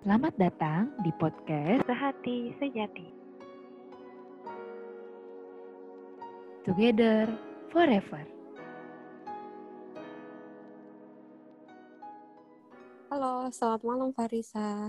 Selamat 0.00 0.32
datang 0.40 0.96
di 1.04 1.12
podcast 1.20 1.84
Sehati 1.84 2.56
Sejati. 2.56 3.04
Together 6.64 7.28
forever. 7.68 8.24
Halo, 13.12 13.52
selamat 13.52 13.80
malam 13.84 14.08
Farisa. 14.16 14.88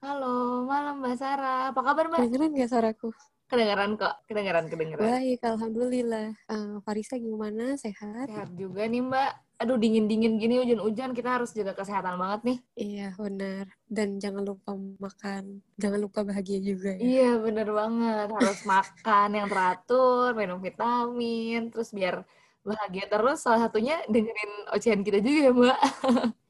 Halo, 0.00 0.64
malam 0.64 1.04
Mbak 1.04 1.16
Sarah. 1.20 1.76
Apa 1.76 1.80
kabar 1.84 2.08
Mbak? 2.08 2.24
Kedengeran 2.24 2.56
gak 2.56 2.70
suaraku? 2.72 3.12
Kedengeran 3.52 4.00
kok, 4.00 4.24
kedengeran, 4.24 4.72
kedengeran. 4.72 5.04
Baik, 5.04 5.44
Alhamdulillah. 5.44 6.32
Uh, 6.48 6.80
Farisa 6.80 7.20
gimana? 7.20 7.76
Sehat? 7.76 8.32
Sehat 8.32 8.56
juga 8.56 8.88
nih 8.88 9.04
Mbak. 9.04 9.32
Aduh, 9.56 9.80
dingin-dingin 9.80 10.36
gini, 10.36 10.60
hujan-hujan, 10.60 11.16
kita 11.16 11.40
harus 11.40 11.56
jaga 11.56 11.72
kesehatan 11.72 12.20
banget 12.20 12.40
nih. 12.44 12.58
Iya, 12.76 13.08
benar. 13.16 13.64
Dan 13.88 14.20
jangan 14.20 14.44
lupa 14.44 14.76
makan. 14.76 15.64
Jangan 15.80 16.00
lupa 16.04 16.20
bahagia 16.28 16.60
juga 16.60 16.92
ya. 16.92 17.00
Iya, 17.00 17.30
bener 17.40 17.68
banget. 17.72 18.28
Harus 18.36 18.60
makan 18.68 19.28
yang 19.32 19.48
teratur, 19.48 20.36
minum 20.36 20.60
vitamin, 20.60 21.72
terus 21.72 21.88
biar 21.96 22.28
bahagia 22.68 23.08
terus. 23.08 23.40
Salah 23.40 23.64
satunya 23.64 24.04
dengerin 24.12 24.52
ocehan 24.76 25.00
kita 25.00 25.24
juga 25.24 25.40
ya 25.40 25.52
Mbak. 25.56 25.78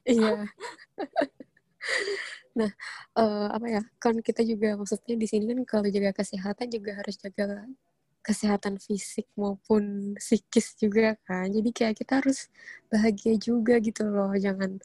iya. 0.03 0.35
Nah, 2.57 2.73
uh, 3.13 3.53
apa 3.53 3.67
ya? 3.69 3.81
Kan 4.01 4.17
kita 4.25 4.41
juga 4.41 4.73
maksudnya 4.73 5.13
di 5.13 5.29
sini 5.29 5.45
kan 5.45 5.61
kalau 5.69 5.87
jaga 5.93 6.09
kesehatan 6.17 6.73
juga 6.73 6.97
harus 6.97 7.15
jaga 7.21 7.69
kesehatan 8.27 8.75
fisik 8.75 9.31
maupun 9.39 10.11
psikis 10.19 10.75
juga 10.75 11.15
kan. 11.23 11.47
Jadi 11.47 11.71
kayak 11.71 11.95
kita 12.03 12.19
harus 12.19 12.51
bahagia 12.91 13.39
juga 13.39 13.79
gitu 13.79 14.03
loh. 14.03 14.35
Jangan 14.35 14.83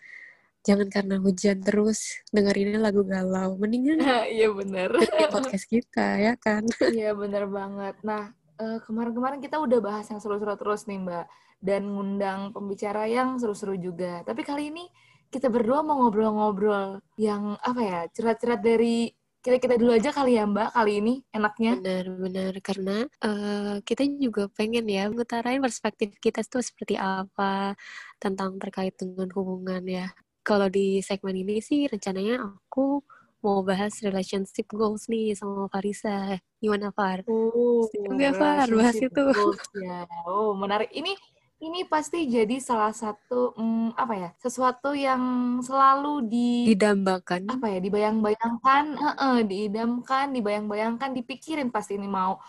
jangan 0.62 0.87
karena 0.87 1.18
hujan 1.18 1.59
terus 1.59 2.23
dengerinnya 2.30 2.78
lagu 2.78 3.02
galau. 3.02 3.59
Mendingan 3.59 3.98
Iya 4.38 4.55
bener. 4.55 4.95
podcast 5.34 5.66
kita 5.66 6.23
ya 6.23 6.38
kan. 6.38 6.62
Iya 6.95 7.18
bener 7.18 7.51
banget. 7.51 7.98
Nah, 8.07 8.30
uh, 8.63 8.79
kemarin-kemarin 8.87 9.43
kita 9.43 9.59
udah 9.59 9.79
bahas 9.82 10.07
yang 10.07 10.23
seru-seru 10.23 10.54
terus 10.54 10.87
nih 10.87 11.02
Mbak. 11.02 11.26
Dan 11.59 11.90
ngundang 11.90 12.54
pembicara 12.54 13.10
yang 13.10 13.43
seru-seru 13.43 13.74
juga. 13.74 14.23
Tapi 14.23 14.46
kali 14.46 14.70
ini 14.70 14.87
kita 15.35 15.51
berdua 15.51 15.82
mau 15.82 15.98
ngobrol-ngobrol 16.07 17.02
yang 17.18 17.59
apa 17.59 17.80
ya 17.82 18.01
cerat-cerat 18.15 18.60
dari 18.63 19.10
kita 19.43 19.59
kita 19.59 19.74
dulu 19.74 19.90
aja 19.90 20.15
kali 20.15 20.38
ya 20.38 20.46
Mbak 20.46 20.71
kali 20.71 20.93
ini 21.02 21.15
enaknya. 21.35 21.73
Benar-benar 21.82 22.54
karena 22.62 22.96
uh, 23.26 23.82
kita 23.82 24.07
juga 24.07 24.46
pengen 24.54 24.87
ya 24.87 25.10
ngutarain 25.10 25.59
perspektif 25.59 26.15
kita 26.23 26.46
tuh 26.46 26.62
seperti 26.62 26.95
apa 26.95 27.74
tentang 28.23 28.57
terkait 28.63 28.95
dengan 28.95 29.26
hubungan 29.35 29.82
ya. 29.82 30.07
Kalau 30.46 30.70
di 30.70 31.02
segmen 31.02 31.35
ini 31.35 31.59
sih 31.59 31.90
rencananya 31.90 32.38
aku 32.38 33.02
mau 33.43 33.66
bahas 33.66 33.98
relationship 34.07 34.70
goals 34.70 35.10
nih 35.10 35.35
sama 35.35 35.66
Farisa. 35.66 36.38
Gimana 36.63 36.95
Far? 36.95 37.26
Oh, 37.26 37.90
Setuju 37.90 38.38
Far 38.38 38.70
bahas 38.70 38.95
itu? 38.95 39.10
Goals, 39.10 39.66
ya. 39.74 40.07
Oh, 40.23 40.54
menarik. 40.54 40.95
Ini 40.95 41.18
ini 41.63 41.87
pasti 41.87 42.27
jadi 42.27 42.59
salah 42.59 42.91
satu 42.91 43.55
hmm, 43.55 43.95
apa 43.95 44.15
ya 44.18 44.30
sesuatu 44.43 44.91
yang 44.99 45.23
selalu 45.63 46.27
di 46.27 46.51
didambakan. 46.74 47.46
apa 47.54 47.66
ya 47.71 47.79
dibayang-bayangkan 47.79 48.85
uh 48.99 49.09
-uh, 49.15 49.37
diidamkan 49.46 50.35
dibayang-bayangkan 50.35 51.15
dipikirin 51.15 51.71
pasti 51.71 51.95
ini 51.95 52.10
mau 52.10 52.43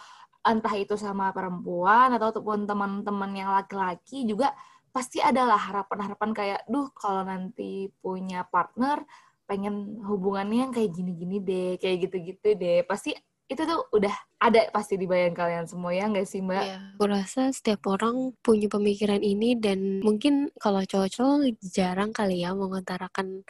entah 0.44 0.76
itu 0.76 0.98
sama 0.98 1.30
perempuan 1.32 2.12
atau 2.18 2.34
ataupun 2.34 2.66
teman-teman 2.66 3.32
yang 3.38 3.54
laki-laki 3.54 4.26
juga 4.26 4.52
pasti 4.90 5.22
adalah 5.22 5.58
harapan-harapan 5.58 6.32
kayak 6.34 6.62
duh 6.68 6.90
kalau 6.98 7.22
nanti 7.24 7.94
punya 8.02 8.44
partner 8.50 9.06
pengen 9.48 10.00
hubungannya 10.04 10.68
yang 10.68 10.74
kayak 10.74 10.92
gini-gini 10.92 11.38
deh 11.44 11.72
kayak 11.78 12.10
gitu-gitu 12.10 12.56
deh. 12.58 12.82
Pasti 12.88 13.14
itu 13.52 13.62
tuh 13.64 13.82
udah 13.92 14.16
ada 14.40 14.72
pasti 14.72 14.96
di 14.96 15.06
bayang 15.06 15.36
kalian 15.36 15.68
semua 15.68 15.92
ya 15.92 16.08
nggak 16.08 16.28
sih 16.28 16.40
mbak? 16.40 16.64
Iya, 16.64 16.78
aku 16.96 17.06
rasa 17.08 17.42
setiap 17.52 17.86
orang 17.92 18.36
punya 18.40 18.68
pemikiran 18.72 19.20
ini 19.20 19.56
dan 19.60 20.00
mungkin 20.00 20.52
kalau 20.60 20.84
cowok-cowok 20.84 21.60
jarang 21.62 22.12
kali 22.16 22.44
ya 22.44 22.56
mengutarakan 22.56 23.44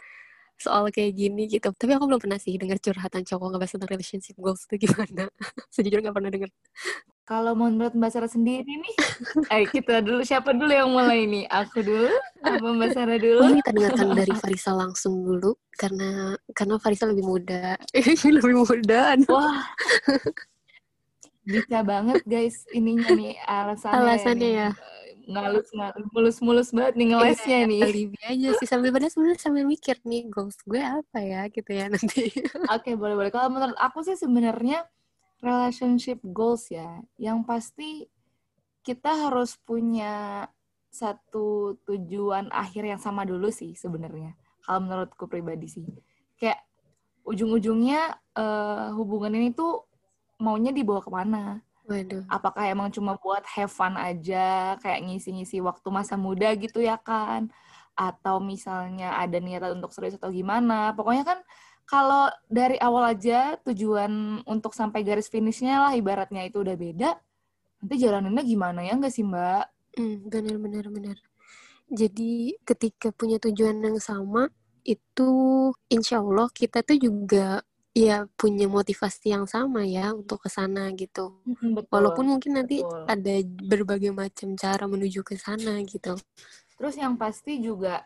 soal 0.58 0.86
kayak 0.94 1.14
gini 1.18 1.50
gitu. 1.50 1.70
Tapi 1.74 1.92
aku 1.94 2.06
belum 2.06 2.20
pernah 2.22 2.38
sih 2.38 2.54
dengar 2.54 2.78
curhatan 2.78 3.22
cowok 3.26 3.46
ngebahas 3.54 3.72
tentang 3.74 3.90
relationship 3.90 4.36
goals 4.38 4.66
itu 4.70 4.86
gimana. 4.86 5.30
Sejujurnya 5.74 6.10
nggak 6.10 6.16
pernah 6.16 6.30
denger. 6.30 6.50
Kalau 7.24 7.56
menurut 7.56 7.96
Mbak 7.96 8.10
Sarah 8.12 8.28
sendiri 8.28 8.68
nih, 8.68 8.94
eh 9.48 9.64
kita 9.64 10.04
dulu 10.04 10.20
siapa 10.20 10.52
dulu 10.52 10.68
yang 10.68 10.92
mulai 10.92 11.24
nih? 11.24 11.48
Aku 11.48 11.80
dulu, 11.80 12.12
apa 12.44 12.66
Mbak 12.68 12.90
Sarah 12.92 13.16
dulu? 13.16 13.40
Oh, 13.40 13.50
kita 13.64 13.70
dengarkan 13.72 14.08
dari 14.12 14.32
Farisa 14.36 14.76
langsung 14.76 15.24
dulu 15.24 15.56
karena 15.72 16.36
karena 16.52 16.76
Farisa 16.76 17.08
lebih 17.08 17.24
muda, 17.24 17.80
lebih 18.36 18.56
muda. 18.60 19.16
Wah, 19.32 19.64
bisa 21.48 21.80
banget 21.80 22.20
guys 22.28 22.68
ininya 22.76 23.08
nih 23.16 23.40
alasannya. 23.48 24.00
Alasannya 24.04 24.50
ya. 24.52 24.70
Ngalus 25.24 25.68
ngalus 25.72 26.06
mulus 26.12 26.38
mulus 26.44 26.68
banget 26.76 26.94
nih 27.00 27.06
ngelesnya 27.16 27.58
iya, 27.64 27.70
nih. 27.72 27.80
Alibi 27.88 28.18
aja 28.20 28.48
sih 28.60 28.68
sambil 28.68 28.92
pada 28.92 29.08
sebenarnya 29.08 29.40
sambil 29.40 29.64
mikir 29.64 29.96
nih 30.04 30.28
goals 30.28 30.60
gue 30.68 30.84
apa 30.84 31.18
ya 31.24 31.48
gitu 31.48 31.72
ya 31.72 31.88
nanti. 31.88 32.28
Oke 32.68 32.92
okay, 32.92 32.94
boleh 33.00 33.16
boleh. 33.16 33.32
Kalau 33.32 33.48
menurut 33.48 33.76
aku 33.80 34.04
sih 34.04 34.20
sebenarnya 34.20 34.84
relationship 35.40 36.20
goals 36.22 36.68
ya, 36.70 37.02
yang 37.16 37.42
pasti 37.42 38.06
kita 38.84 39.10
harus 39.28 39.56
punya 39.56 40.44
satu 40.92 41.74
tujuan 41.88 42.52
akhir 42.54 42.86
yang 42.86 43.00
sama 43.02 43.26
dulu 43.26 43.50
sih 43.50 43.74
sebenarnya. 43.74 44.38
Kalau 44.62 44.80
menurutku 44.84 45.26
pribadi 45.26 45.66
sih, 45.66 45.84
kayak 46.38 46.62
ujung-ujungnya 47.24 48.14
uh, 48.36 48.94
hubungan 48.94 49.34
ini 49.34 49.50
tuh 49.50 49.82
maunya 50.38 50.70
dibawa 50.70 51.00
ke 51.02 51.10
mana? 51.10 51.64
Waduh. 51.84 52.24
Apakah 52.32 52.64
emang 52.68 52.88
cuma 52.88 53.16
buat 53.20 53.44
have 53.44 53.72
fun 53.72 53.96
aja, 53.96 54.76
kayak 54.80 55.04
ngisi-ngisi 55.04 55.60
waktu 55.60 55.88
masa 55.92 56.16
muda 56.16 56.48
gitu 56.56 56.80
ya 56.80 56.96
kan? 56.96 57.52
Atau 57.92 58.40
misalnya 58.40 59.20
ada 59.20 59.36
niatan 59.36 59.80
untuk 59.80 59.92
serius 59.92 60.16
atau 60.16 60.32
gimana? 60.32 60.96
Pokoknya 60.96 61.24
kan 61.28 61.38
kalau 61.84 62.32
dari 62.48 62.80
awal 62.80 63.12
aja 63.12 63.60
tujuan 63.64 64.42
untuk 64.48 64.72
sampai 64.72 65.04
garis 65.04 65.28
finishnya 65.28 65.84
lah 65.84 65.92
ibaratnya 65.92 66.44
itu 66.48 66.64
udah 66.64 66.76
beda, 66.76 67.10
nanti 67.80 67.94
jalanannya 68.00 68.42
gimana 68.44 68.80
ya 68.82 68.96
nggak 68.96 69.12
sih 69.12 69.24
Mbak? 69.24 69.64
Hmm, 70.00 70.16
benar 70.26 70.56
benar 70.58 70.84
benar. 70.90 71.16
Jadi 71.92 72.56
ketika 72.64 73.12
punya 73.12 73.36
tujuan 73.36 73.84
yang 73.84 74.00
sama 74.00 74.48
itu 74.84 75.30
insya 75.92 76.20
Allah 76.20 76.48
kita 76.52 76.80
tuh 76.80 76.96
juga 76.96 77.60
ya 77.94 78.26
punya 78.34 78.66
motivasi 78.66 79.30
yang 79.30 79.46
sama 79.46 79.86
ya 79.86 80.10
untuk 80.10 80.42
ke 80.42 80.50
sana 80.50 80.90
gitu. 80.98 81.38
Betul, 81.46 81.86
Walaupun 81.94 82.26
mungkin 82.36 82.58
nanti 82.58 82.82
betul. 82.82 83.06
ada 83.06 83.34
berbagai 83.70 84.10
macam 84.10 84.58
cara 84.58 84.84
menuju 84.90 85.22
ke 85.22 85.38
sana 85.38 85.78
gitu. 85.86 86.18
Terus 86.74 86.94
yang 86.98 87.14
pasti 87.14 87.62
juga 87.62 88.02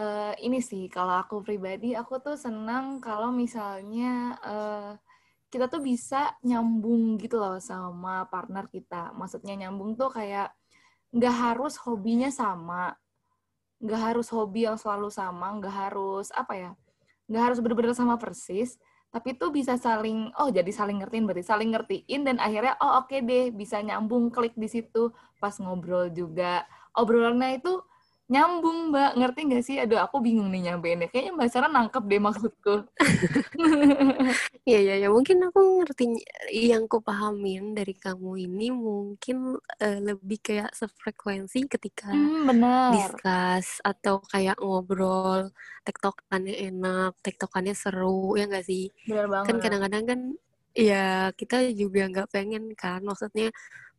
uh, 0.00 0.32
ini 0.40 0.64
sih 0.64 0.88
kalau 0.88 1.20
aku 1.20 1.44
pribadi 1.44 1.92
aku 1.92 2.16
tuh 2.24 2.36
senang 2.40 2.98
kalau 3.04 3.28
misalnya 3.28 4.40
uh, 4.40 4.92
kita 5.52 5.66
tuh 5.66 5.82
bisa 5.82 6.38
nyambung 6.46 7.18
gitu 7.20 7.36
loh 7.36 7.58
sama 7.60 8.24
partner 8.30 8.70
kita. 8.70 9.12
Maksudnya 9.18 9.66
nyambung 9.66 9.98
tuh 9.98 10.08
kayak 10.08 10.54
nggak 11.10 11.36
harus 11.36 11.74
hobinya 11.82 12.30
sama, 12.30 12.94
nggak 13.82 14.00
harus 14.14 14.30
hobi 14.30 14.70
yang 14.70 14.78
selalu 14.78 15.10
sama, 15.10 15.50
nggak 15.58 15.74
harus 15.74 16.30
apa 16.30 16.54
ya, 16.54 16.70
nggak 17.26 17.42
harus 17.50 17.58
bener-bener 17.58 17.98
sama 17.98 18.14
persis, 18.14 18.78
tapi 19.10 19.34
tuh 19.34 19.50
bisa 19.50 19.74
saling 19.74 20.30
oh 20.38 20.54
jadi 20.54 20.70
saling 20.70 21.02
ngertiin 21.02 21.26
berarti 21.26 21.42
saling 21.42 21.74
ngertiin 21.74 22.20
dan 22.22 22.38
akhirnya 22.38 22.78
oh 22.78 23.02
oke 23.02 23.10
okay 23.10 23.26
deh 23.26 23.50
bisa 23.50 23.82
nyambung 23.82 24.30
klik 24.30 24.54
di 24.54 24.70
situ 24.70 25.10
pas 25.42 25.58
ngobrol 25.58 26.14
juga 26.14 26.62
obrolannya 26.94 27.58
itu 27.58 27.82
nyambung 28.30 28.94
mbak. 28.94 29.18
Ngerti 29.18 29.40
nggak 29.50 29.64
sih? 29.66 29.76
Aduh 29.82 29.98
aku 29.98 30.22
bingung 30.22 30.48
nih 30.54 30.70
nyampeinnya 30.70 31.10
kayaknya 31.10 31.32
mbak 31.34 31.50
Sarah 31.50 31.68
nangkep 31.68 32.02
deh 32.06 32.22
maksudku. 32.22 32.74
Iya 34.68 34.78
iya 34.86 34.94
ya 35.02 35.08
mungkin 35.10 35.42
aku 35.50 35.82
ngerti 35.82 36.22
yang 36.54 36.86
ku 36.86 37.02
pahamin 37.02 37.74
dari 37.74 37.96
kamu 37.96 38.46
ini 38.46 38.70
mungkin 38.70 39.58
uh, 39.58 39.98
lebih 39.98 40.38
kayak 40.38 40.70
sefrekuensi 40.70 41.66
ketika 41.66 42.12
hmm, 42.12 42.46
bener. 42.46 42.94
discuss 42.94 43.82
atau 43.82 44.22
kayak 44.30 44.62
ngobrol. 44.62 45.50
Tektokannya 45.82 46.54
enak 46.70 47.18
tektokannya 47.24 47.74
seru 47.74 48.38
ya 48.38 48.46
nggak 48.46 48.66
sih? 48.68 48.94
Bener 49.10 49.26
banget. 49.26 49.46
kan 49.48 49.56
kadang-kadang 49.58 50.04
kan 50.06 50.20
ya 50.70 51.34
kita 51.34 51.66
juga 51.74 52.06
nggak 52.06 52.30
pengen 52.30 52.70
kan? 52.78 53.02
Maksudnya 53.02 53.50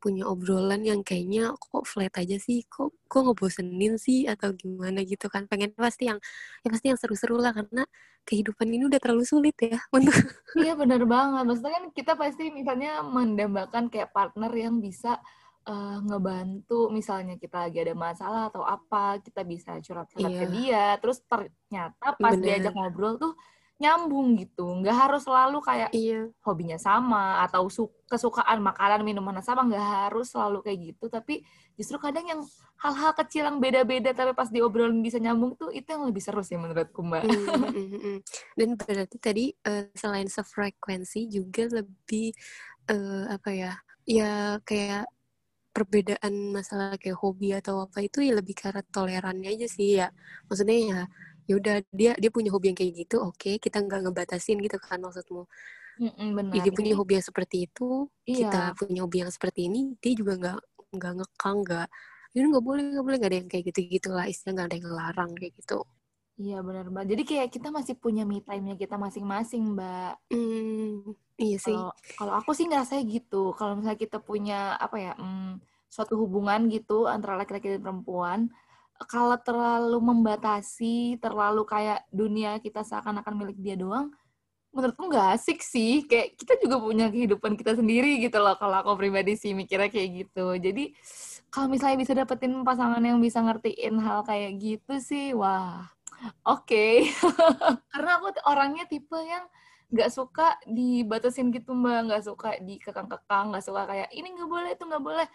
punya 0.01 0.25
obrolan 0.25 0.81
yang 0.81 1.05
kayaknya 1.05 1.53
kok 1.61 1.85
flat 1.85 2.09
aja 2.17 2.41
sih 2.41 2.65
kok 2.65 2.89
kok 3.05 3.21
ngebosenin 3.21 4.01
sih 4.01 4.25
atau 4.25 4.49
gimana 4.57 5.05
gitu 5.05 5.29
kan 5.29 5.45
pengen 5.45 5.71
pasti 5.77 6.09
yang 6.09 6.17
ya 6.65 6.67
pasti 6.73 6.89
yang 6.89 6.97
seru-seru 6.97 7.37
lah 7.37 7.53
karena 7.53 7.85
kehidupan 8.25 8.65
ini 8.65 8.89
udah 8.89 8.97
terlalu 8.97 9.21
sulit 9.23 9.53
ya 9.61 9.77
untuk 9.95 10.17
iya 10.57 10.73
benar 10.73 11.05
banget 11.05 11.43
maksudnya 11.45 11.73
kan 11.77 11.85
kita 11.93 12.13
pasti 12.17 12.49
misalnya 12.49 13.05
mendambakan 13.05 13.93
kayak 13.93 14.09
partner 14.09 14.49
yang 14.49 14.81
bisa 14.81 15.21
uh, 15.69 15.97
ngebantu 16.01 16.89
misalnya 16.89 17.37
kita 17.37 17.69
lagi 17.69 17.77
ada 17.85 17.93
masalah 17.93 18.49
atau 18.49 18.65
apa 18.65 19.21
kita 19.21 19.45
bisa 19.45 19.77
curhat-curhat 19.77 20.31
Iya. 20.33 20.39
ke 20.41 20.45
dia 20.49 20.85
ternyata 21.01 22.07
pas 22.17 22.33
Bener. 22.33 22.57
diajak 22.57 22.73
ngobrol 22.73 23.21
tuh 23.21 23.33
nyambung 23.81 24.37
gitu. 24.37 24.63
Nggak 24.79 24.95
harus 24.95 25.21
selalu 25.25 25.57
kayak 25.65 25.89
iya. 25.97 26.29
hobinya 26.45 26.77
sama 26.77 27.41
atau 27.41 27.65
su- 27.67 27.89
kesukaan 28.05 28.61
makanan 28.61 29.01
minuman 29.01 29.41
sama 29.41 29.65
nggak 29.65 29.87
harus 30.07 30.29
selalu 30.29 30.61
kayak 30.61 30.79
gitu. 30.93 31.09
Tapi 31.09 31.41
justru 31.73 31.97
kadang 31.97 32.29
yang 32.29 32.41
hal-hal 32.77 33.11
kecil 33.17 33.49
yang 33.49 33.57
beda-beda 33.57 34.13
tapi 34.13 34.37
pas 34.37 34.53
diobrolin 34.53 35.01
bisa 35.01 35.17
nyambung 35.17 35.57
tuh 35.57 35.73
itu 35.73 35.89
yang 35.89 36.05
lebih 36.05 36.21
seru 36.21 36.45
sih 36.45 36.61
menurutku 36.61 37.01
mbak. 37.01 37.25
Mm, 37.25 37.33
mm, 37.33 37.69
mm, 37.81 37.99
mm. 37.99 38.17
dan 38.57 38.69
berarti 38.77 39.17
tadi 39.17 39.45
eh, 39.53 39.89
selain 39.97 40.29
sefrekuensi 40.29 41.25
juga 41.25 41.65
lebih 41.69 42.29
eh, 42.89 43.25
apa 43.33 43.49
ya 43.49 43.73
ya 44.05 44.61
kayak 44.61 45.09
perbedaan 45.71 46.51
masalah 46.51 46.99
kayak 46.99 47.15
hobi 47.23 47.55
atau 47.55 47.87
apa 47.87 48.03
itu 48.03 48.19
ya 48.19 48.35
lebih 48.35 48.59
arah 48.67 48.83
tolerannya 48.83 49.55
aja 49.55 49.67
sih 49.71 50.03
ya. 50.03 50.11
Maksudnya 50.51 50.77
ya 50.77 50.99
ya 51.51 51.55
udah 51.59 51.75
dia 51.99 52.11
dia 52.21 52.31
punya 52.31 52.49
hobi 52.55 52.71
yang 52.71 52.79
kayak 52.79 52.93
gitu 53.03 53.15
oke 53.27 53.51
kita 53.59 53.77
nggak 53.83 53.99
ngebatasin 54.07 54.57
gitu 54.63 54.77
kan 54.79 55.03
maksudmu. 55.03 55.43
Mm-mm, 56.01 56.29
benar. 56.35 56.55
Ya, 56.55 56.59
dia 56.65 56.73
punya 56.77 56.93
hobi 56.99 57.13
yang 57.19 57.25
seperti 57.29 57.57
itu 57.67 58.07
kita 58.31 58.71
iya 58.71 58.75
punya 58.79 58.99
hobi 59.03 59.17
yang 59.23 59.31
seperti 59.35 59.59
ini 59.67 59.79
dia 60.03 60.13
juga 60.19 60.33
nggak 60.39 60.59
nggak 60.95 61.13
ngekang 61.19 61.57
nggak 61.67 61.87
ini 62.35 62.45
nggak 62.51 62.65
boleh 62.67 62.81
nggak 62.95 63.05
boleh 63.07 63.17
nggak 63.19 63.31
ada 63.31 63.39
yang 63.43 63.49
kayak 63.51 63.63
gitu 63.71 63.79
gitulah 63.99 64.25
istilah 64.31 64.51
nggak 64.55 64.67
ada 64.71 64.75
yang 64.79 64.85
ngelarang 64.87 65.31
kayak 65.39 65.53
gitu. 65.59 65.79
Iya 66.41 66.57
benar 66.67 66.85
mbak. 66.89 67.05
Jadi 67.11 67.23
kayak 67.29 67.47
kita 67.55 67.67
masih 67.77 67.95
punya 68.03 68.23
me 68.25 68.37
time-nya 68.47 68.75
kita 68.81 68.95
masing-masing 69.05 69.61
mbak. 69.77 70.17
Hmm, 70.31 71.13
iya 71.43 71.57
sih. 71.65 71.77
Kalau 72.17 72.33
aku 72.39 72.51
sih 72.57 72.65
ngerasanya 72.69 73.03
gitu. 73.15 73.53
Kalau 73.57 73.73
misalnya 73.77 73.99
kita 73.99 74.17
punya 74.29 74.77
apa 74.85 74.97
ya, 75.05 75.11
hmm, 75.19 75.61
suatu 75.93 76.13
hubungan 76.21 76.69
gitu 76.73 77.05
antara 77.09 77.35
laki-laki 77.39 77.67
dan 77.77 77.81
perempuan, 77.85 78.39
kalau 79.07 79.37
terlalu 79.41 79.97
membatasi, 80.01 81.17
terlalu 81.21 81.63
kayak 81.65 82.05
dunia 82.11 82.57
kita 82.61 82.85
seakan-akan 82.85 83.33
milik 83.37 83.57
dia 83.59 83.75
doang, 83.79 84.13
menurutku 84.75 85.09
nggak 85.09 85.37
asik 85.39 85.59
sih. 85.63 86.05
Kayak 86.05 86.37
kita 86.37 86.53
juga 86.61 86.77
punya 86.81 87.07
kehidupan 87.09 87.55
kita 87.59 87.77
sendiri 87.77 88.21
gitu 88.21 88.37
loh. 88.41 88.55
Kalau 88.59 88.83
aku 88.83 88.97
pribadi 88.99 89.37
sih 89.39 89.51
mikirnya 89.55 89.89
kayak 89.89 90.09
gitu. 90.27 90.55
Jadi 90.57 90.93
kalau 91.51 91.67
misalnya 91.71 91.97
bisa 91.99 92.13
dapetin 92.15 92.53
pasangan 92.63 93.03
yang 93.03 93.19
bisa 93.19 93.43
ngertiin 93.43 93.95
hal 93.99 94.23
kayak 94.23 94.51
gitu 94.59 94.93
sih, 95.03 95.35
wah, 95.35 95.87
oke. 96.47 97.05
Karena 97.91 98.11
aku 98.19 98.27
orangnya 98.47 98.87
tipe 98.87 99.17
yang 99.19 99.45
nggak 99.91 100.07
suka 100.07 100.55
dibatasin 100.63 101.51
gitu 101.51 101.75
mbak 101.75 102.07
nggak 102.07 102.23
suka 102.23 102.55
dikekang-kekang 102.63 103.51
nggak 103.51 103.59
suka 103.59 103.83
kayak 103.83 104.07
ini 104.15 104.31
nggak 104.39 104.47
boleh 104.47 104.71
itu 104.71 104.87
nggak 104.87 105.03
boleh 105.03 105.27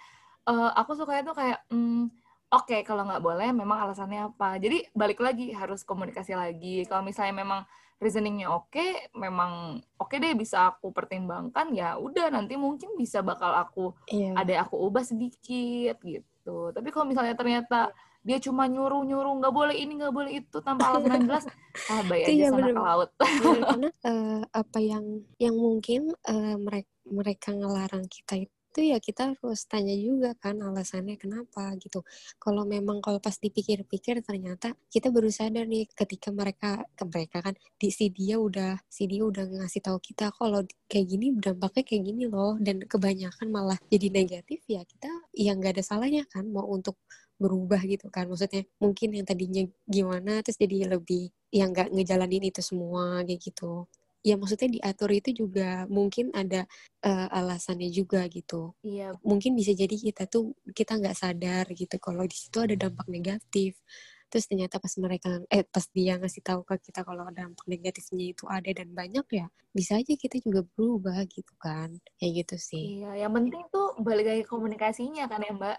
Eh, 0.47 0.71
aku 0.79 0.95
suka 0.95 1.19
itu 1.19 1.33
kayak 1.35 1.59
hmm, 1.75 2.07
oke 2.53 2.77
kalau 2.87 3.03
nggak 3.07 3.23
boleh 3.25 3.49
memang 3.51 3.79
alasannya 3.89 4.31
apa? 4.33 4.59
Jadi 4.63 4.87
balik 4.95 5.21
lagi 5.23 5.51
harus 5.51 5.83
komunikasi 5.83 6.37
lagi. 6.37 6.87
Kalau 6.87 7.03
misalnya 7.03 7.35
memang 7.35 7.61
reasoningnya 7.97 8.53
oke 8.53 9.17
memang 9.17 9.81
oke 9.97 10.21
deh 10.21 10.37
bisa 10.37 10.69
aku 10.69 10.93
pertimbangkan 10.93 11.73
ya 11.73 11.97
udah 11.97 12.29
nanti 12.29 12.53
mungkin 12.61 12.93
bisa 12.93 13.25
bakal 13.25 13.57
aku 13.57 13.97
iya. 14.13 14.37
ada 14.37 14.69
aku 14.69 14.77
ubah 14.77 15.01
sedikit 15.01 15.97
gitu. 16.05 16.71
Tapi 16.77 16.89
kalau 16.93 17.09
misalnya 17.09 17.33
ternyata 17.33 17.91
dia 18.27 18.43
cuma 18.43 18.67
nyuruh 18.67 19.07
nyuruh 19.07 19.39
nggak 19.39 19.55
boleh 19.55 19.77
ini 19.79 20.03
nggak 20.03 20.11
boleh 20.11 20.33
itu 20.43 20.59
tanpa 20.59 20.91
alasan 20.91 21.15
yang 21.15 21.27
jelas 21.31 21.47
ah 21.95 22.03
Iya, 22.03 22.27
aja 22.27 22.45
sana 22.51 22.67
ke 22.67 22.75
bener. 22.75 22.83
laut. 22.83 23.11
Bener, 23.17 23.61
karena 23.63 23.89
eh, 24.11 24.41
apa 24.51 24.79
yang 24.83 25.05
yang 25.39 25.57
mungkin 25.57 26.11
mereka 26.59 26.91
mereka 27.07 27.49
ngelarang 27.55 28.05
kita 28.11 28.35
itu 28.45 28.56
ya 28.83 28.99
kita 29.01 29.37
harus 29.37 29.65
tanya 29.69 29.95
juga 29.97 30.33
kan 30.41 30.59
alasannya 30.61 31.17
kenapa 31.21 31.77
gitu. 31.81 32.03
Kalau 32.41 32.65
memang 32.65 32.99
kalau 33.05 33.21
pas 33.23 33.37
dipikir-pikir 33.37 34.21
ternyata 34.25 34.75
kita 34.93 35.09
baru 35.13 35.29
sadar 35.33 35.65
nih 35.69 35.89
ketika 35.93 36.33
mereka 36.33 36.85
ke 36.97 37.05
mereka 37.09 37.39
kan 37.45 37.55
di 37.79 37.89
si 37.93 38.09
dia 38.13 38.37
udah 38.41 38.81
si 38.89 39.09
dia 39.09 39.23
udah 39.25 39.45
ngasih 39.47 39.81
tahu 39.85 39.99
kita 40.01 40.33
kalau 40.35 40.65
kayak 40.91 41.07
gini 41.09 41.37
dampaknya 41.37 41.83
kayak 41.87 42.03
gini 42.09 42.25
loh 42.29 42.57
dan 42.59 42.83
kebanyakan 42.85 43.49
malah 43.53 43.79
jadi 43.93 44.09
negatif 44.11 44.61
ya 44.69 44.83
kita 44.85 45.11
ya 45.37 45.53
nggak 45.57 45.79
ada 45.79 45.85
salahnya 45.85 46.25
kan 46.29 46.45
mau 46.49 46.67
untuk 46.69 46.97
berubah 47.37 47.85
gitu 47.85 48.09
kan 48.09 48.25
maksudnya 48.33 48.65
mungkin 48.81 49.13
yang 49.13 49.27
tadinya 49.29 49.63
gimana 49.85 50.41
terus 50.41 50.57
jadi 50.57 50.97
lebih 50.97 51.29
yang 51.53 51.73
nggak 51.73 51.93
ngejalanin 51.93 52.49
itu 52.49 52.65
semua 52.65 53.21
kayak 53.29 53.41
gitu 53.53 53.85
ya 54.27 54.35
maksudnya 54.35 54.67
diatur 54.83 55.11
itu 55.15 55.31
juga 55.47 55.87
mungkin 55.87 56.35
ada 56.35 56.67
eh, 57.07 57.29
alasannya 57.31 57.87
juga 57.95 58.27
gitu. 58.27 58.75
Iya. 58.83 59.15
Mungkin 59.23 59.55
bisa 59.55 59.71
jadi 59.71 59.95
kita 59.95 60.27
tuh 60.27 60.51
kita 60.75 60.99
nggak 60.99 61.15
sadar 61.15 61.65
gitu 61.71 61.97
kalau 62.03 62.27
di 62.27 62.35
situ 62.35 62.59
ada 62.59 62.75
dampak 62.75 63.07
negatif 63.07 63.79
terus 64.27 64.47
ternyata 64.47 64.77
pas 64.77 64.91
mereka 64.99 65.29
eh 65.49 65.63
pas 65.63 65.87
dia 65.91 66.19
ngasih 66.19 66.43
tahu 66.43 66.61
ke 66.63 66.91
kita 66.91 67.01
kalau 67.03 67.25
dampak 67.31 67.63
negatifnya 67.65 68.35
itu 68.35 68.45
ada 68.47 68.71
dan 68.71 68.91
banyak 68.91 69.27
ya 69.31 69.47
bisa 69.71 69.97
aja 69.97 70.13
kita 70.13 70.41
juga 70.41 70.65
berubah 70.73 71.21
gitu 71.29 71.53
kan 71.57 71.93
kayak 72.17 72.33
gitu 72.43 72.57
sih 72.57 72.85
Iya, 73.01 73.27
yang 73.27 73.33
penting 73.33 73.63
tuh 73.69 73.93
balik 74.01 74.27
lagi 74.27 74.43
komunikasinya 74.43 75.29
kan 75.29 75.41
ya 75.41 75.53
Mbak. 75.53 75.79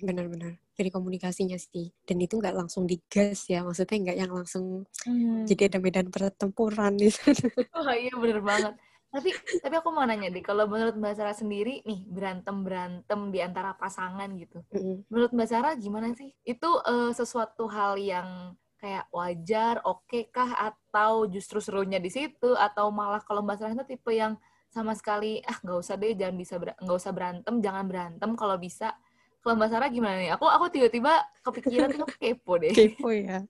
benar-benar 0.00 0.52
dari 0.72 0.88
komunikasinya 0.88 1.58
sih 1.58 1.92
dan 2.02 2.16
itu 2.18 2.38
nggak 2.38 2.54
langsung 2.54 2.86
digas 2.86 3.44
ya 3.46 3.60
maksudnya 3.60 3.98
nggak 4.08 4.18
yang 4.18 4.32
langsung 4.32 4.86
Hmm. 5.02 5.42
jadi 5.44 5.66
ada 5.66 5.78
medan 5.82 6.08
pertempuran 6.08 6.94
di 6.94 7.10
sana 7.10 7.50
Wah 7.74 7.92
iya 7.98 8.14
bener 8.14 8.38
banget. 8.40 8.74
Tapi 9.12 9.28
tapi 9.60 9.74
aku 9.76 9.88
mau 9.92 10.08
nanya 10.08 10.32
deh, 10.32 10.40
kalau 10.40 10.64
menurut 10.64 10.96
Mbak 10.96 11.14
Sarah 11.20 11.36
sendiri 11.36 11.84
nih 11.84 12.00
berantem 12.08 12.64
berantem 12.64 13.20
di 13.28 13.38
antara 13.44 13.76
pasangan 13.76 14.28
gitu, 14.40 14.64
Mm-mm. 14.72 15.04
menurut 15.12 15.30
Mbak 15.36 15.48
Sarah 15.52 15.72
gimana 15.76 16.16
sih? 16.16 16.32
Itu 16.48 16.80
eh, 16.80 17.12
sesuatu 17.12 17.68
hal 17.68 18.00
yang 18.00 18.56
kayak 18.80 19.06
wajar, 19.14 19.84
oke 19.84 20.32
kah, 20.32 20.50
atau 20.58 21.28
justru 21.28 21.60
serunya 21.60 22.00
di 22.00 22.08
situ, 22.08 22.56
atau 22.56 22.88
malah 22.88 23.20
kalau 23.20 23.44
Mbak 23.44 23.56
Sarah 23.60 23.74
itu 23.76 23.84
tipe 23.94 24.10
yang 24.16 24.34
sama 24.72 24.96
sekali 24.96 25.44
ah 25.44 25.60
nggak 25.60 25.78
usah 25.84 25.94
deh, 26.00 26.16
jangan 26.16 26.36
bisa 26.40 26.54
nggak 26.56 26.96
usah 26.96 27.12
berantem, 27.12 27.54
jangan 27.60 27.84
berantem 27.84 28.30
kalau 28.40 28.56
bisa. 28.56 28.96
Kalau 29.44 29.54
Mbak 29.58 29.70
Sarah 29.74 29.88
gimana 29.92 30.16
nih? 30.22 30.30
Aku 30.40 30.46
aku 30.48 30.72
tiba-tiba 30.72 31.12
kepikiran 31.44 31.90
tuh 32.00 32.08
kepo 32.16 32.56
deh. 32.62 32.72
kepo 32.76 33.12
ya 33.12 33.44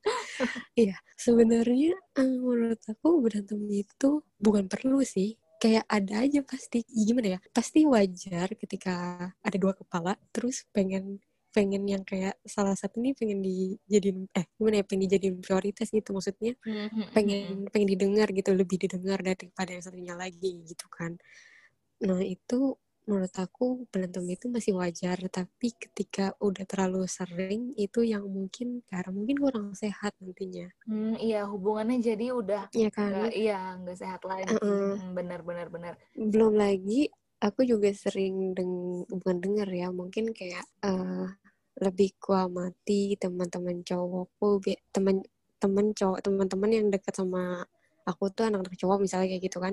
iya 0.74 0.96
sebenarnya 1.14 1.94
eh, 2.18 2.36
menurut 2.40 2.80
aku 2.88 3.08
berantem 3.22 3.60
itu 3.70 4.24
bukan 4.40 4.66
perlu 4.66 5.00
sih 5.04 5.36
kayak 5.62 5.84
ada 5.96 6.14
aja 6.26 6.40
pasti 6.52 6.78
gimana 7.08 7.28
ya 7.36 7.40
pasti 7.56 7.80
wajar 7.94 8.48
ketika 8.62 8.92
ada 9.46 9.56
dua 9.62 9.72
kepala 9.80 10.12
terus 10.34 10.66
pengen 10.74 11.04
pengen 11.54 11.84
yang 11.92 12.02
kayak 12.10 12.34
salah 12.48 12.74
satu 12.80 12.96
nih 13.04 13.12
pengen 13.18 13.38
dijadiin 13.46 14.18
eh 14.38 14.46
gimana 14.58 14.74
ya 14.80 14.84
pengen 14.88 15.02
dijadiin 15.08 15.36
prioritas 15.44 15.88
gitu 15.96 16.10
maksudnya 16.16 16.52
Hmm, 16.64 16.88
pengen 17.14 17.68
pengen 17.72 17.88
didengar 17.92 18.28
gitu 18.32 18.50
lebih 18.56 18.78
didengar 18.84 19.18
daripada 19.24 19.70
yang 19.76 19.84
satunya 19.84 20.14
lagi 20.18 20.50
gitu 20.70 20.86
kan. 20.92 21.12
Nah 22.06 22.20
itu 22.24 22.76
menurut 23.02 23.34
aku 23.34 23.82
berantem 23.90 24.22
itu 24.30 24.46
masih 24.46 24.78
wajar 24.78 25.18
tapi 25.26 25.74
ketika 25.74 26.38
udah 26.38 26.62
terlalu 26.62 27.02
sering 27.10 27.74
itu 27.74 28.06
yang 28.06 28.22
mungkin 28.30 28.78
karena 28.86 29.10
mungkin 29.10 29.36
kurang 29.42 29.66
sehat 29.74 30.14
nantinya 30.22 30.70
Hmm, 30.86 31.18
iya 31.18 31.42
hubungannya 31.46 31.98
jadi 31.98 32.30
udah 32.30 32.62
ya 32.70 32.88
kan 32.94 33.10
nggak 33.10 33.34
iya 33.34 33.74
nggak 33.78 33.98
sehat 33.98 34.22
lagi. 34.22 34.50
Uh-uh. 34.54 34.98
Hmm, 34.98 35.14
benar 35.18 35.40
benar 35.42 35.66
benar. 35.70 35.94
belum 36.14 36.54
lagi 36.54 37.10
aku 37.42 37.66
juga 37.66 37.90
sering 37.90 38.54
deng 38.54 39.02
bukan 39.10 39.36
denger 39.42 39.68
ya 39.70 39.88
mungkin 39.90 40.30
kayak 40.30 40.62
eh, 40.86 41.26
lebih 41.82 42.14
ku 42.22 42.36
amati 42.38 43.18
teman-teman 43.18 43.82
cowokku 43.82 44.62
teman 44.94 45.24
teman 45.58 45.90
cowok 45.94 46.20
teman-teman 46.22 46.70
yang 46.70 46.86
dekat 46.90 47.14
sama 47.18 47.66
aku 48.04 48.30
tuh 48.30 48.44
anak-anak 48.48 48.74
cowok 48.76 48.98
misalnya 49.02 49.26
kayak 49.32 49.42
gitu 49.46 49.58
kan 49.62 49.72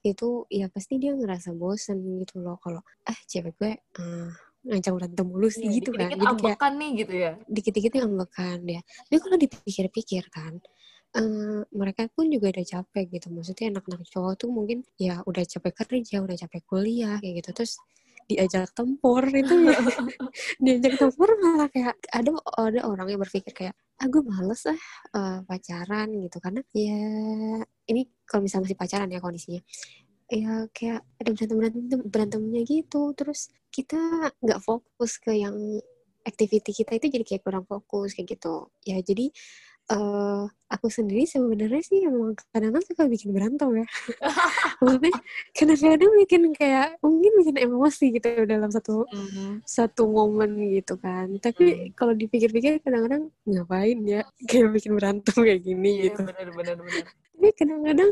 itu 0.00 0.28
ya 0.48 0.66
pasti 0.72 0.96
dia 0.96 1.12
ngerasa 1.12 1.52
bosen 1.52 2.00
gitu 2.24 2.40
loh 2.40 2.56
kalau 2.60 2.80
ah 3.04 3.18
cewek 3.28 3.52
gue 3.60 3.72
eh, 3.76 4.28
ngajak 4.60 4.92
berantem 4.92 5.24
mulu 5.24 5.48
sih 5.48 5.64
Iya, 5.64 5.76
gitu 5.80 5.90
kan. 5.96 6.08
jadi 6.12 6.20
kayak 6.20 6.32
ambekan 6.36 6.72
nih 6.76 6.90
gitu 7.04 7.14
ya. 7.16 7.32
dikit-dikit 7.48 7.92
ambekan 8.00 8.58
ya 8.68 8.80
tapi 9.08 9.16
kalau 9.20 9.36
dipikir-pikir 9.40 10.24
kan 10.32 10.54
eh, 11.10 11.60
mereka 11.74 12.06
pun 12.14 12.30
juga 12.30 12.54
udah 12.54 12.62
capek 12.62 13.04
gitu. 13.18 13.34
Maksudnya 13.34 13.74
anak-anak 13.74 14.06
cowok 14.06 14.32
tuh 14.38 14.48
mungkin 14.54 14.78
ya 14.94 15.18
udah 15.26 15.42
capek 15.42 15.72
kerja 15.82 16.22
udah 16.22 16.36
capek 16.38 16.62
kuliah 16.70 17.18
kayak 17.18 17.42
gitu. 17.42 17.50
Terus 17.50 17.82
diajak 18.30 18.70
tempur 18.78 19.26
itu 19.26 19.54
ya. 19.66 19.74
Diajak 20.62 20.94
tempur 21.02 21.34
malah 21.42 21.66
kayak 21.66 21.98
ada 22.14 22.30
ada 22.54 22.80
orang 22.86 23.10
yang 23.10 23.18
berpikir 23.18 23.50
kayak 23.50 23.74
ah 24.00 24.06
gue 24.12 24.22
males 24.24 24.62
ah 24.72 24.78
eh, 25.16 25.38
pacaran 25.48 26.08
gitu. 26.24 26.36
Karena 26.44 26.60
ya 26.74 26.98
ini 27.90 28.02
kalau 28.28 28.42
misalnya 28.46 28.64
masih 28.70 28.78
pacaran 28.80 29.08
ya 29.12 29.20
kondisinya. 29.22 29.62
Ya 30.30 30.52
kayak 30.76 31.00
ada 31.20 31.30
berantem 31.34 31.56
berantem 31.60 32.00
berantemnya 32.08 32.62
gitu. 32.68 33.02
Terus 33.18 33.50
kita 33.74 33.98
nggak 34.42 34.60
fokus 34.62 35.18
ke 35.22 35.32
yang 35.36 35.56
activity 36.26 36.70
kita 36.84 36.92
itu 37.00 37.06
jadi 37.20 37.24
kayak 37.26 37.42
kurang 37.46 37.64
fokus 37.68 38.14
kayak 38.16 38.38
gitu. 38.38 38.70
Ya 38.86 38.98
jadi 39.02 39.30
eh 39.92 40.44
aku 40.70 40.86
sendiri 40.86 41.26
sebenarnya 41.26 41.82
sih 41.82 42.06
emang 42.06 42.32
kadang-kadang 42.54 42.86
suka 42.86 43.02
bikin 43.04 43.34
berantem 43.34 43.82
ya. 43.82 43.86
Maksudnya 44.80 45.12
kadang-kadang 45.52 46.12
bikin 46.16 46.42
kayak 46.54 46.88
mungkin 47.02 47.32
bikin 47.36 47.56
emosi 47.58 48.04
gitu 48.14 48.28
dalam 48.46 48.70
satu 48.70 49.04
Mhm. 49.10 49.66
satu 49.66 50.06
momen 50.06 50.56
gitu 50.70 50.94
kan. 50.96 51.26
Tapi 51.36 51.64
Hmm. 51.66 51.86
kalau 51.92 52.14
dipikir-pikir 52.14 52.78
kadang-kadang 52.80 53.28
ngapain 53.44 53.98
ya 54.06 54.22
kayak 54.48 54.70
bikin 54.72 54.94
berantem 54.94 55.34
kayak 55.34 55.60
gini 55.60 55.90
Iya, 55.90 56.04
gitu. 56.08 56.22
benar 56.24 56.48
benar 56.54 56.76
benar. 56.78 57.06
Tapi 57.40 57.48
kadang-kadang 57.56 58.10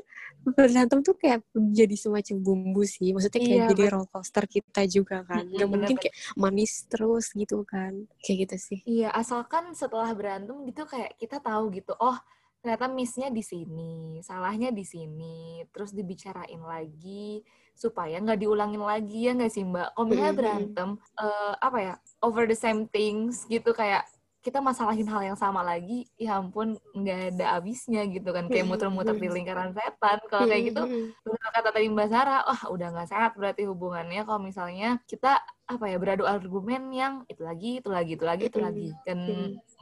berantem 0.48 0.98
tuh 1.04 1.14
kayak 1.14 1.40
jadi 1.54 1.94
semacam 1.94 2.36
bumbu 2.40 2.82
sih. 2.82 3.12
Maksudnya 3.12 3.38
kayak 3.38 3.52
Iya, 3.54 3.68
jadi 3.70 3.82
betul. 3.84 3.92
roller 3.94 4.10
coaster 4.10 4.44
kita 4.48 4.82
juga 4.88 5.16
kan. 5.22 5.44
Mhm, 5.44 5.54
Gak 5.54 5.68
mungkin 5.68 5.94
benar-benar. 5.94 6.02
kayak 6.02 6.16
manis 6.34 6.72
terus 6.88 7.26
gitu 7.32 7.62
kan. 7.62 7.92
Kayak 8.18 8.36
gitu 8.48 8.56
sih. 8.58 8.78
Iya, 8.82 9.12
asalkan 9.12 9.70
setelah 9.72 10.10
berantem 10.10 10.56
gitu 10.64 10.82
kayak 10.84 11.14
kita 11.16 11.38
tahu 11.38 11.68
gitu, 11.70 11.92
oh 11.94 12.16
ternyata 12.58 12.90
miss-nya 12.90 13.28
di 13.30 13.42
sini, 13.42 14.18
salahnya 14.20 14.74
di 14.74 14.82
sini, 14.82 15.62
terus 15.70 15.94
dibicarain 15.94 16.60
lagi 16.60 17.42
supaya 17.78 18.18
nggak 18.18 18.42
diulangin 18.42 18.82
lagi 18.82 19.30
ya 19.30 19.32
nggak 19.38 19.52
sih 19.54 19.62
Mbak? 19.62 19.88
Kalau 19.94 20.06
misalnya 20.10 20.34
mhm. 20.34 20.40
berantem, 20.42 20.88
eh, 21.22 21.54
apa 21.62 21.78
ya, 21.78 21.94
over 22.26 22.44
the 22.50 22.58
same 22.58 22.90
things 22.90 23.46
gitu 23.46 23.70
kayak 23.70 24.02
kita 24.44 24.58
masalahin 24.62 25.06
hal 25.10 25.22
yang 25.34 25.38
sama 25.38 25.60
lagi, 25.66 26.06
ya 26.16 26.38
ampun 26.40 26.78
nggak 26.94 27.36
ada 27.36 27.44
habisnya 27.58 28.06
gitu 28.08 28.30
kan, 28.36 28.46
kayak 28.52 28.64
Mhm, 28.64 28.70
muter-muter 28.70 29.16
di 29.18 29.28
mhm. 29.28 29.34
lingkaran 29.34 29.70
setan. 29.76 30.18
Kalau 30.30 30.46
kayak 30.50 30.62
Mhm, 30.62 30.72
gitu, 30.72 30.82
benar 31.26 31.50
kata 31.54 31.68
tadi 31.74 31.86
Mbak 31.90 32.08
Sarah, 32.12 32.40
wah 32.48 32.62
udah 32.72 32.86
nggak 32.94 33.08
sehat 33.12 33.32
berarti 33.38 33.62
hubungannya 33.70 34.20
kalau 34.26 34.40
misalnya 34.40 34.86
kita 35.10 35.42
apa 35.68 35.84
ya 35.90 35.96
beradu 36.00 36.24
argumen 36.24 36.82
yang 36.94 37.14
itu 37.28 37.42
lagi, 37.44 37.82
itu 37.82 37.88
lagi, 37.92 38.10
itu 38.16 38.24
lagi, 38.24 38.44
itu 38.48 38.58
lagi. 38.62 38.88
Dan 39.06 39.18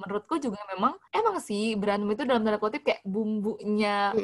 menurutku 0.01 0.37
juga 0.43 0.59
memang 0.77 0.95
emang 1.15 1.37
sih 1.41 1.77
berantem 1.81 2.09
itu 2.13 2.23
dalam 2.29 2.43
tanda 2.45 2.59
kutip 2.61 2.83
kayak 2.85 3.01
bumbunya 3.07 4.17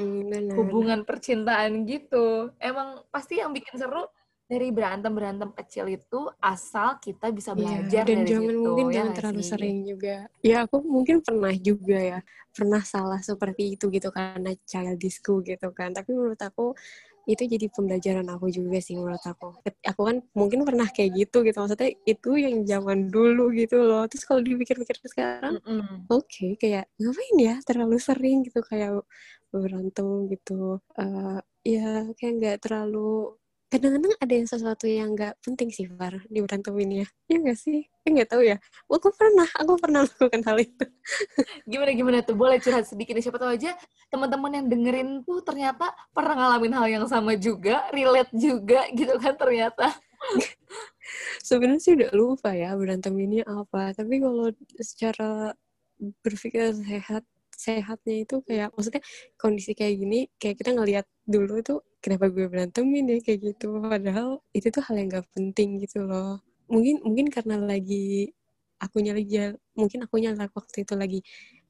hubungan 0.56 1.04
percintaan 1.08 1.84
gitu. 1.88 2.52
Emang 2.60 3.04
pasti 3.14 3.40
yang 3.40 3.52
bikin 3.56 3.76
seru 3.80 4.04
dari 4.52 4.68
berantem-berantem 4.76 5.50
kecil 5.58 5.86
itu 5.98 6.18
asal 6.52 6.88
kita 7.06 7.26
bisa 7.38 7.52
Iya, 7.60 7.76
belajar 7.86 8.04
dan 8.08 8.18
dari 8.18 8.30
jangan 8.30 8.54
situ, 8.56 8.66
mungkin 8.66 8.86
ya 8.96 9.04
jangan 9.04 9.12
terlalu 9.16 9.42
sih? 9.42 9.50
sering 9.50 9.76
juga. 9.90 10.24
Ya 10.48 10.64
aku 10.64 10.76
mungkin 10.94 11.16
pernah 11.26 11.52
juga 11.68 11.98
ya, 12.10 12.18
pernah 12.56 12.80
salah 12.92 13.20
seperti 13.30 13.62
itu 13.76 13.84
gitu 13.96 14.08
karena 14.16 14.50
childishku 14.70 15.32
gitu 15.48 15.66
kan. 15.78 15.90
Tapi 15.96 16.10
menurut 16.16 16.40
aku 16.48 16.72
itu 17.30 17.42
jadi 17.52 17.66
pembelajaran 17.74 18.26
aku 18.34 18.46
juga 18.58 18.78
sih 18.86 18.94
menurut 19.00 19.22
aku. 19.32 19.46
Aku 19.90 20.00
kan 20.08 20.16
mungkin 20.40 20.60
pernah 20.68 20.88
kayak 20.96 21.10
gitu 21.20 21.36
gitu. 21.46 21.56
Maksudnya 21.62 21.90
itu 22.08 22.30
yang 22.44 22.56
zaman 22.72 22.98
dulu 23.14 23.52
gitu 23.60 23.76
loh. 23.88 24.04
Terus 24.10 24.24
kalau 24.28 24.40
dipikir-pikir 24.44 24.96
sekarang, 25.06 25.54
Mm-mm. 25.54 26.08
oke 26.10 26.46
kayak 26.62 26.84
ngapain 27.00 27.36
ya 27.40 27.54
terlalu 27.68 27.96
sering 28.02 28.36
gitu 28.46 28.60
kayak 28.64 28.90
berantem 29.52 30.08
gitu. 30.32 30.80
Eh 30.98 31.38
ya 31.76 32.10
kayak 32.18 32.32
nggak 32.40 32.56
terlalu 32.64 33.36
kadang-kadang 33.72 34.12
ada 34.20 34.34
yang 34.36 34.44
sesuatu 34.44 34.84
yang 34.84 35.16
nggak 35.16 35.40
penting 35.40 35.72
sih 35.72 35.88
Far 35.88 36.20
di 36.28 36.44
berantemin 36.44 37.00
ya 37.00 37.06
ya 37.24 37.36
nggak 37.40 37.56
sih? 37.56 37.88
Ya 38.04 38.08
nggak 38.12 38.28
tahu 38.28 38.42
ya. 38.44 38.56
Aku 38.92 39.08
pernah 39.16 39.48
aku 39.56 39.72
pernah 39.80 40.04
melakukan 40.04 40.42
hal 40.44 40.58
itu. 40.60 40.84
Gimana 41.64 41.90
gimana 41.96 42.18
tuh? 42.20 42.36
Boleh 42.36 42.60
curhat 42.60 42.84
sedikit 42.84 43.16
siapa 43.16 43.40
tahu 43.40 43.56
aja 43.56 43.72
teman-teman 44.12 44.60
yang 44.60 44.66
dengerin 44.68 45.08
tuh 45.24 45.40
ternyata 45.40 45.88
pernah 46.12 46.36
ngalamin 46.36 46.72
hal 46.76 46.86
yang 47.00 47.04
sama 47.08 47.32
juga, 47.40 47.88
relate 47.96 48.28
juga 48.36 48.84
gitu 48.92 49.16
kan 49.16 49.32
ternyata. 49.40 49.88
sebenarnya 51.48 51.80
sih 51.80 51.92
udah 51.96 52.10
lupa 52.12 52.52
ya 52.52 52.76
berantem 52.76 53.16
ini 53.16 53.40
apa. 53.40 53.96
Tapi 53.96 54.20
kalau 54.20 54.52
secara 54.84 55.56
berpikir 56.20 56.76
sehat 56.76 57.24
sehatnya 57.62 58.26
itu 58.26 58.42
kayak 58.42 58.74
maksudnya 58.74 59.02
kondisi 59.38 59.72
kayak 59.78 59.94
gini 60.02 60.18
kayak 60.42 60.58
kita 60.58 60.70
ngelihat 60.74 61.06
dulu 61.22 61.62
tuh 61.62 61.78
kenapa 62.02 62.26
gue 62.34 62.50
berantemin 62.50 63.06
ya 63.06 63.18
kayak 63.22 63.40
gitu. 63.54 63.78
Padahal 63.78 64.42
itu 64.50 64.68
tuh 64.74 64.82
hal 64.82 64.94
yang 64.98 65.08
gak 65.14 65.26
penting 65.30 65.78
gitu 65.78 66.02
loh. 66.02 66.42
Mungkin 66.66 67.06
mungkin 67.06 67.26
karena 67.30 67.56
lagi 67.62 68.34
akunya 68.82 69.14
lagi 69.14 69.54
mungkin 69.78 70.02
akunya 70.02 70.34
waktu 70.34 70.82
itu 70.82 70.94
lagi 70.98 71.18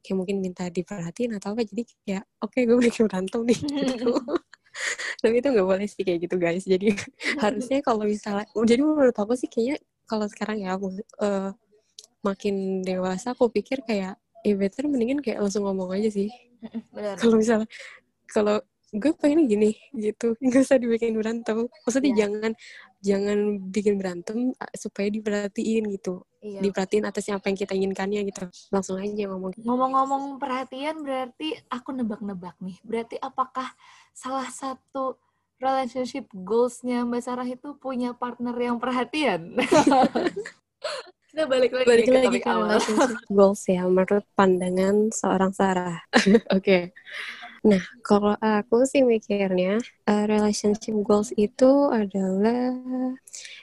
kayak 0.01 0.17
mungkin 0.17 0.37
minta 0.41 0.73
diperhatiin 0.73 1.37
atau 1.37 1.53
apa 1.53 1.63
jadi 1.69 1.83
kayak 2.09 2.25
oke 2.41 2.59
gue 2.59 2.79
bikin 2.81 3.05
berantem 3.07 3.41
nih 3.45 3.61
gitu. 3.61 4.17
Tapi 5.23 5.35
itu 5.39 5.49
nggak 5.53 5.69
boleh 5.69 5.87
sih 5.87 6.03
kayak 6.03 6.21
gitu 6.25 6.37
guys. 6.41 6.65
Jadi 6.65 6.97
harusnya 7.45 7.79
kalau 7.85 8.09
misalnya 8.09 8.49
jadi 8.65 8.81
menurut 8.81 9.15
aku 9.15 9.37
sih 9.37 9.47
kayaknya 9.53 9.77
kalau 10.09 10.27
sekarang 10.29 10.61
ya 10.61 10.77
aku, 10.77 10.93
eh, 11.25 11.51
makin 12.23 12.85
dewasa 12.87 13.35
aku 13.35 13.51
pikir 13.51 13.83
kayak 13.85 14.22
ya 14.43 14.55
better 14.59 14.85
mendingan 14.91 15.23
kayak 15.23 15.43
langsung 15.43 15.63
ngomong 15.67 15.95
aja 15.95 16.11
sih 16.11 16.29
kalau 17.19 17.39
misalnya 17.39 17.67
kalau 18.27 18.59
gue 18.93 19.13
pengen 19.17 19.49
gini 19.49 19.73
gitu 19.97 20.37
nggak 20.45 20.69
usah 20.69 20.77
dibikin 20.77 21.17
berantem 21.17 21.65
maksudnya 21.89 22.13
Iya. 22.13 22.19
jangan 22.27 22.53
jangan 23.03 23.39
bikin 23.73 23.95
berantem 23.97 24.37
supaya 24.77 25.09
diperhatiin 25.09 25.89
gitu 25.97 26.23
Iya. 26.43 26.61
diperhatiin 26.61 27.07
atasnya 27.07 27.39
apa 27.39 27.49
yang 27.49 27.59
kita 27.59 27.73
inginkannya 27.73 28.21
gitu 28.29 28.45
langsung 28.75 28.99
aja 29.01 29.31
ngomong 29.31 29.55
Ngomong-ngomong 29.63 30.37
perhatian 30.37 31.01
berarti 31.07 31.55
aku 31.71 31.95
nebak-nebak 31.95 32.59
nih. 32.59 32.77
Berarti 32.83 33.15
apakah 33.23 33.71
salah 34.11 34.51
satu 34.51 35.17
relationship 35.63 36.27
goals-nya 36.35 37.07
Mbak 37.07 37.23
Sarah 37.23 37.47
itu 37.47 37.79
punya 37.79 38.11
partner 38.11 38.59
yang 38.59 38.83
perhatian? 38.83 39.55
Kita 41.33 41.49
balik 41.49 41.73
lagi 41.73 41.89
balik 41.89 42.05
ke 42.05 42.13
lagi 42.13 42.27
topik 42.29 42.43
ke 42.45 42.53
awal. 42.53 42.77
goals 43.41 43.65
ya 43.65 43.89
menurut 43.89 44.21
pandangan 44.37 45.09
seorang 45.09 45.57
Sarah. 45.57 45.97
Oke. 46.57 46.93
Nah 47.65 47.81
kalau 48.05 48.37
aku 48.37 48.85
sih 48.85 49.01
mikirnya 49.01 49.81
eh, 49.81 50.25
relationship 50.29 50.93
goals 51.01 51.33
itu 51.41 51.89
adalah 51.89 52.77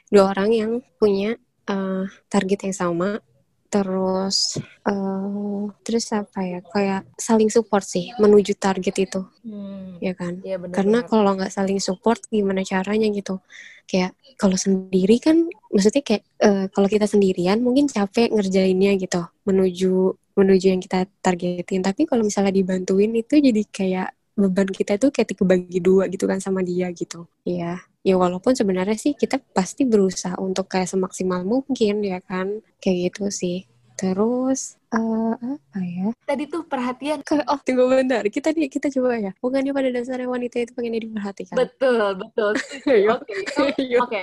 dua 0.10 0.34
orang 0.34 0.50
yang 0.50 0.72
punya 0.98 1.38
eh, 1.70 2.10
target 2.26 2.66
yang 2.66 2.74
sama 2.74 3.22
terus 3.70 4.58
eh 4.84 5.62
terus 5.86 6.06
apa 6.12 6.40
ya 6.42 6.60
kayak 6.66 7.02
saling 7.16 7.54
support 7.54 7.86
sih 7.86 8.10
menuju 8.18 8.58
target 8.58 8.96
itu 9.00 9.22
Hmm. 9.46 9.98
ya 10.04 10.14
kan 10.14 10.42
Iya 10.46 10.58
benar. 10.62 10.74
karena 10.76 11.00
kalau 11.06 11.32
nggak 11.34 11.50
saling 11.50 11.80
support 11.82 12.22
gimana 12.30 12.62
caranya 12.62 13.08
gitu 13.10 13.42
kayak 13.90 14.14
kalau 14.38 14.54
sendiri 14.56 15.18
kan 15.18 15.50
maksudnya 15.74 16.04
kayak 16.06 16.24
eh, 16.38 16.66
kalau 16.70 16.86
kita 16.86 17.10
sendirian 17.10 17.58
mungkin 17.62 17.90
capek 17.90 18.30
ngerjainnya 18.30 18.94
gitu 18.98 19.22
menuju 19.48 19.94
menuju 20.38 20.66
yang 20.72 20.80
kita 20.80 21.10
targetin 21.20 21.82
tapi 21.82 22.06
kalau 22.06 22.22
misalnya 22.24 22.54
dibantuin 22.54 23.12
itu 23.12 23.42
jadi 23.42 23.62
kayak 23.68 24.10
beban 24.40 24.70
kita 24.72 24.96
tuh 24.96 25.12
kayak 25.12 25.36
kebagi 25.36 25.84
dua 25.84 26.08
gitu 26.08 26.24
kan 26.24 26.40
sama 26.40 26.64
dia 26.64 26.88
gitu. 26.96 27.28
Ya 27.44 27.84
ya 28.00 28.16
walaupun 28.16 28.56
sebenarnya 28.56 28.96
sih 28.96 29.12
kita 29.12 29.44
pasti 29.52 29.84
berusaha 29.84 30.40
untuk 30.40 30.72
kayak 30.72 30.88
semaksimal 30.88 31.44
mungkin 31.44 32.00
ya 32.02 32.24
kan? 32.24 32.64
Kayak 32.80 33.12
gitu 33.12 33.28
sih. 33.28 33.68
Terus 34.00 34.80
eh, 34.96 35.36
apa 35.36 35.80
ya? 35.84 36.08
Tadi 36.24 36.48
tuh 36.48 36.64
perhatian. 36.64 37.20
Ke- 37.20 37.44
oh 37.44 37.60
tunggu 37.60 37.92
bentar. 37.92 38.24
Kita 38.32 38.56
di 38.56 38.72
kita 38.72 38.88
coba 38.88 39.20
ya. 39.20 39.32
Bukannya 39.44 39.76
pada 39.76 39.92
dasarnya 39.92 40.32
wanita 40.32 40.56
itu 40.64 40.72
pengen 40.72 41.04
diperhatikan? 41.04 41.60
Betul, 41.60 42.16
betul. 42.16 42.56
Oke, 43.20 43.34
itu 43.36 44.00
oke. 44.00 44.22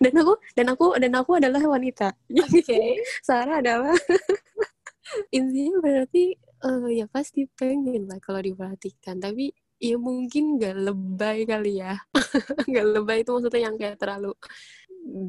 dan 0.00 0.14
aku 0.16 0.32
dan 0.56 0.66
aku 0.72 0.86
dan 0.96 1.12
aku 1.12 1.30
adalah 1.36 1.60
wanita. 1.68 2.16
Oke. 2.32 2.80
Sarah 3.28 3.60
adalah 3.60 3.92
intinya 5.36 5.76
berarti 5.84 6.40
eh, 6.66 6.84
ya 7.02 7.06
pasti 7.14 7.40
pengen 7.58 8.02
lah 8.10 8.18
kalau 8.24 8.40
diperhatikan 8.48 9.16
tapi 9.24 9.50
ya 9.82 9.96
mungkin 9.98 10.44
gak 10.62 10.76
lebay 10.86 11.38
kali 11.50 11.82
ya. 11.82 11.98
Gak 12.74 12.86
lebay 12.94 13.18
itu 13.26 13.30
maksudnya 13.34 13.62
yang 13.70 13.76
kayak 13.80 13.98
terlalu 14.02 14.32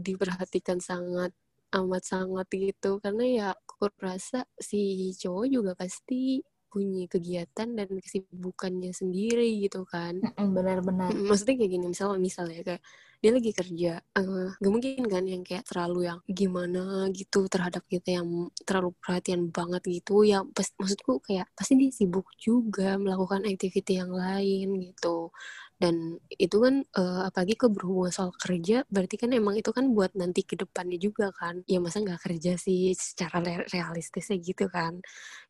diperhatikan 0.05 0.79
sangat 0.89 1.31
amat 1.73 2.03
sangat 2.05 2.47
gitu. 2.53 3.01
Karena 3.03 3.23
ya 3.25 3.45
aku 3.57 3.89
rasa 4.01 4.45
si 4.61 5.11
cowok 5.21 5.45
juga 5.49 5.71
pasti 5.77 6.41
punya 6.73 7.05
kegiatan 7.05 7.69
dan 7.77 7.89
kesibukannya 8.01 8.89
sendiri 8.89 9.61
gitu 9.61 9.85
kan. 9.85 10.17
Benar-benar. 10.33 11.13
Maksudnya 11.13 11.61
kayak 11.61 11.71
gini 11.77 11.85
misal 11.93 12.17
misalnya 12.17 12.65
kayak 12.65 12.81
dia 13.23 13.31
lagi 13.31 13.55
kerja 13.55 13.91
eh 14.03 14.51
gak 14.59 14.67
mungkin 14.67 15.07
kan 15.07 15.23
yang 15.23 15.47
kayak 15.47 15.63
terlalu 15.63 16.11
yang 16.11 16.19
gimana 16.27 17.07
gitu 17.15 17.47
terhadap 17.47 17.87
kita 17.87 18.19
yang 18.19 18.51
terlalu 18.67 18.91
perhatian 18.99 19.47
banget 19.47 19.79
gitu 19.87 20.27
ya 20.27 20.43
pas, 20.43 20.67
maksudku 20.75 21.23
kayak 21.23 21.47
pasti 21.55 21.79
dia 21.79 21.87
sibuk 21.87 22.27
juga 22.35 22.99
melakukan 22.99 23.47
aktiviti 23.47 23.95
yang 23.95 24.11
lain 24.11 24.75
gitu. 24.75 25.31
Dan 25.79 26.19
itu 26.35 26.57
kan 26.59 26.83
eh, 26.83 27.21
apalagi 27.23 27.55
ke 27.55 27.71
berhubungan 27.71 28.11
soal 28.11 28.35
kerja 28.35 28.83
berarti 28.91 29.15
kan 29.15 29.31
emang 29.31 29.55
itu 29.55 29.71
kan 29.71 29.87
buat 29.95 30.11
nanti 30.19 30.43
ke 30.43 30.59
depannya 30.59 30.99
juga 30.99 31.31
kan. 31.31 31.63
Ya 31.63 31.79
masa 31.79 32.03
nggak 32.03 32.27
kerja 32.27 32.59
sih 32.59 32.91
secara 32.91 33.39
realistisnya 33.71 34.35
gitu 34.43 34.67
kan 34.67 34.99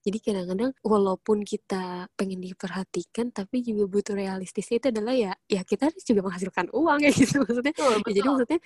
Jadi 0.04 0.18
kadang-kadang 0.20 0.72
walaupun 0.84 1.48
kita 1.48 2.12
pengen 2.20 2.40
diperhatikan, 2.44 3.32
tapi 3.32 3.64
juga 3.64 3.88
butuh 3.88 4.14
realistisnya 4.20 4.76
itu 4.84 4.88
adalah 4.92 5.14
ya, 5.16 5.32
ya 5.48 5.62
kita 5.64 5.88
harus 5.90 6.04
juga 6.04 6.22
menghasilkan 6.28 6.68
uang 6.76 7.00
ya 7.08 7.12
gitu 7.16 7.36
maksudnya. 7.44 7.74
Betul, 7.74 7.94
Ya, 8.04 8.12
jadi 8.20 8.28
maksudnya 8.28 8.60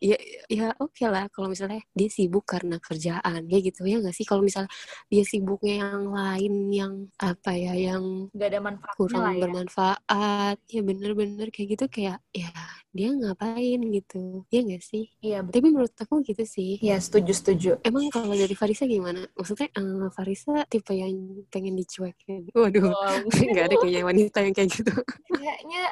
ya, 0.00 0.16
ya 0.52 0.66
oke 0.78 1.04
lah 1.08 1.24
kalau 1.32 1.48
misalnya 1.48 1.80
dia 1.96 2.08
sibuk 2.12 2.44
karena 2.44 2.76
kerjaan 2.82 3.40
ya 3.48 3.58
gitu 3.64 3.80
ya 3.88 3.96
nggak 4.02 4.14
sih? 4.16 4.24
Kalau 4.28 4.42
misalnya 4.44 4.70
dia 5.08 5.24
sibuknya 5.24 5.74
yang 5.84 6.04
lain 6.12 6.52
yang 6.72 6.92
apa 7.20 7.50
ya 7.56 7.72
yang 7.76 8.28
Nggak 8.34 8.48
ada 8.52 8.60
manfaatnya 8.60 8.96
kurang 8.98 9.22
lah 9.24 9.32
ya. 9.32 9.40
bermanfaat 9.44 10.56
ya 10.68 10.80
bener-bener 10.84 11.48
kayak 11.54 11.68
gitu 11.78 11.84
kayak 11.88 12.18
ya 12.34 12.50
dia 12.92 13.08
ngapain 13.08 13.80
gitu 13.88 14.44
ya 14.52 14.60
nggak 14.66 14.82
sih 14.84 15.04
Iya, 15.24 15.40
betul. 15.40 15.52
tapi 15.56 15.66
menurut 15.72 15.94
aku 15.96 16.14
gitu 16.28 16.44
sih 16.44 16.76
Iya, 16.82 16.96
setuju, 17.00 17.32
setuju. 17.32 17.68
emang 17.88 18.12
kalau 18.12 18.34
dari 18.36 18.52
Farisa 18.52 18.84
gimana 18.84 19.24
maksudnya 19.32 19.68
eh, 19.72 20.08
Farisa 20.12 20.52
tipe 20.68 20.81
yang 20.90 21.14
pengen 21.54 21.78
dicuekin 21.78 22.50
waduh 22.50 22.90
Wow. 22.90 23.22
nggak 23.54 23.64
ada 23.70 23.74
kayaknya 23.78 24.02
wanita 24.02 24.38
yang 24.42 24.54
kayak 24.58 24.70
gitu 24.74 24.90
Kayaknya 25.30 25.82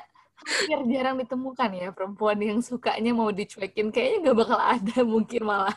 hampir 0.40 0.80
jarang 0.96 1.16
ditemukan 1.20 1.70
ya 1.76 1.88
perempuan 1.92 2.38
yang 2.40 2.58
sukanya 2.64 3.12
mau 3.12 3.28
dicuekin. 3.30 3.92
Kayaknya 3.92 4.18
nggak 4.24 4.36
bakal 4.36 4.58
ada 4.60 4.96
mungkin 5.14 5.42
malah. 5.44 5.76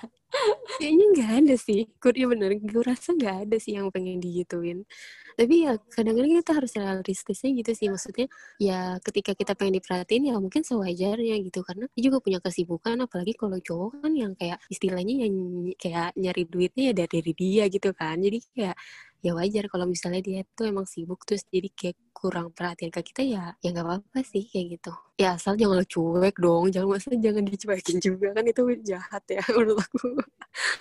kayaknya 0.81 1.05
nggak 1.13 1.31
ada 1.45 1.55
sih. 1.59 1.81
Gue 2.01 2.11
ya 2.17 2.25
bener 2.25 2.57
gue 2.57 2.83
rasa 2.83 3.13
nggak 3.13 3.35
ada 3.47 3.57
sih 3.61 3.77
yang 3.77 3.93
pengen 3.93 4.17
digituin. 4.17 4.87
Tapi 5.33 5.65
ya 5.65 5.77
kadang-kadang 5.89 6.31
kita 6.41 6.53
harus 6.53 6.71
realistisnya 6.77 7.49
gitu 7.57 7.71
sih. 7.73 7.87
Maksudnya 7.89 8.27
ya 8.61 8.97
ketika 9.01 9.33
kita 9.37 9.53
pengen 9.57 9.77
diperhatiin 9.81 10.33
ya 10.33 10.35
mungkin 10.41 10.61
sewajarnya 10.65 11.35
gitu. 11.45 11.59
Karena 11.61 11.85
dia 11.93 12.01
juga 12.09 12.17
punya 12.23 12.39
kesibukan. 12.41 12.95
Apalagi 13.05 13.33
kalau 13.37 13.57
cowok 13.61 14.01
kan 14.01 14.13
yang 14.13 14.33
kayak 14.37 14.57
istilahnya 14.69 15.27
yang 15.27 15.35
kayak 15.77 16.13
nyari 16.17 16.43
duitnya 16.49 16.83
ya 16.91 16.93
dari 17.05 17.31
dia 17.35 17.63
gitu 17.69 17.89
kan. 17.93 18.17
Jadi 18.21 18.39
kayak 18.53 18.77
ya 19.23 19.31
wajar 19.31 19.71
kalau 19.71 19.87
misalnya 19.87 20.19
dia 20.19 20.43
tuh 20.51 20.67
emang 20.67 20.83
sibuk 20.83 21.23
terus 21.23 21.47
jadi 21.47 21.71
kayak 21.71 21.95
kurang 22.11 22.51
perhatian 22.51 22.91
ke 22.91 22.99
kita 23.01 23.23
ya 23.23 23.55
ya 23.63 23.71
nggak 23.71 23.87
apa-apa 23.87 24.19
sih 24.21 24.43
kayak 24.51 24.77
gitu 24.79 24.91
ya 25.15 25.39
asal 25.39 25.55
jangan 25.55 25.79
lo 25.79 25.85
cuek 25.87 26.35
dong 26.35 26.67
jangan 26.69 26.87
maksudnya 26.91 27.19
jangan 27.31 27.43
dicuekin 27.47 27.97
juga 28.03 28.27
kan 28.35 28.43
itu 28.43 28.61
jahat 28.83 29.23
ya 29.31 29.39
menurut 29.55 29.79
aku 29.79 30.19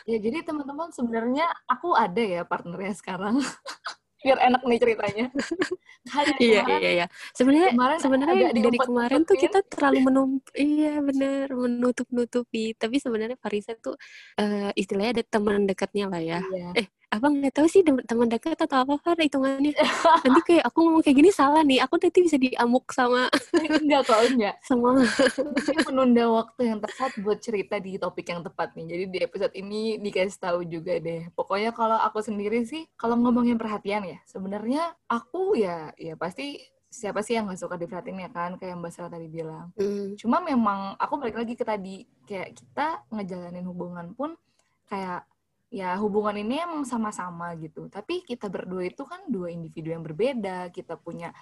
Ya 0.05 0.21
jadi 0.21 0.45
teman-teman 0.45 0.93
sebenarnya 0.93 1.49
aku 1.65 1.97
ada 1.97 2.21
ya 2.21 2.43
partnernya 2.45 2.93
sekarang. 2.93 3.41
Biar 4.23 4.39
enak 4.39 4.63
nih 4.69 4.79
ceritanya. 4.79 5.27
Iya 6.39 6.61
kemarin, 6.63 6.79
iya 6.83 6.91
iya 6.93 7.07
sebenarnya 7.35 7.71
kemarin 7.75 7.99
sebenarnya 7.99 8.35
dari 8.53 8.79
kemarin 8.79 9.21
tuh 9.25 9.37
kita 9.41 9.59
terlalu 9.67 9.99
menump 10.13 10.45
iya 10.55 10.99
bener 11.01 11.47
menutup 11.57 12.07
nutupi 12.11 12.75
tapi 12.77 12.99
sebenarnya 13.01 13.39
Farisa 13.39 13.73
tuh 13.81 13.97
eh, 14.37 14.71
istilahnya 14.77 15.23
ada 15.23 15.25
teman 15.27 15.65
dekatnya 15.67 16.07
lah 16.11 16.21
ya 16.23 16.39
Iya. 16.43 16.69
eh 16.75 16.87
abang 17.13 17.37
nggak 17.37 17.53
tahu 17.53 17.69
sih 17.69 17.85
tem- 17.85 18.01
teman 18.09 18.25
dekat 18.27 18.57
atau 18.57 18.89
apa 18.89 18.97
Far 19.05 19.21
hitungannya 19.21 19.77
nanti 20.25 20.41
kayak 20.49 20.65
aku 20.65 20.79
ngomong 20.81 21.03
kayak 21.05 21.17
gini 21.21 21.31
salah 21.31 21.61
nih 21.61 21.85
aku 21.85 22.01
nanti 22.01 22.19
bisa 22.25 22.41
diamuk 22.41 22.89
sama 22.89 23.29
enggak 23.83 24.03
kok, 24.09 24.21
enggak. 24.33 24.57
sama 24.65 25.05
menunda 25.89 26.25
waktu 26.33 26.73
yang 26.73 26.81
tepat 26.81 27.11
buat 27.21 27.39
cerita 27.45 27.77
di 27.77 28.01
topik 28.01 28.27
yang 28.33 28.41
tepat 28.41 28.73
nih. 28.79 28.87
Jadi 28.89 29.05
di 29.13 29.19
episode 29.21 29.53
ini 29.53 30.01
dikasih 30.01 30.41
tahu 30.41 30.61
juga 30.65 30.97
deh. 30.97 31.29
Pokoknya 31.37 31.71
kalau 31.77 31.99
aku 32.01 32.25
sendiri 32.25 32.65
sih, 32.65 32.89
kalau 32.97 33.19
ngomongin 33.21 33.61
perhatian 33.61 34.07
ya, 34.09 34.19
sebenarnya 34.25 34.97
aku 35.11 35.59
ya, 35.59 35.93
ya 36.01 36.17
pasti 36.17 36.59
siapa 36.93 37.25
sih 37.25 37.37
yang 37.37 37.49
nggak 37.49 37.61
suka 37.61 37.77
diperhatiin 37.77 38.25
ya 38.25 38.31
kan, 38.33 38.57
kayak 38.61 38.77
Mbak 38.81 38.93
Sarah 38.93 39.13
tadi 39.13 39.29
bilang. 39.29 39.73
Hmm, 39.77 40.17
Cuma 40.17 40.41
memang 40.41 40.97
aku 40.97 41.15
balik 41.21 41.37
lagi 41.41 41.55
ke 41.57 41.65
tadi, 41.65 42.05
kayak 42.29 42.57
kita 42.57 43.05
ngejalanin 43.13 43.65
hubungan 43.69 44.13
pun 44.17 44.37
kayak 44.89 45.25
ya 45.73 45.97
hubungan 45.97 46.37
ini 46.37 46.61
emang 46.61 46.85
sama-sama 46.85 47.57
gitu. 47.57 47.89
Tapi 47.89 48.21
kita 48.29 48.53
berdua 48.53 48.85
itu 48.85 49.09
kan 49.09 49.25
dua 49.33 49.49
individu 49.49 49.89
yang 49.89 50.05
berbeda, 50.05 50.69
kita 50.69 51.01
punya 51.01 51.33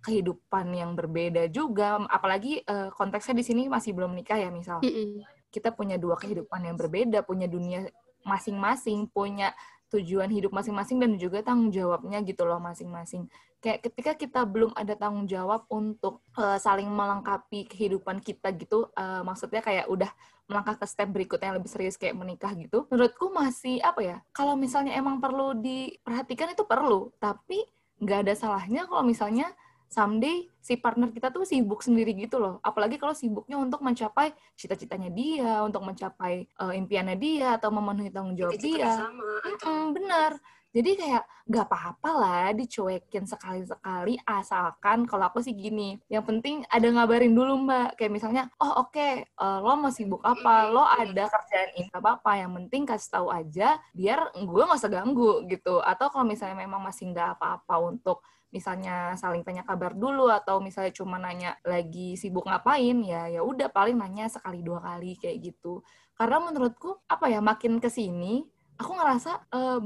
kehidupan 0.00 0.72
yang 0.72 0.96
berbeda 0.96 1.52
juga. 1.52 2.00
Apalagi 2.08 2.64
eh, 2.64 2.88
konteksnya 2.96 3.36
di 3.36 3.44
sini 3.44 3.62
masih 3.68 3.92
belum 3.92 4.16
nikah 4.16 4.40
ya 4.40 4.48
misal. 4.48 4.80
mm-mm. 4.80 5.20
Kita 5.52 5.76
punya 5.76 6.00
dua 6.00 6.16
kehidupan 6.16 6.64
yang 6.64 6.80
berbeda, 6.80 7.20
punya 7.20 7.44
dunia 7.44 7.84
masing-masing, 8.24 9.12
punya 9.12 9.52
tujuan 9.86 10.26
hidup 10.32 10.50
masing-masing 10.50 10.98
dan 10.98 11.14
juga 11.14 11.46
tanggung 11.46 11.70
jawabnya 11.70 12.18
gitu 12.24 12.42
loh 12.42 12.58
masing-masing. 12.58 13.30
Kayak 13.62 13.86
ketika 13.86 14.12
kita 14.18 14.40
belum 14.42 14.74
ada 14.74 14.96
tanggung 14.98 15.28
jawab 15.28 15.68
untuk 15.68 16.24
eh, 16.32 16.58
saling 16.58 16.88
melengkapi 16.88 17.68
kehidupan 17.68 18.24
kita 18.24 18.56
gitu, 18.56 18.88
eh, 18.96 19.20
maksudnya 19.20 19.60
kayak 19.60 19.86
udah 19.92 20.10
melangkah 20.46 20.78
ke 20.78 20.86
step 20.86 21.10
berikutnya 21.10 21.50
yang 21.50 21.58
lebih 21.58 21.70
serius 21.70 21.98
kayak 21.98 22.14
menikah 22.14 22.54
gitu. 22.54 22.86
Menurutku 22.90 23.30
masih 23.34 23.82
apa 23.82 24.00
ya? 24.02 24.16
Kalau 24.30 24.54
misalnya 24.54 24.94
emang 24.94 25.18
perlu 25.18 25.58
diperhatikan 25.58 26.54
itu 26.54 26.62
perlu, 26.62 27.10
tapi 27.18 27.66
nggak 27.98 28.28
ada 28.28 28.34
salahnya 28.36 28.86
kalau 28.86 29.02
misalnya 29.02 29.50
someday 29.86 30.50
si 30.58 30.74
partner 30.76 31.14
kita 31.14 31.30
tuh 31.30 31.46
sibuk 31.46 31.82
sendiri 31.82 32.14
gitu 32.18 32.42
loh. 32.42 32.58
Apalagi 32.62 32.98
kalau 32.98 33.14
sibuknya 33.14 33.58
untuk 33.58 33.82
mencapai 33.82 34.34
cita-citanya 34.58 35.10
dia, 35.14 35.62
untuk 35.62 35.82
mencapai 35.86 36.46
eh, 36.46 36.74
impiannya 36.78 37.16
dia 37.18 37.58
atau 37.58 37.70
memenuhi 37.70 38.10
tanggung 38.10 38.34
jawab 38.34 38.58
dia. 38.58 39.06
Mm-mm, 39.46 39.94
bener. 39.94 40.30
Jadi 40.76 40.92
kayak 40.92 41.24
gak 41.48 41.72
apa-apa 41.72 42.10
lah 42.12 42.44
dicuekin 42.52 43.24
sekali-sekali 43.24 44.20
asalkan 44.28 45.08
kalau 45.08 45.32
aku 45.32 45.40
sih 45.40 45.56
gini. 45.56 45.96
Yang 46.12 46.24
penting 46.28 46.56
ada 46.68 46.84
ngabarin 46.92 47.32
dulu 47.32 47.64
mbak. 47.64 47.96
Kayak 47.96 48.12
misalnya, 48.12 48.44
oh 48.60 48.84
oke 48.84 49.24
eh, 49.24 49.58
lo 49.64 49.72
mau 49.80 49.88
sibuk 49.88 50.20
apa, 50.20 50.68
lo 50.68 50.84
ada 50.84 51.32
kerjaan 51.32 51.80
ini 51.80 51.88
gak 51.88 52.04
apa-apa. 52.04 52.30
Yang 52.44 52.52
penting 52.60 52.82
kasih 52.84 53.08
tahu 53.08 53.28
aja 53.32 53.80
biar 53.96 54.36
gue 54.36 54.62
gak 54.68 54.76
usah 54.76 54.92
ganggu 54.92 55.48
gitu. 55.48 55.80
Atau 55.80 56.12
kalau 56.12 56.28
misalnya 56.28 56.60
memang 56.60 56.84
masih 56.84 57.08
gak 57.16 57.40
apa-apa 57.40 57.74
untuk 57.80 58.20
misalnya 58.52 59.16
saling 59.16 59.42
tanya 59.42 59.64
kabar 59.64 59.96
dulu 59.96 60.28
atau 60.30 60.60
misalnya 60.62 60.92
cuma 60.94 61.18
nanya 61.18 61.58
lagi 61.66 62.14
sibuk 62.14 62.46
ngapain 62.46 62.94
ya 63.02 63.26
ya 63.28 63.40
udah 63.42 63.68
paling 63.68 63.98
nanya 63.98 64.30
sekali 64.30 64.62
dua 64.62 64.78
kali 64.80 65.18
kayak 65.18 65.50
gitu 65.50 65.82
karena 66.16 66.40
menurutku 66.40 66.96
apa 67.10 67.26
ya 67.28 67.42
makin 67.44 67.82
ke 67.82 67.90
sini 67.90 68.46
aku 68.76 68.92
ngerasa 68.92 69.32
eh, 69.52 69.80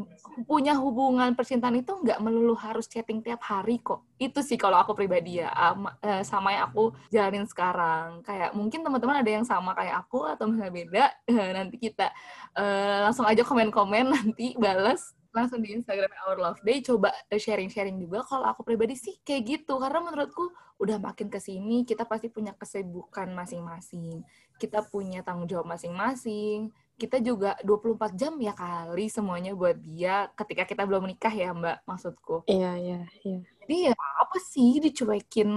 punya 0.45 0.75
hubungan 0.75 1.33
percintaan 1.39 1.79
itu 1.79 1.95
nggak 1.95 2.19
melulu 2.19 2.59
harus 2.59 2.91
chatting 2.91 3.23
tiap 3.23 3.41
hari 3.47 3.79
kok. 3.79 4.03
Itu 4.19 4.43
sih 4.43 4.59
kalau 4.59 4.77
aku 4.83 4.93
pribadi 4.99 5.39
ya 5.43 5.51
ama- 5.55 5.97
eh, 6.03 6.23
sama 6.27 6.55
yang 6.55 6.71
aku 6.71 6.95
jalanin 7.09 7.47
sekarang. 7.47 8.23
Kayak 8.27 8.51
mungkin 8.53 8.83
teman-teman 8.83 9.23
ada 9.23 9.31
yang 9.31 9.47
sama 9.47 9.73
kayak 9.79 10.07
aku 10.07 10.27
atau 10.27 10.51
misalnya 10.51 10.75
beda 10.75 11.05
eh, 11.31 11.51
nanti 11.55 11.77
kita 11.79 12.11
eh, 12.59 12.99
langsung 13.07 13.27
aja 13.27 13.43
komen-komen 13.47 14.05
nanti 14.17 14.59
balas 14.59 15.15
langsung 15.31 15.63
di 15.63 15.71
Instagram 15.79 16.11
Our 16.27 16.39
Love 16.43 16.61
Day 16.67 16.83
coba 16.83 17.15
sharing-sharing 17.31 18.03
juga. 18.03 18.27
Kalau 18.27 18.51
aku 18.51 18.67
pribadi 18.67 18.99
sih 18.99 19.23
kayak 19.23 19.43
gitu 19.47 19.79
karena 19.79 20.03
menurutku 20.03 20.51
udah 20.83 20.99
makin 20.99 21.31
ke 21.31 21.39
sini 21.39 21.87
kita 21.87 22.03
pasti 22.03 22.27
punya 22.27 22.51
kesibukan 22.59 23.31
masing-masing. 23.31 24.27
Kita 24.59 24.83
punya 24.91 25.23
tanggung 25.23 25.47
jawab 25.47 25.71
masing-masing 25.71 26.75
kita 27.01 27.17
juga 27.25 27.57
24 27.65 28.13
jam 28.13 28.37
ya 28.37 28.53
kali 28.53 29.09
semuanya 29.09 29.57
buat 29.57 29.81
dia 29.81 30.29
ketika 30.37 30.69
kita 30.69 30.85
belum 30.85 31.09
menikah 31.09 31.33
ya 31.33 31.57
mbak 31.57 31.81
maksudku. 31.89 32.45
Iya 32.45 32.77
iya 32.77 33.01
iya. 33.25 33.41
Jadi 33.65 33.77
ya 33.89 33.95
apa 33.97 34.37
sih 34.37 34.83
dicuekin 34.83 35.51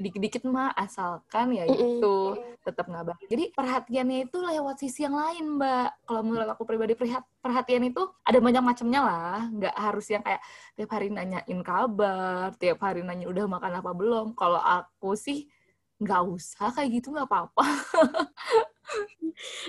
dikit-dikit 0.00 0.48
mah 0.48 0.72
asalkan 0.72 1.52
ya 1.52 1.68
itu 1.68 2.14
tetap 2.62 2.86
ngabar 2.86 3.18
jadi 3.26 3.50
perhatiannya 3.50 4.30
itu 4.30 4.38
lewat 4.38 4.80
sisi 4.80 5.04
yang 5.04 5.12
lain 5.12 5.60
mbak. 5.60 6.08
Kalau 6.08 6.24
menurut 6.24 6.48
aku 6.48 6.64
pribadi 6.64 6.96
perhat- 6.96 7.28
perhatian 7.44 7.84
itu 7.84 8.08
ada 8.24 8.38
banyak 8.40 8.64
macamnya 8.64 9.00
lah. 9.04 9.38
Nggak 9.52 9.74
harus 9.76 10.06
yang 10.08 10.24
kayak 10.24 10.40
tiap 10.72 10.90
hari 10.96 11.12
nanyain 11.12 11.60
kabar 11.60 12.56
tiap 12.56 12.80
hari 12.80 13.04
nanya 13.04 13.28
udah 13.28 13.44
makan 13.44 13.72
apa 13.84 13.90
belum. 13.92 14.26
Kalau 14.32 14.62
aku 14.62 15.12
sih 15.18 15.50
nggak 15.98 16.22
usah 16.30 16.70
kayak 16.74 17.02
gitu 17.02 17.10
nggak 17.14 17.28
apa-apa. 17.28 17.64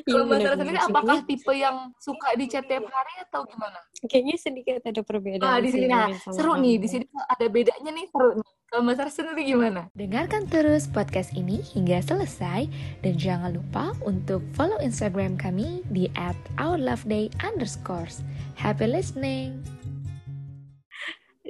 Iya, 0.08 0.16
kalau 0.16 0.26
mbak 0.26 0.38
Sarah 0.42 0.56
benar-benar. 0.58 0.66
sendiri 0.66 0.80
apakah 0.82 1.18
tipe 1.30 1.54
yang 1.54 1.78
suka 2.02 2.30
di 2.34 2.46
chat 2.50 2.66
tiap 2.66 2.86
hari 2.90 3.14
atau 3.22 3.46
gimana? 3.46 3.78
Kayaknya 4.02 4.36
sedikit 4.40 4.74
ada 4.82 5.02
perbedaan 5.06 5.46
ah 5.46 5.60
di 5.62 5.70
sih 5.70 5.86
sini. 5.86 5.92
Nah 5.94 6.10
sama 6.18 6.34
seru 6.34 6.54
nih. 6.58 6.76
di 6.82 6.88
sini 6.90 7.06
ada 7.06 7.46
bedanya 7.52 7.92
nih 7.94 8.06
seru 8.10 8.30
nih. 8.40 8.50
Kalau 8.70 8.82
mbak 8.86 8.96
Sarah 8.98 9.14
sendiri 9.14 9.42
gimana? 9.46 9.82
Dengarkan 9.94 10.44
terus 10.50 10.90
podcast 10.90 11.34
ini 11.38 11.62
hingga 11.62 12.02
selesai. 12.02 12.66
Dan 13.06 13.14
jangan 13.18 13.54
lupa 13.54 13.94
untuk 14.06 14.42
follow 14.58 14.78
Instagram 14.82 15.38
kami 15.38 15.86
di 15.94 16.10
@ourloveday 16.58 17.30
underscores. 17.46 18.26
Happy 18.58 18.90
listening! 18.90 19.79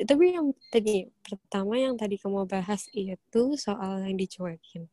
Tapi 0.10 0.24
yang 0.38 0.48
tadi 0.74 0.92
pertama 1.26 1.74
yang 1.80 1.96
tadi 2.02 2.16
kamu 2.22 2.46
bahas 2.54 2.82
itu 2.96 3.40
soal 3.66 4.04
yang 4.06 4.16
dicuekin. 4.20 4.88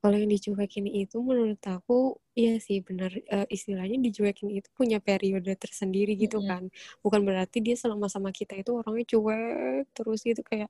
Kalau 0.00 0.16
yang 0.16 0.30
dicuekin 0.32 0.86
itu 0.88 1.16
menurut 1.20 1.60
aku 1.68 2.16
iya 2.38 2.56
sih 2.66 2.80
benar 2.88 3.10
eh, 3.34 3.46
istilahnya 3.52 3.96
dicuekin 4.06 4.48
itu 4.58 4.68
punya 4.78 4.96
periode 5.06 5.52
tersendiri 5.62 6.12
gitu 6.22 6.40
Mm-mm. 6.40 6.48
kan. 6.50 6.62
Bukan 7.04 7.20
berarti 7.28 7.58
dia 7.66 7.76
selama 7.76 8.06
sama 8.14 8.30
kita 8.32 8.54
itu 8.60 8.70
orangnya 8.80 9.04
cuek 9.12 9.84
terus 9.96 10.18
gitu 10.28 10.40
kayak 10.50 10.68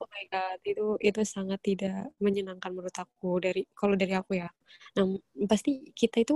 oh 0.00 0.06
my 0.12 0.24
god 0.32 0.58
itu 0.70 0.82
itu 1.02 1.20
sangat 1.34 1.58
tidak 1.68 1.94
menyenangkan 2.24 2.70
menurut 2.74 2.96
aku 3.04 3.28
dari 3.44 3.60
kalau 3.78 3.94
dari 3.98 4.14
aku 4.20 4.32
ya. 4.42 4.48
Nah 4.96 5.04
pasti 5.50 5.70
kita 6.00 6.16
itu 6.24 6.34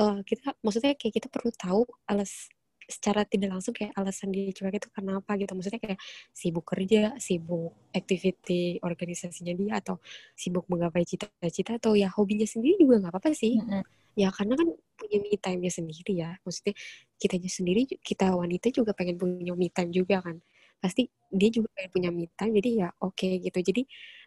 eh, 0.00 0.18
kita 0.28 0.46
maksudnya 0.64 0.92
kayak 1.00 1.14
kita 1.22 1.28
perlu 1.34 1.50
tahu 1.54 1.80
alas 2.10 2.50
secara 2.86 3.26
tidak 3.26 3.50
langsung 3.58 3.74
kayak 3.74 3.90
alasan 3.98 4.30
dia 4.30 4.54
cuek 4.54 4.78
itu 4.78 4.88
kenapa 4.94 5.34
gitu. 5.34 5.52
Maksudnya 5.58 5.82
kayak 5.82 5.98
sibuk 6.30 6.64
kerja 6.64 7.18
sibuk 7.18 7.74
activity 7.90 8.78
organisasinya 8.80 9.52
dia 9.58 9.72
atau 9.82 9.98
sibuk 10.38 10.64
menggapai 10.70 11.02
cita-cita 11.02 11.82
atau 11.82 11.98
ya 11.98 12.08
hobinya 12.14 12.46
sendiri 12.46 12.78
juga 12.78 13.02
nggak 13.02 13.12
apa-apa 13.12 13.30
sih. 13.34 13.58
Mm 13.58 13.66
-hmm. 13.66 13.82
ya 14.16 14.28
karena 14.32 14.54
kan 14.56 14.68
punya 14.96 15.18
me 15.20 15.34
time-nya 15.36 15.70
sendiri 15.74 16.12
ya. 16.14 16.30
Maksudnya 16.46 16.74
kitanya 17.18 17.50
sendiri 17.50 17.80
kita 18.00 18.26
wanita 18.32 18.70
juga 18.70 18.94
pengen 18.94 19.18
punya 19.18 19.52
me 19.58 19.68
time 19.74 19.90
juga 19.90 20.22
kan. 20.22 20.38
Pasti 20.78 21.10
dia 21.30 21.50
juga 21.50 21.68
pengen 21.74 21.90
punya 21.90 22.10
me 22.14 22.30
time 22.38 22.52
jadi 22.62 22.70
ya 22.86 22.88
oke 23.02 23.18
okay, 23.18 23.42
gitu. 23.42 23.58
Jadi 23.60 23.82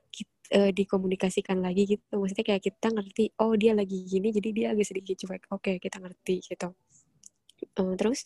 kita, 0.09 0.31
uh, 0.57 0.67
eh, 0.67 0.71
dikomunikasikan 0.75 1.57
lagi 1.63 1.95
gitu. 1.95 2.13
Maksudnya 2.19 2.45
kayak 2.45 2.63
kita 2.67 2.87
ngerti 2.91 3.23
oh 3.39 3.55
dia 3.55 3.71
lagi 3.71 4.03
gini 4.03 4.35
jadi 4.35 4.49
dia 4.51 4.67
agak 4.75 4.85
sedikit 4.89 5.15
cuek. 5.15 5.47
Oke 5.47 5.63
okay, 5.63 5.75
kita 5.79 5.97
ngerti 6.03 6.35
gitu 6.43 6.75
uh, 7.79 7.93
terus 7.99 8.25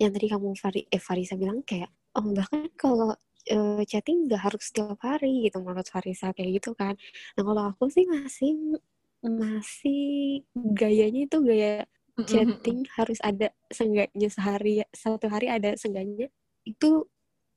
yang 0.00 0.10
tadi 0.16 0.26
kamu 0.32 0.56
Fari, 0.56 0.80
eh, 0.88 1.02
Farisa 1.02 1.36
bilang 1.36 1.60
kayak 1.60 1.92
oh 2.16 2.24
bahkan 2.32 2.72
kalau 2.74 3.12
uh, 3.52 3.82
chatting 3.84 4.26
nggak 4.26 4.40
harus 4.40 4.72
setiap 4.72 4.96
hari 5.04 5.48
gitu 5.48 5.60
menurut 5.60 5.86
Farisa 5.88 6.32
kayak 6.32 6.60
gitu 6.62 6.72
kan. 6.72 6.96
Nah 7.36 7.42
kalau 7.44 7.62
aku 7.74 7.92
sih 7.92 8.08
masih 8.08 8.80
masih 9.20 10.40
gayanya 10.56 11.28
itu 11.28 11.38
gaya 11.44 11.84
chatting 12.24 12.84
harus 12.96 13.20
ada 13.20 13.52
seenggaknya 13.72 14.28
sehari 14.28 14.84
satu 14.92 15.28
hari 15.28 15.48
ada 15.48 15.72
seenggaknya 15.76 16.28
itu 16.64 17.04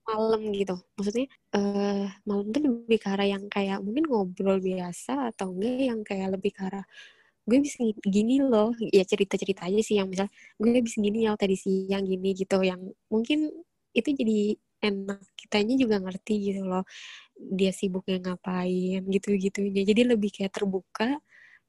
malam 0.04 0.52
gitu. 0.52 0.76
Maksudnya 1.00 1.28
uh, 1.56 2.12
malam 2.28 2.52
tuh 2.52 2.62
lebih 2.64 3.00
ke 3.00 3.08
arah 3.08 3.28
yang 3.28 3.48
kayak 3.48 3.80
mungkin 3.80 4.04
ngobrol 4.08 4.60
biasa 4.60 5.32
atau 5.32 5.56
enggak 5.56 5.80
yang 5.80 6.02
kayak 6.04 6.36
lebih 6.36 6.52
ke 6.52 6.62
arah 6.68 6.86
gue 7.44 7.60
bisa 7.60 7.84
gini 8.08 8.40
loh 8.40 8.72
ya 8.80 9.04
cerita-cerita 9.04 9.68
aja 9.68 9.80
sih 9.84 10.00
yang 10.00 10.08
misal 10.08 10.32
gue 10.56 10.80
bisa 10.80 11.04
gini 11.04 11.28
ya 11.28 11.36
tadi 11.36 11.60
siang 11.60 12.08
gini 12.08 12.32
gitu 12.32 12.64
yang 12.64 12.80
mungkin 13.12 13.52
itu 13.92 14.10
jadi 14.16 14.56
enak 14.84 15.20
kitanya 15.40 15.76
juga 15.80 16.00
ngerti 16.00 16.36
gitu 16.52 16.62
loh 16.68 16.84
dia 17.36 17.72
sibuknya 17.76 18.20
ngapain 18.20 19.04
gitu 19.08 19.36
gitunya 19.36 19.84
jadi 19.84 20.16
lebih 20.16 20.32
kayak 20.32 20.56
terbuka 20.56 21.20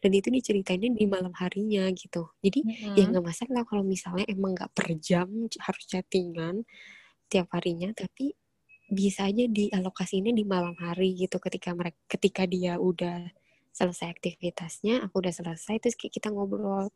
dan 0.03 0.11
itu 0.13 0.29
diceritainnya 0.29 0.93
di 0.95 1.07
malam 1.09 1.33
harinya 1.35 1.89
gitu 1.97 2.29
jadi 2.45 2.61
mm-hmm. 2.61 2.95
ya 2.99 3.05
nggak 3.09 3.25
masalah 3.25 3.63
kalau 3.65 3.83
misalnya 3.87 4.27
emang 4.29 4.53
nggak 4.53 4.71
per 4.77 4.95
jam 5.01 5.27
harus 5.59 5.85
chattingan 5.89 6.63
tiap 7.33 7.49
harinya 7.57 7.89
tapi 7.97 8.37
bisa 8.85 9.25
aja 9.27 9.49
dialokasinya 9.49 10.31
di 10.31 10.45
malam 10.45 10.77
hari 10.77 11.17
gitu 11.17 11.41
ketika 11.41 11.73
mereka 11.73 11.97
ketika 12.05 12.45
dia 12.45 12.77
udah 12.77 13.27
selesai 13.75 14.07
aktivitasnya 14.15 15.03
aku 15.05 15.19
udah 15.23 15.35
selesai 15.35 15.83
terus 15.83 15.97
kita 15.99 16.31
ngobrol. 16.31 16.89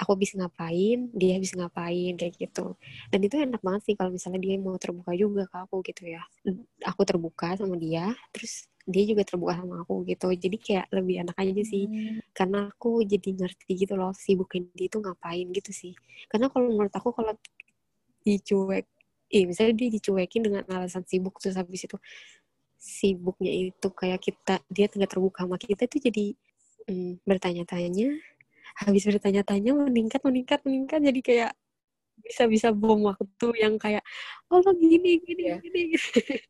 Aku 0.00 0.16
bisa 0.16 0.40
ngapain 0.40 1.12
dia 1.12 1.36
bisa 1.36 1.60
ngapain 1.60 2.16
kayak 2.16 2.32
gitu. 2.40 2.76
Dan 3.12 3.20
itu 3.20 3.36
enak 3.36 3.60
banget 3.60 3.82
sih 3.92 3.94
kalau 3.98 4.12
misalnya 4.12 4.40
dia 4.40 4.56
mau 4.56 4.76
terbuka 4.80 5.12
juga 5.16 5.44
ke 5.48 5.56
aku 5.60 5.76
gitu 5.84 6.02
ya. 6.08 6.22
Aku 6.88 7.04
terbuka 7.04 7.56
sama 7.60 7.76
dia 7.76 8.12
terus 8.32 8.64
dia 8.88 9.04
juga 9.04 9.22
terbuka 9.28 9.60
sama 9.60 9.84
aku 9.84 10.08
gitu. 10.08 10.32
Jadi 10.32 10.56
kayak 10.56 10.86
lebih 10.92 11.24
enak 11.28 11.36
aja 11.36 11.62
sih. 11.64 11.84
Hmm. 11.88 12.20
karena 12.32 12.58
aku 12.72 13.04
jadi 13.04 13.28
ngerti 13.36 13.72
gitu 13.76 13.94
loh 14.00 14.12
sibukin 14.16 14.72
dia 14.72 14.88
itu 14.88 14.96
ngapain 15.00 15.46
gitu 15.52 15.72
sih. 15.72 15.92
Karena 16.32 16.48
kalau 16.52 16.72
menurut 16.72 16.92
aku 16.96 17.12
kalau 17.12 17.36
dicuek 18.24 18.84
eh 19.30 19.44
misalnya 19.46 19.74
dia 19.78 19.88
dicuekin 19.94 20.42
dengan 20.42 20.62
alasan 20.66 21.06
sibuk 21.06 21.38
terus 21.38 21.54
habis 21.54 21.86
itu 21.86 21.96
sibuknya 22.80 23.52
itu 23.52 23.88
kayak 23.92 24.24
kita 24.24 24.64
dia 24.72 24.88
tidak 24.88 25.12
terbuka 25.12 25.44
sama 25.44 25.60
kita 25.60 25.84
itu 25.84 26.08
jadi 26.08 26.26
hmm, 26.88 27.20
bertanya-tanya 27.28 28.16
habis 28.80 29.04
bertanya-tanya 29.04 29.76
meningkat 29.76 30.24
meningkat 30.24 30.64
meningkat 30.64 31.00
jadi 31.04 31.20
kayak 31.20 31.52
bisa-bisa 32.24 32.72
bom 32.72 33.04
waktu 33.04 33.48
yang 33.60 33.76
kayak 33.76 34.00
oh 34.48 34.64
gini 34.72 35.20
gini 35.20 35.42
yeah. 35.52 35.60
gini 35.60 35.82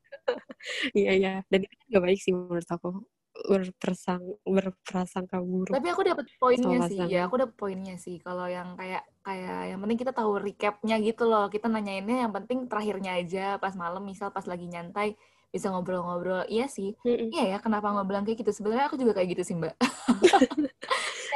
iya 1.02 1.12
iya 1.18 1.32
dan 1.50 1.66
itu 1.66 1.82
nggak 1.90 2.02
baik 2.06 2.20
sih 2.22 2.30
menurut 2.30 2.70
aku 2.70 3.02
berprasang 3.30 4.20
berprasangka 4.42 5.38
buruk. 5.40 5.72
Tapi 5.72 5.88
aku 5.88 6.02
dapat 6.02 6.26
poinnya 6.36 6.78
sih, 6.90 6.98
ya 7.08 7.24
aku 7.24 7.40
dapat 7.40 7.56
poinnya 7.56 7.96
sih. 7.96 8.18
Kalau 8.20 8.44
yang 8.50 8.74
kayak 8.74 9.06
kayak 9.22 9.70
yang 9.70 9.78
penting 9.80 9.98
kita 10.02 10.12
tahu 10.12 10.42
recapnya 10.42 10.98
gitu 11.00 11.24
loh. 11.30 11.46
Kita 11.48 11.70
nanyainnya 11.70 12.26
yang 12.26 12.32
penting 12.34 12.66
terakhirnya 12.66 13.16
aja 13.16 13.56
pas 13.56 13.72
malam, 13.78 14.02
misal 14.04 14.34
pas 14.34 14.44
lagi 14.44 14.66
nyantai 14.66 15.16
bisa 15.50 15.66
ngobrol-ngobrol. 15.74 16.46
Iya 16.46 16.70
sih. 16.70 16.94
Mm-hmm. 17.02 17.28
iya 17.34 17.44
ya 17.54 17.58
kenapa 17.58 17.90
nggak 17.90 18.06
bilang 18.06 18.24
kayak 18.26 18.38
gitu? 18.42 18.50
Sebenarnya 18.54 18.86
aku 18.86 18.96
juga 18.98 19.18
kayak 19.18 19.28
gitu 19.36 19.42
sih 19.46 19.54
mbak. 19.58 19.74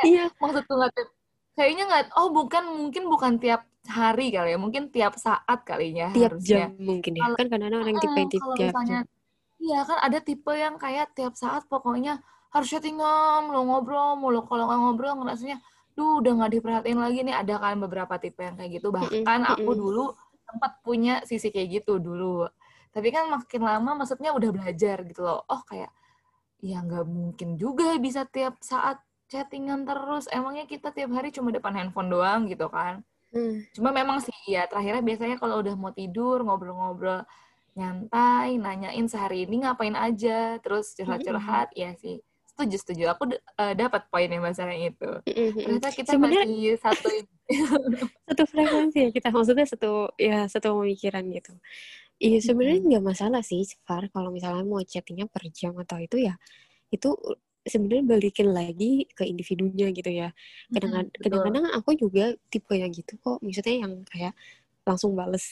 Iya. 0.05 0.29
maksudku 0.37 0.75
nggak 0.77 0.93
kayaknya 1.57 1.85
nggak 1.89 2.03
oh 2.21 2.29
bukan 2.29 2.65
mungkin 2.67 3.09
bukan 3.09 3.33
tiap 3.41 3.65
hari 3.89 4.29
kali 4.35 4.53
ya 4.53 4.59
mungkin 4.61 4.93
tiap 4.93 5.17
saat 5.17 5.65
kalinya 5.65 6.13
tiap 6.13 6.37
harusnya. 6.37 6.69
jam 6.69 6.77
mungkin 6.77 7.13
ya. 7.17 7.25
Kan 7.25 7.47
kadang-kadang 7.49 7.81
orang 7.89 7.99
tipe 8.03 8.19
yang 8.19 8.29
tiap 8.29 8.45
misalnya, 8.59 9.01
jam. 9.01 9.05
iya 9.61 9.79
kan 9.87 9.99
ada 10.05 10.19
tipe 10.21 10.53
yang 10.53 10.77
kayak 10.77 11.07
tiap 11.17 11.33
saat 11.41 11.65
pokoknya 11.73 12.21
harus 12.53 12.69
chattingan 12.69 13.49
lo 13.49 13.61
ngobrol 13.65 14.19
mulu. 14.19 14.45
Kalau 14.45 14.69
nggak 14.69 14.81
ngobrol 14.83 15.13
ngerasanya 15.25 15.57
duh 15.95 16.21
udah 16.21 16.33
nggak 16.43 16.53
diperhatiin 16.59 16.99
lagi 17.01 17.19
nih. 17.23 17.35
Ada 17.39 17.55
kan 17.57 17.81
beberapa 17.81 18.15
tipe 18.21 18.41
yang 18.45 18.57
kayak 18.61 18.71
gitu. 18.83 18.93
Bahkan 18.93 19.25
mm-hmm. 19.25 19.55
aku 19.57 19.71
dulu 19.73 20.05
sempat 20.45 20.73
punya 20.85 21.25
sisi 21.25 21.49
kayak 21.49 21.81
gitu 21.81 21.97
dulu 21.97 22.45
tapi 22.95 23.11
kan 23.11 23.27
makin 23.27 23.63
lama 23.67 23.91
maksudnya 23.99 24.31
udah 24.31 24.51
belajar 24.55 25.03
gitu 25.03 25.21
loh. 25.27 25.43
Oh 25.51 25.61
kayak 25.67 25.91
ya 26.63 26.81
nggak 26.81 27.05
mungkin 27.05 27.59
juga 27.59 27.99
bisa 27.99 28.23
tiap 28.31 28.63
saat 28.63 29.03
chattingan 29.29 29.83
terus. 29.83 30.31
Emangnya 30.31 30.65
kita 30.71 30.95
tiap 30.95 31.11
hari 31.11 31.35
cuma 31.35 31.51
depan 31.51 31.75
handphone 31.75 32.09
doang 32.09 32.47
gitu 32.47 32.71
kan? 32.71 33.03
Hmm. 33.35 33.67
cuma 33.75 33.91
memang 33.91 34.23
sih 34.23 34.31
ya 34.47 34.71
terakhirnya 34.71 35.03
biasanya 35.03 35.37
kalau 35.43 35.59
udah 35.59 35.75
mau 35.75 35.91
tidur 35.91 36.47
ngobrol-ngobrol 36.47 37.27
nyantai 37.75 38.63
nanyain 38.63 39.11
sehari 39.11 39.43
ini 39.43 39.67
ngapain 39.67 39.99
aja 39.99 40.63
terus 40.63 40.95
curhat-curhat 40.95 41.75
hmm. 41.75 41.83
ya 41.83 41.91
sih. 41.99 42.23
Setuju 42.55 42.77
setuju. 42.79 43.05
Aku 43.11 43.35
uh, 43.35 43.75
dapat 43.75 44.07
poinnya 44.15 44.39
masalah 44.39 44.79
itu. 44.79 45.11
Ternyata 45.27 45.91
kita 45.91 46.15
Sebenernya, 46.15 46.47
masih 46.47 46.79
satu 46.79 47.09
satu 48.31 48.43
frekuensi 48.47 48.99
ya 49.05 49.11
kita 49.11 49.29
maksudnya 49.35 49.67
satu 49.67 50.15
ya 50.17 50.47
satu 50.47 50.81
pemikiran 50.81 51.27
gitu 51.29 51.53
Iya 52.23 52.39
sebenarnya 52.41 52.81
nggak 52.85 53.03
hmm. 53.03 53.11
masalah 53.11 53.43
sih 53.43 53.67
Far 53.83 54.07
kalau 54.15 54.31
misalnya 54.31 54.63
mau 54.63 54.81
chattingnya 54.83 55.27
per 55.27 55.51
jam 55.51 55.75
atau 55.75 55.99
itu 55.99 56.23
ya 56.23 56.39
itu 56.95 57.11
sebenarnya 57.65 58.05
balikin 58.07 58.49
lagi 58.53 59.09
ke 59.17 59.25
individunya 59.25 59.89
gitu 59.91 60.11
ya. 60.13 60.29
Kadang-kadang 60.71 61.65
aku 61.73 61.97
juga 61.97 62.37
tipe 62.53 62.77
yang 62.77 62.93
gitu 62.93 63.17
kok. 63.19 63.41
Maksudnya 63.41 63.89
yang 63.89 64.05
kayak 64.07 64.37
langsung 64.85 65.17
bales 65.17 65.45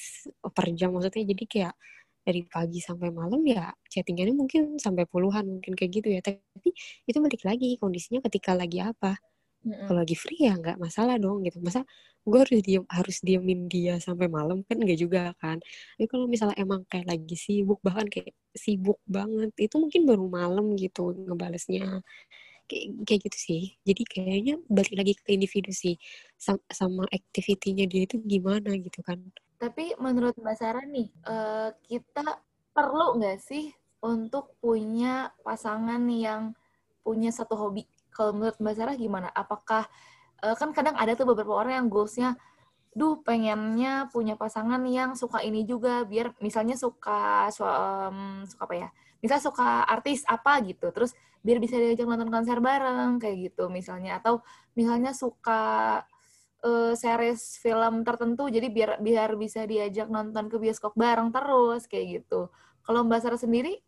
per 0.52 0.66
jam 0.76 0.92
maksudnya 0.92 1.24
jadi 1.24 1.44
kayak 1.48 1.74
dari 2.22 2.46
pagi 2.46 2.78
sampai 2.78 3.10
malam 3.10 3.42
ya 3.48 3.72
chattingannya 3.90 4.36
mungkin 4.36 4.78
sampai 4.78 5.08
puluhan 5.08 5.58
mungkin 5.58 5.72
kayak 5.74 5.90
gitu 5.98 6.08
ya. 6.12 6.20
Tapi 6.22 6.70
itu 7.08 7.18
balik 7.18 7.42
lagi 7.42 7.80
kondisinya 7.80 8.20
ketika 8.28 8.54
lagi 8.54 8.78
apa. 8.84 9.18
Mm-hmm. 9.62 9.86
Kalau 9.86 9.98
lagi 10.02 10.16
free 10.18 10.42
ya 10.42 10.58
nggak 10.58 10.78
masalah 10.78 11.16
dong 11.22 11.46
gitu. 11.46 11.62
Masa 11.62 11.86
gue 12.22 12.38
harus 12.38 12.60
diem 12.62 12.84
harus 12.86 13.18
diemin 13.22 13.66
dia 13.66 13.98
sampai 13.98 14.26
malam 14.30 14.62
kan 14.66 14.78
nggak 14.78 14.98
juga 14.98 15.34
kan. 15.38 15.58
Tapi 15.98 16.06
kalau 16.10 16.26
misalnya 16.26 16.58
emang 16.58 16.82
kayak 16.90 17.06
lagi 17.06 17.34
sibuk 17.38 17.78
bahkan 17.82 18.06
kayak 18.10 18.34
sibuk 18.54 18.98
banget 19.06 19.50
itu 19.58 19.74
mungkin 19.78 20.02
baru 20.06 20.26
malam 20.26 20.74
gitu 20.74 21.14
ngebalesnya 21.14 22.02
kayak, 22.66 22.86
kayak 23.06 23.20
gitu 23.30 23.38
sih. 23.38 23.62
Jadi 23.86 24.02
kayaknya 24.06 24.54
balik 24.66 24.94
lagi 24.98 25.12
ke 25.18 25.30
individu 25.34 25.70
sih 25.70 25.94
sama, 26.38 26.62
sama 26.70 27.04
activity-nya 27.10 27.86
dia 27.86 28.06
itu 28.06 28.18
gimana 28.22 28.74
gitu 28.78 28.98
kan. 29.06 29.18
Tapi 29.62 29.94
menurut 30.02 30.34
Mbak 30.38 30.56
Sarah 30.58 30.82
nih 30.82 31.06
uh, 31.22 31.70
kita 31.86 32.42
perlu 32.74 33.20
nggak 33.20 33.38
sih 33.38 33.70
untuk 34.02 34.58
punya 34.58 35.30
pasangan 35.46 36.02
yang 36.10 36.50
punya 37.06 37.30
satu 37.30 37.54
hobi 37.54 37.86
kalau 38.12 38.36
menurut 38.36 38.56
Mbak 38.60 38.74
Sarah 38.76 38.96
gimana? 38.96 39.28
Apakah 39.32 39.88
uh, 40.44 40.54
kan 40.54 40.70
kadang 40.76 40.94
ada 41.00 41.16
tuh 41.16 41.24
beberapa 41.24 41.56
orang 41.56 41.84
yang 41.84 41.88
goalsnya, 41.88 42.36
duh 42.92 43.24
pengennya 43.24 44.12
punya 44.12 44.36
pasangan 44.36 44.84
yang 44.84 45.16
suka 45.16 45.40
ini 45.40 45.64
juga, 45.64 46.04
biar 46.04 46.36
misalnya 46.44 46.76
suka 46.76 47.48
um, 47.56 48.44
suka 48.44 48.62
apa 48.68 48.74
ya? 48.76 48.88
Misal 49.24 49.38
suka 49.40 49.86
artis 49.86 50.26
apa 50.28 50.60
gitu, 50.66 50.92
terus 50.92 51.16
biar 51.40 51.58
bisa 51.62 51.74
diajak 51.78 52.06
nonton 52.06 52.30
konser 52.30 52.58
bareng 52.60 53.22
kayak 53.22 53.50
gitu 53.50 53.70
misalnya, 53.72 54.18
atau 54.20 54.42
misalnya 54.74 55.14
suka 55.14 56.02
uh, 56.66 56.92
series 56.94 57.58
film 57.62 58.02
tertentu, 58.02 58.50
jadi 58.50 58.66
biar 58.70 58.90
biar 58.98 59.34
bisa 59.38 59.62
diajak 59.64 60.10
nonton 60.10 60.50
ke 60.50 60.56
bioskop 60.58 60.92
bareng 60.98 61.30
terus 61.30 61.86
kayak 61.86 62.22
gitu. 62.22 62.50
Kalau 62.82 63.06
Mbak 63.06 63.20
Sarah 63.22 63.38
sendiri 63.38 63.78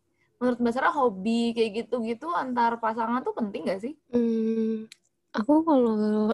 menurut 0.45 0.61
Mbak 0.61 0.75
Sarah 0.77 0.93
hobi 0.93 1.57
kayak 1.57 1.71
gitu-gitu 1.89 2.29
antar 2.29 2.77
pasangan 2.77 3.25
tuh 3.25 3.33
penting 3.33 3.65
gak 3.65 3.81
sih? 3.81 3.97
Hmm, 4.13 4.85
aku 5.33 5.65
kalau 5.65 6.29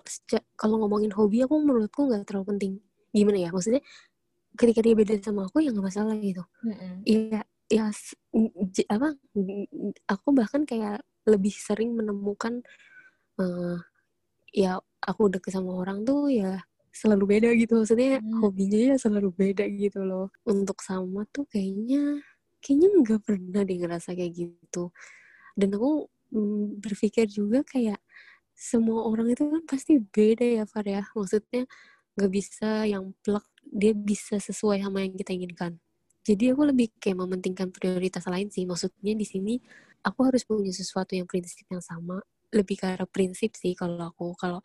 kalau 0.58 0.76
ngomongin 0.82 1.14
hobi 1.14 1.46
aku 1.46 1.54
menurutku 1.62 2.10
nggak 2.10 2.26
terlalu 2.26 2.58
penting. 2.58 2.72
Gimana 3.14 3.38
ya? 3.38 3.50
Maksudnya 3.54 3.82
ketika 4.58 4.82
dia 4.82 4.98
beda 4.98 5.14
sama 5.22 5.46
aku 5.46 5.62
ya 5.62 5.70
nggak 5.70 5.86
masalah 5.86 6.18
gitu. 6.18 6.42
Iya, 7.06 7.46
mm-hmm. 7.46 7.70
ya 7.70 7.84
apa? 8.90 9.08
Aku 10.10 10.34
bahkan 10.34 10.66
kayak 10.66 11.06
lebih 11.30 11.54
sering 11.54 11.94
menemukan 11.94 12.66
uh, 13.38 13.78
ya 14.50 14.82
aku 14.98 15.30
deket 15.30 15.54
sama 15.54 15.78
orang 15.78 16.02
tuh 16.02 16.26
ya 16.26 16.58
selalu 16.90 17.38
beda 17.38 17.54
gitu 17.54 17.78
maksudnya 17.78 18.18
Hmm. 18.18 18.42
hobinya 18.42 18.94
ya 18.94 18.96
selalu 18.98 19.30
beda 19.30 19.64
gitu 19.70 20.02
loh 20.02 20.34
untuk 20.42 20.82
sama 20.82 21.22
tuh 21.30 21.46
kayaknya 21.46 22.18
kayaknya 22.62 22.88
nggak 23.02 23.20
pernah 23.26 23.62
deh 23.66 23.78
ngerasa 23.80 24.10
kayak 24.16 24.32
gitu. 24.36 24.92
Dan 25.56 25.74
aku 25.76 26.08
mm, 26.34 26.80
berpikir 26.84 27.26
juga 27.30 27.62
kayak 27.66 28.00
semua 28.54 29.06
orang 29.08 29.32
itu 29.32 29.44
kan 29.48 29.62
pasti 29.68 29.98
beda 30.00 30.44
ya 30.44 30.64
Far 30.68 30.86
ya. 30.88 31.02
Maksudnya 31.16 31.64
nggak 32.18 32.32
bisa 32.32 32.84
yang 32.88 33.12
plek 33.24 33.46
dia 33.66 33.92
bisa 33.96 34.36
sesuai 34.40 34.82
sama 34.84 35.04
yang 35.06 35.14
kita 35.16 35.32
inginkan. 35.36 35.78
Jadi 36.26 36.52
aku 36.52 36.62
lebih 36.70 36.92
kayak 37.00 37.18
mementingkan 37.22 37.70
prioritas 37.74 38.26
lain 38.28 38.48
sih. 38.52 38.64
Maksudnya 38.68 39.14
di 39.16 39.26
sini 39.28 39.54
aku 40.04 40.28
harus 40.28 40.44
punya 40.46 40.72
sesuatu 40.74 41.16
yang 41.16 41.26
prinsip 41.30 41.64
yang 41.72 41.82
sama. 41.84 42.20
Lebih 42.52 42.76
ke 42.82 42.86
arah 42.98 43.08
prinsip 43.08 43.54
sih 43.56 43.72
kalau 43.78 43.98
aku. 44.12 44.34
Kalau 44.38 44.60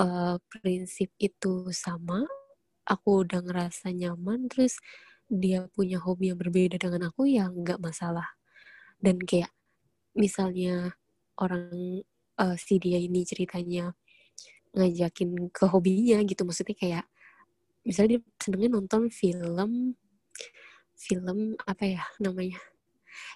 eh, 0.00 0.36
prinsip 0.50 1.10
itu 1.20 1.68
sama 1.74 2.24
aku 2.88 3.24
udah 3.26 3.40
ngerasa 3.44 3.92
nyaman 3.92 4.48
terus 4.52 4.80
dia 5.28 5.68
punya 5.76 6.00
hobi 6.00 6.32
yang 6.32 6.40
berbeda 6.40 6.80
dengan 6.80 7.12
aku 7.12 7.28
ya 7.28 7.48
nggak 7.52 7.78
masalah. 7.78 8.26
Dan 8.98 9.20
kayak 9.22 9.52
misalnya 10.16 10.96
orang 11.38 12.02
eh, 12.40 12.56
si 12.58 12.80
dia 12.82 12.98
ini 12.98 13.22
ceritanya 13.22 13.92
ngajakin 14.74 15.48
ke 15.48 15.64
hobinya 15.68 16.20
gitu 16.24 16.44
maksudnya 16.44 16.76
kayak 16.76 17.04
misalnya 17.86 18.18
dia 18.18 18.20
senengnya 18.36 18.70
nonton 18.76 19.08
film 19.08 19.96
film 20.98 21.38
apa 21.64 21.84
ya 21.86 22.02
namanya? 22.18 22.58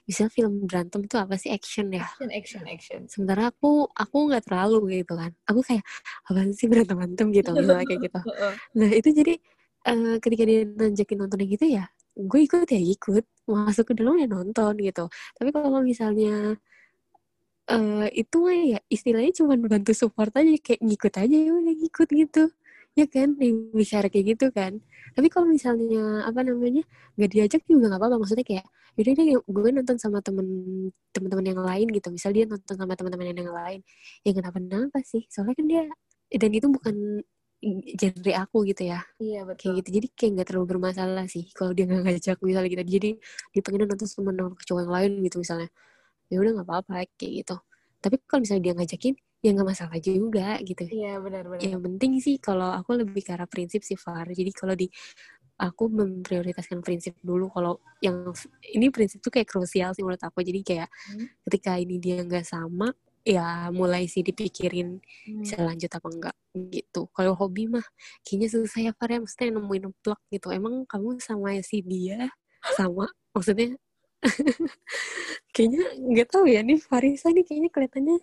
Misalnya 0.06 0.32
film 0.34 0.66
berantem 0.66 1.00
itu 1.06 1.16
apa 1.16 1.34
sih? 1.38 1.50
Action 1.54 1.94
ya? 1.94 2.02
Action, 2.02 2.30
action, 2.30 2.62
action. 2.66 3.00
sementara 3.06 3.54
aku 3.54 3.86
aku 3.94 4.16
nggak 4.28 4.44
terlalu 4.50 5.02
gitu 5.02 5.14
kan. 5.14 5.32
Aku 5.46 5.62
kayak 5.62 5.86
apaan 6.26 6.50
sih 6.52 6.66
berantem 6.66 6.98
berantem 6.98 7.26
gitu? 7.30 7.50
Misalnya 7.54 7.86
kayak 7.86 8.02
gitu. 8.10 8.20
Nah 8.78 8.90
itu 8.90 9.08
jadi 9.14 9.34
eh, 9.88 10.16
ketika 10.22 10.42
dia 10.48 10.60
nanjakin 10.68 11.16
nonton 11.22 11.38
yang 11.42 11.52
gitu 11.56 11.66
ya 11.78 11.84
gue 12.16 12.40
ikut 12.44 12.68
ya 12.68 12.80
ikut. 12.80 13.24
Masuk 13.48 13.84
ke 13.90 13.94
dalam 13.98 14.14
ya 14.20 14.28
nonton 14.30 14.72
gitu. 14.78 15.08
Tapi 15.36 15.50
kalau 15.50 15.80
misalnya 15.82 16.56
eh 17.70 18.06
itu 18.20 18.36
mah 18.42 18.58
ya 18.74 18.78
istilahnya 18.90 19.32
cuma 19.38 19.54
bantu 19.56 19.92
support 19.94 20.34
aja 20.34 20.50
kayak 20.66 20.80
ngikut 20.82 21.14
aja 21.14 21.36
ya 21.46 21.50
udah 21.54 21.74
ngikut 21.80 22.08
gitu. 22.10 22.42
Ya 22.98 23.06
kan 23.08 23.28
yang 23.40 23.72
bicara 23.72 24.06
kayak 24.12 24.26
gitu 24.36 24.46
kan. 24.52 24.72
Tapi 25.16 25.28
kalau 25.32 25.48
misalnya 25.48 26.26
apa 26.28 26.40
namanya 26.44 26.82
nggak 27.16 27.30
diajak 27.32 27.62
juga 27.70 27.84
nggak 27.94 28.00
apa-apa. 28.02 28.16
Maksudnya 28.22 28.46
kayak 28.46 28.66
yaudah 28.96 29.12
deh 29.16 29.26
gue 29.40 29.70
nonton 29.72 29.96
sama 29.96 30.18
temen 30.20 30.46
teman-teman 31.14 31.46
yang 31.48 31.60
lain 31.64 31.86
gitu. 31.96 32.08
Misal 32.12 32.30
dia 32.36 32.44
nonton 32.44 32.74
sama 32.76 32.92
teman-teman 32.98 33.32
yang 33.32 33.54
lain. 33.54 33.80
Ya 34.26 34.30
kenapa 34.36 34.58
kenapa 34.60 34.98
sih? 35.06 35.22
Soalnya 35.32 35.54
kan 35.58 35.66
dia 35.70 35.84
dan 36.32 36.50
itu 36.52 36.66
bukan 36.68 36.96
genre 38.00 38.32
aku 38.42 38.58
gitu 38.68 38.82
ya. 38.90 39.00
Iya, 39.22 39.46
kayak 39.46 39.54
betul. 39.54 39.72
gitu. 39.80 39.88
Jadi 40.02 40.06
kayak 40.18 40.30
nggak 40.38 40.46
terlalu 40.50 40.66
bermasalah 40.76 41.26
sih 41.30 41.44
kalau 41.54 41.72
dia 41.76 41.84
nggak 41.88 42.02
ngajak 42.06 42.38
misalnya 42.42 42.68
gitu. 42.74 42.82
Jadi 42.98 43.10
dia 43.54 43.60
pengen 43.64 43.80
nonton 43.88 44.08
sama 44.10 44.30
cowok 44.66 44.80
yang 44.84 44.92
lain 44.92 45.12
gitu 45.26 45.36
misalnya. 45.42 45.68
Ya 46.32 46.36
udah 46.42 46.50
nggak 46.60 46.68
apa-apa 46.68 46.92
kayak 47.18 47.32
gitu. 47.44 47.56
Tapi 48.02 48.14
kalau 48.26 48.40
misalnya 48.44 48.62
dia 48.66 48.74
ngajakin 48.78 49.14
ya 49.42 49.50
nggak 49.54 49.68
masalah 49.74 49.98
juga 50.02 50.48
gitu. 50.62 50.84
Iya, 50.90 51.12
benar-benar. 51.22 51.60
yang 51.62 51.80
penting 51.82 52.12
sih 52.22 52.36
kalau 52.42 52.70
aku 52.74 52.94
lebih 52.98 53.22
ke 53.26 53.32
arah 53.34 53.46
prinsip 53.50 53.82
sih 53.86 53.98
Far. 53.98 54.26
Jadi 54.30 54.50
kalau 54.54 54.74
di 54.78 54.86
aku 55.58 55.84
memprioritaskan 55.90 56.82
prinsip 56.82 57.14
dulu. 57.22 57.46
Kalau 57.54 57.78
yang 58.02 58.30
ini 58.74 58.90
prinsip 58.90 59.22
tuh 59.22 59.30
kayak 59.30 59.46
krusial 59.50 59.94
sih 59.94 60.02
menurut 60.02 60.22
aku. 60.22 60.42
Jadi 60.42 60.60
kayak 60.66 60.88
Hmm. 61.10 61.26
ketika 61.46 61.78
ini 61.78 61.98
dia 62.02 62.22
nggak 62.22 62.46
sama 62.46 62.90
ya 63.22 63.70
mulai 63.70 64.06
sih 64.10 64.22
dipikirin 64.26 64.98
Hmm. 64.98 65.42
bisa 65.42 65.56
lanjut 65.62 65.90
apa 65.90 66.08
enggak 66.10 66.36
gitu. 66.74 67.06
Kalau 67.14 67.32
hobi 67.38 67.70
mah 67.70 67.84
kayaknya 68.26 68.48
susah 68.52 68.80
ya 68.90 68.92
Far 68.98 69.10
ya. 69.14 69.18
Mesti 69.22 69.50
nemuin 69.54 69.94
plug 70.02 70.20
gitu. 70.34 70.50
Emang 70.52 70.84
kamu 70.86 71.18
sama 71.22 71.54
si 71.62 71.80
dia 71.86 72.28
sama? 72.76 73.06
Maksudnya? 73.34 73.78
Kayaknya 75.54 75.84
nggak 75.98 76.28
tahu 76.32 76.44
ya 76.48 76.60
nih 76.62 76.78
Farisa 76.80 77.28
nih 77.34 77.44
kayaknya 77.44 77.70
kelihatannya 77.74 78.16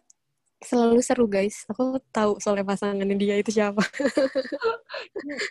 selalu 0.63 0.99
seru 1.03 1.25
guys. 1.27 1.63
Aku 1.71 1.99
tahu 2.12 2.39
soalnya 2.43 2.65
pasangannya 2.67 3.15
dia 3.15 3.35
itu 3.39 3.51
siapa. 3.53 3.83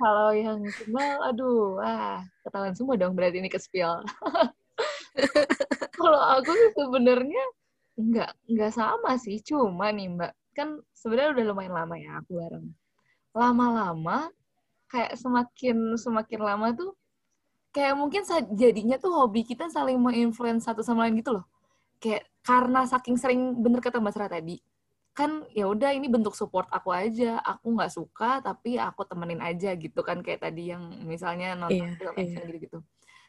Kalau 0.00 0.30
yang 0.37 0.61
kenal, 0.68 1.16
aduh, 1.32 1.80
wah, 1.80 2.20
ketahuan 2.44 2.74
semua 2.76 2.94
dong 3.00 3.14
berarti 3.16 3.40
ini 3.40 3.48
ke 3.48 3.56
spill. 3.61 4.04
Kalau 5.98 6.20
aku 6.38 6.50
sih 6.54 6.70
sebenarnya 6.78 7.44
nggak 7.98 8.30
nggak 8.46 8.72
sama 8.72 9.18
sih, 9.18 9.42
cuma 9.42 9.90
nih 9.90 10.06
Mbak, 10.14 10.32
kan 10.54 10.78
sebenarnya 10.94 11.34
udah 11.34 11.44
lumayan 11.50 11.74
lama 11.74 11.94
ya 11.98 12.22
aku 12.22 12.38
bareng. 12.38 12.66
Lama-lama 13.34 14.30
kayak 14.87 15.18
semakin 15.18 15.98
semakin 15.98 16.40
lama 16.40 16.72
tuh 16.72 16.94
kayak 17.74 17.98
mungkin 17.98 18.22
jadinya 18.54 18.96
tuh 18.96 19.12
hobi 19.12 19.44
kita 19.44 19.68
saling 19.68 19.98
menginfluence 20.00 20.64
satu 20.64 20.80
sama 20.87 21.04
lain 21.06 21.18
gitu 21.20 21.37
loh. 21.37 21.44
Kayak 21.98 22.30
karena 22.46 22.87
saking 22.87 23.18
sering 23.18 23.40
bener 23.58 23.82
kata 23.82 23.98
Mbak 23.98 24.12
Sarah 24.14 24.30
tadi, 24.30 24.56
kan 25.18 25.42
ya 25.50 25.66
udah 25.66 25.90
ini 25.90 26.06
bentuk 26.06 26.38
support 26.38 26.70
aku 26.70 26.94
aja 26.94 27.42
aku 27.42 27.74
nggak 27.74 27.90
suka 27.90 28.38
tapi 28.38 28.78
aku 28.78 29.02
temenin 29.02 29.42
aja 29.42 29.74
gitu 29.74 30.06
kan 30.06 30.22
kayak 30.22 30.46
tadi 30.46 30.70
yang 30.70 30.94
misalnya 31.02 31.58
nonton 31.58 31.90
Iya, 31.90 31.98
film 31.98 32.14
action 32.14 32.42
gitu-gitu 32.46 32.78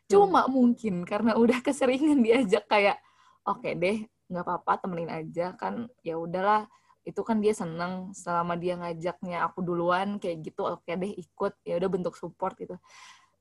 cuma 0.06 0.46
mungkin 0.46 1.02
karena 1.02 1.34
udah 1.34 1.58
keseringan 1.66 2.22
diajak 2.22 2.70
kayak 2.70 3.02
oke 3.42 3.74
deh 3.74 4.06
nggak 4.30 4.46
apa-apa 4.46 4.86
temenin 4.86 5.10
aja 5.10 5.58
kan 5.58 5.90
ya 6.06 6.16
udahlah. 6.16 6.70
Itu 7.04 7.26
kan 7.26 7.42
dia 7.42 7.58
seneng 7.58 8.14
selama 8.14 8.54
dia 8.56 8.78
ngajaknya 8.78 9.44
aku 9.50 9.66
duluan 9.66 10.22
kayak 10.22 10.46
gitu 10.46 10.64
oke 10.64 10.88
deh 10.88 11.12
ikut. 11.18 11.54
Ya 11.66 11.82
udah 11.82 11.90
bentuk 11.90 12.14
support 12.16 12.54
gitu. 12.62 12.78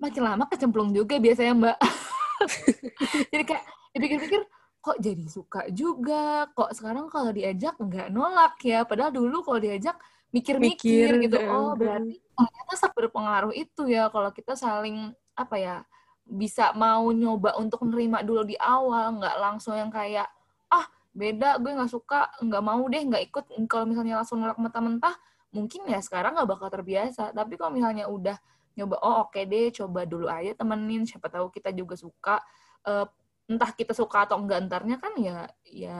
Makin 0.00 0.22
lama 0.24 0.44
kecemplung 0.48 0.90
juga 0.96 1.20
biasanya 1.20 1.52
mbak. 1.54 1.78
Jadi 3.34 3.44
kayak 3.44 3.64
dipikir-pikir 3.92 4.42
kok 4.78 4.94
jadi 5.02 5.26
suka 5.26 5.66
juga? 5.74 6.46
Kok 6.54 6.70
sekarang 6.70 7.10
kalau 7.10 7.34
diajak 7.34 7.74
nggak 7.76 8.14
nolak 8.14 8.56
ya? 8.62 8.86
Padahal 8.86 9.10
dulu 9.10 9.42
kalau 9.42 9.58
diajak 9.58 9.98
mikir-mikir 10.28 11.08
Mikir, 11.16 11.24
gitu. 11.24 11.38
oh 11.48 11.72
berarti 11.72 12.20
ternyata 12.36 12.72
sangat 12.76 12.94
berpengaruh 13.00 13.52
itu 13.56 13.88
ya 13.88 14.12
kalau 14.12 14.28
kita 14.28 14.52
saling 14.52 15.16
apa 15.32 15.56
ya 15.56 15.76
bisa 16.28 16.76
mau 16.76 17.08
nyoba 17.08 17.56
untuk 17.56 17.80
menerima 17.88 18.20
dulu 18.28 18.44
di 18.44 18.56
awal 18.60 19.16
nggak 19.16 19.36
langsung 19.40 19.72
yang 19.72 19.88
kayak 19.88 20.28
ah 20.72 20.86
beda 21.12 21.58
gue 21.58 21.72
nggak 21.74 21.90
suka 21.90 22.30
nggak 22.44 22.62
mau 22.64 22.82
deh 22.86 23.02
nggak 23.02 23.22
ikut. 23.32 23.44
Kalau 23.66 23.84
misalnya 23.88 24.20
langsung 24.22 24.40
nolak 24.40 24.58
mentah-mentah 24.60 25.14
mungkin 25.52 25.88
ya 25.88 25.98
sekarang 26.04 26.36
nggak 26.36 26.48
bakal 26.48 26.68
terbiasa. 26.70 27.32
Tapi 27.32 27.54
kalau 27.56 27.72
misalnya 27.74 28.06
udah 28.06 28.36
nyoba 28.78 28.96
oh 29.02 29.26
oke 29.26 29.40
deh 29.42 29.74
coba 29.74 30.06
dulu 30.06 30.30
aja 30.30 30.54
temenin 30.54 31.02
siapa 31.08 31.26
tahu 31.32 31.50
kita 31.50 31.72
juga 31.74 31.98
suka. 31.98 32.36
Eh, 32.86 33.06
entah 33.48 33.70
kita 33.72 33.96
suka 33.96 34.28
atau 34.28 34.36
enggak 34.36 34.68
entarnya 34.68 34.96
kan 35.00 35.12
ya 35.16 35.48
ya 35.64 35.98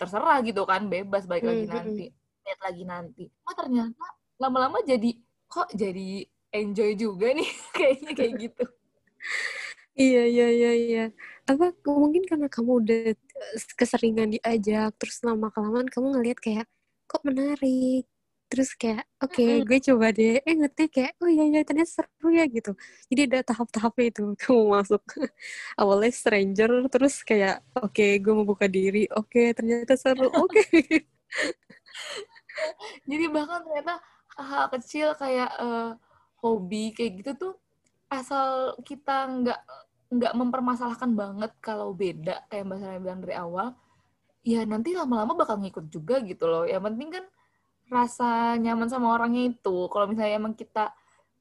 terserah 0.00 0.40
gitu 0.40 0.64
kan 0.64 0.88
bebas 0.88 1.28
balik 1.28 1.44
lagi 1.44 1.68
Hmm, 1.68 1.70
hmm, 1.70 1.76
nanti 1.76 2.04
lihat 2.46 2.60
lagi 2.64 2.82
nanti. 2.88 3.24
Oh 3.44 3.54
ternyata 3.54 4.06
lama-lama 4.40 4.80
jadi 4.80 5.12
kok 5.46 5.68
jadi 5.76 6.24
enjoy 6.56 6.96
juga 6.96 7.36
nih? 7.36 7.50
Kayaknya 7.76 8.12
kayak 8.16 8.34
gitu 8.48 8.64
Iya, 10.00 10.18
iya, 10.32 10.44
iya, 10.56 10.68
iya. 10.82 11.00
Apa 11.50 11.64
mungkin 12.02 12.22
karena 12.30 12.46
kamu 12.54 12.70
udah 12.80 12.98
keseringan 13.80 14.28
diajak, 14.34 14.88
terus 15.00 15.16
lama 15.26 15.46
kelamaan 15.54 15.88
kamu 15.92 16.06
ngelihat 16.14 16.38
kayak 16.44 16.66
kok 17.10 17.22
menarik. 17.28 18.02
Terus 18.50 18.70
kayak 18.80 19.02
oke, 19.24 19.42
Mm-mm. 19.42 19.66
gue 19.68 19.78
coba 19.88 20.06
deh. 20.16 20.32
Eh 20.46 20.54
ngerti 20.60 20.82
kayak 20.94 21.12
oh 21.22 21.28
iya 21.34 21.42
iya 21.50 21.60
ternyata 21.68 21.90
seru 21.96 22.26
ya 22.38 22.44
gitu. 22.56 22.70
Jadi 23.10 23.20
ada 23.26 23.38
tahap-tahapnya 23.48 24.04
itu 24.12 24.22
kamu 24.42 24.62
masuk. 24.76 25.02
Awalnya 25.80 26.10
stranger, 26.20 26.70
terus 26.92 27.14
kayak 27.28 27.54
oke, 27.76 28.04
gue 28.22 28.32
mau 28.38 28.46
buka 28.52 28.66
diri. 28.76 28.98
Oke, 29.18 29.40
ternyata 29.56 29.94
seru. 30.02 30.24
Oke. 30.42 30.62
jadi 33.08 33.24
bahkan 33.32 33.60
ternyata 33.64 33.94
hal 34.36 34.64
kecil 34.72 35.08
kayak 35.16 35.50
eh, 35.60 35.90
hobi 36.42 36.92
kayak 36.96 37.12
gitu 37.22 37.30
tuh 37.42 37.52
asal 38.10 38.78
kita 38.86 39.26
nggak 39.26 39.60
nggak 40.06 40.34
mempermasalahkan 40.38 41.10
banget 41.18 41.52
kalau 41.58 41.90
beda 41.90 42.46
kayak 42.46 42.64
mbak 42.70 42.78
Sarah 42.78 43.02
bilang 43.02 43.20
dari 43.26 43.34
awal 43.34 43.74
ya 44.46 44.62
nanti 44.62 44.94
lama-lama 44.94 45.34
bakal 45.34 45.58
ngikut 45.58 45.90
juga 45.90 46.22
gitu 46.22 46.46
loh. 46.46 46.62
Yang 46.62 46.82
penting 46.86 47.08
kan 47.10 47.24
rasa 47.90 48.54
nyaman 48.62 48.86
sama 48.86 49.10
orangnya 49.18 49.50
itu. 49.50 49.90
Kalau 49.90 50.06
misalnya 50.06 50.38
emang 50.38 50.54
kita 50.54 50.94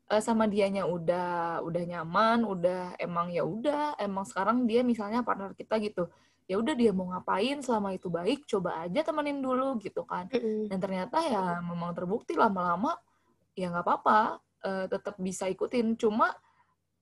eh, 0.10 0.22
sama 0.26 0.50
dianya 0.50 0.90
udah 0.90 1.62
udah 1.62 1.84
nyaman 1.86 2.42
udah 2.46 2.98
emang 2.98 3.30
ya 3.30 3.46
udah 3.46 3.98
emang 4.02 4.26
sekarang 4.26 4.66
dia 4.66 4.82
misalnya 4.82 5.22
partner 5.22 5.54
kita 5.54 5.78
gitu 5.82 6.10
ya 6.46 6.62
udah 6.62 6.78
dia 6.78 6.94
mau 6.94 7.10
ngapain 7.10 7.58
selama 7.66 7.90
itu 7.98 8.06
baik 8.10 8.46
coba 8.46 8.86
aja 8.86 9.02
temenin 9.06 9.42
dulu 9.42 9.78
gitu 9.82 10.02
kan. 10.10 10.26
Dan 10.70 10.78
ternyata 10.82 11.22
ya 11.22 11.62
memang 11.62 11.94
terbukti 11.94 12.34
lama-lama 12.34 12.98
ya 13.54 13.70
nggak 13.70 13.86
apa-apa 13.86 14.20
eh, 14.66 14.86
tetap 14.90 15.16
bisa 15.22 15.46
ikutin. 15.46 15.94
Cuma 15.94 16.34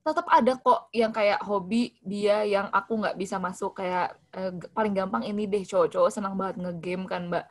tetap 0.04 0.28
ada 0.28 0.52
kok 0.60 0.92
yang 0.92 1.08
kayak 1.16 1.40
hobi 1.48 1.96
dia 2.04 2.44
yang 2.44 2.68
aku 2.68 3.00
nggak 3.00 3.16
bisa 3.16 3.40
masuk 3.40 3.80
kayak 3.80 4.12
eh, 4.36 4.52
paling 4.76 4.92
gampang 4.92 5.24
ini 5.24 5.48
deh 5.48 5.64
cowok-cowok 5.64 6.10
senang 6.12 6.36
banget 6.36 6.60
ngegame 6.60 7.08
kan 7.08 7.22
mbak. 7.32 7.44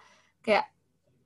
Kayak 0.46 0.70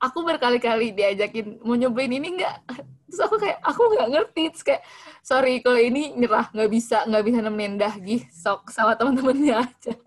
aku 0.00 0.24
berkali-kali 0.24 0.96
diajakin 0.96 1.60
mau 1.60 1.76
nyobain 1.76 2.08
ini 2.08 2.40
nggak? 2.40 2.56
Terus 3.12 3.20
aku 3.20 3.36
kayak 3.44 3.60
aku 3.60 3.82
nggak 3.92 4.08
ngerti. 4.08 4.42
Terus 4.56 4.64
kayak 4.64 4.82
sorry 5.20 5.60
kalau 5.60 5.76
ini 5.76 6.16
nyerah 6.16 6.48
nggak 6.48 6.70
bisa 6.72 7.04
nggak 7.04 7.24
bisa 7.28 7.38
nemenin 7.44 7.76
Dahgi 7.76 8.16
sok 8.32 8.72
sama 8.72 8.96
teman-temannya 8.96 9.56
aja. 9.68 9.94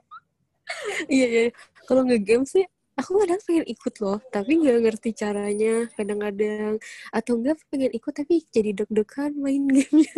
Iya 1.11 1.27
iya. 1.27 1.43
Kalau 1.83 2.07
nge-game 2.07 2.47
sih 2.47 2.63
aku 2.95 3.19
kadang 3.19 3.41
pengen 3.43 3.65
ikut 3.67 3.93
loh 3.99 4.17
tapi 4.33 4.51
nggak 4.57 4.79
ngerti 4.89 5.09
caranya. 5.13 5.85
Kadang-kadang 5.93 6.81
atau 7.13 7.33
enggak 7.37 7.61
pengen 7.69 7.91
ikut 7.93 8.13
tapi 8.15 8.41
jadi 8.49 8.71
deg-degan 8.73 9.35
main 9.37 9.67
gamenya 9.75 10.17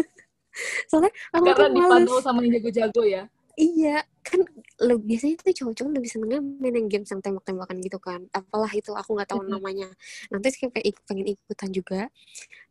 soalnya 0.90 1.12
aku 1.34 1.44
karena 1.46 1.58
tuh 1.58 1.68
dipandu 1.76 2.14
sama 2.24 2.40
yang 2.46 2.54
jago-jago 2.60 3.04
ya. 3.06 3.24
Iya 3.54 4.02
kan 4.26 4.40
lo 4.82 4.98
biasanya 4.98 5.38
tuh 5.46 5.54
cowok-cowok 5.54 5.92
lebih 5.94 6.10
senengnya 6.10 6.40
main 6.42 6.74
yang 6.74 6.88
games 6.90 7.10
yang 7.14 7.22
tembak-tembakan 7.22 7.78
gitu 7.86 8.00
kan. 8.02 8.26
Apalah 8.34 8.72
itu 8.74 8.90
aku 8.98 9.14
nggak 9.14 9.30
tahu 9.30 9.42
namanya. 9.46 9.94
Nanti 10.34 10.48
kayak 10.58 10.74
pengen 10.74 10.88
ik- 10.90 11.04
pengen 11.06 11.28
ikutan 11.38 11.70
juga. 11.70 12.02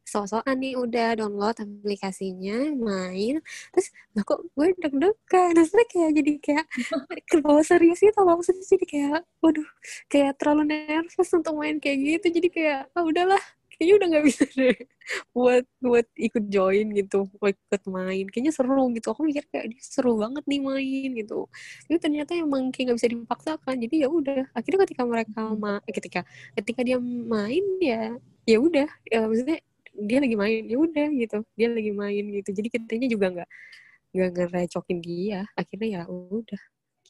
So-soan 0.03 0.59
nih 0.59 0.75
udah 0.75 1.14
download 1.14 1.55
aplikasinya 1.62 2.75
main. 2.75 3.38
Terus 3.71 3.95
lah 4.18 4.27
kok 4.27 4.42
gue 4.59 4.66
deg-degan? 4.83 5.55
Terus 5.55 5.71
kayak 5.87 6.11
jadi 6.18 6.33
kayak 6.42 6.66
kebawa 7.31 7.62
serius 7.62 8.03
gitu 8.03 8.18
loh. 8.27 8.35
Maksudnya 8.42 8.66
jadi 8.66 8.87
kayak 8.90 9.21
waduh 9.38 9.68
kayak 10.11 10.35
terlalu 10.42 10.62
nervous 10.75 11.31
untuk 11.31 11.55
main 11.55 11.79
kayak 11.79 11.99
gitu. 12.03 12.27
Jadi 12.42 12.49
kayak 12.51 12.81
ah 12.99 13.05
udahlah 13.07 13.42
kayaknya 13.83 13.95
udah 13.99 14.09
nggak 14.14 14.27
bisa 14.31 14.45
deh 14.55 14.77
buat 15.35 15.64
buat 15.83 16.07
ikut 16.14 16.45
join 16.55 16.87
gitu 16.95 17.27
buat 17.42 17.59
ikut 17.59 17.83
main. 17.90 18.25
Kayaknya 18.31 18.53
seru 18.55 18.87
gitu. 18.95 19.07
Aku 19.11 19.27
mikir 19.27 19.42
kayak 19.51 19.64
"Ini 19.75 19.79
seru 19.83 20.14
banget 20.23 20.45
nih 20.47 20.61
main 20.62 21.09
gitu. 21.18 21.51
Tapi 21.90 21.99
ternyata 21.99 22.33
emang 22.38 22.71
kayak 22.71 22.95
nggak 22.95 22.99
bisa 23.03 23.11
dipaksakan. 23.11 23.75
Jadi 23.83 23.95
ya 24.07 24.09
udah. 24.12 24.47
Akhirnya 24.55 24.81
ketika 24.87 25.03
mereka 25.09 25.40
ma 25.59 25.83
eh, 25.90 25.95
ketika 25.95 26.21
ketika 26.55 26.81
dia 26.87 26.99
main 27.03 27.64
ya 27.83 28.14
ya 28.47 28.59
udah. 28.62 28.87
Ya 29.11 29.18
maksudnya 29.27 29.59
dia 29.92 30.18
lagi 30.23 30.37
main 30.38 30.62
ya 30.71 30.77
udah 30.79 31.09
gitu. 31.18 31.38
Dia 31.59 31.68
lagi 31.75 31.90
main 31.92 32.25
gitu. 32.38 32.49
Jadi 32.55 32.68
kitanya 32.71 33.09
juga 33.11 33.27
nggak 33.35 33.49
nggak 34.14 34.31
ngerecokin 34.37 34.99
dia. 35.03 35.40
Akhirnya 35.59 35.88
ya 36.01 36.03
udah 36.09 36.62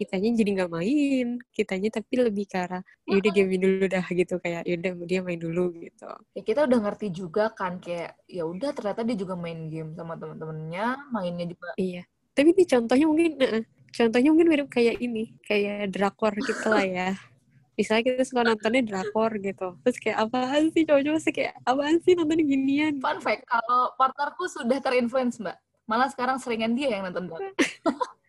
kitanya 0.03 0.29
jadi 0.35 0.51
nggak 0.59 0.73
main 0.75 1.27
kitanya 1.55 1.89
tapi 1.95 2.13
lebih 2.19 2.45
ke 2.51 2.59
arah 2.59 2.83
yaudah 3.07 3.31
diamin 3.31 3.61
dulu 3.63 3.85
dah 3.87 4.07
gitu 4.11 4.35
kayak 4.43 4.63
yaudah 4.67 4.91
dia 5.07 5.21
main 5.23 5.39
dulu 5.39 5.71
gitu 5.79 6.11
ya 6.35 6.43
kita 6.43 6.67
udah 6.67 6.79
ngerti 6.91 7.07
juga 7.15 7.55
kan 7.55 7.79
kayak 7.79 8.19
ya 8.27 8.43
udah 8.43 8.75
ternyata 8.75 9.07
dia 9.07 9.17
juga 9.17 9.35
main 9.39 9.71
game 9.71 9.95
sama 9.95 10.19
temen-temennya 10.19 11.11
mainnya 11.15 11.47
juga 11.47 11.73
Iya. 11.79 12.03
Tapi 12.33 12.49
ini 12.57 12.65
contohnya 12.65 13.07
mungkin, 13.09 13.31
eh, 13.45 13.65
contohnya 13.93 14.29
mungkin 14.33 14.49
mirip 14.49 14.69
kayak 14.73 14.97
ini, 15.05 15.37
kayak 15.45 15.93
drakor 15.93 16.33
gitu 16.33 16.67
lah 16.73 16.85
ya. 16.85 17.09
Misalnya 17.79 18.03
kita 18.09 18.25
suka 18.25 18.41
nontonnya 18.45 18.83
drakor 18.85 19.37
gitu. 19.41 19.77
Terus 19.85 19.97
kayak 20.01 20.19
apaan 20.29 20.73
sih 20.73 20.85
cowok-cowok 20.89 21.21
sih 21.21 21.33
kayak 21.33 21.55
apaan 21.65 21.97
sih 22.01 22.13
nonton 22.17 22.41
ginian. 22.45 22.95
fun 23.01 23.21
fact 23.21 23.45
kalau 23.49 23.93
partnerku 24.01 24.45
sudah 24.49 24.79
terinfluence 24.81 25.41
mbak 25.41 25.57
malah 25.89 26.09
sekarang 26.09 26.39
seringan 26.39 26.73
dia 26.79 26.95
yang 26.95 27.11
nonton 27.11 27.29
drakor 27.29 27.53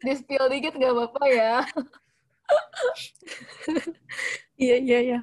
di 0.00 0.12
spill 0.14 0.46
dikit 0.48 0.74
nggak 0.74 0.92
apa-apa 0.92 1.24
ya 1.28 1.54
Iya 4.60 4.76
iya 4.78 4.98
iya. 5.02 5.18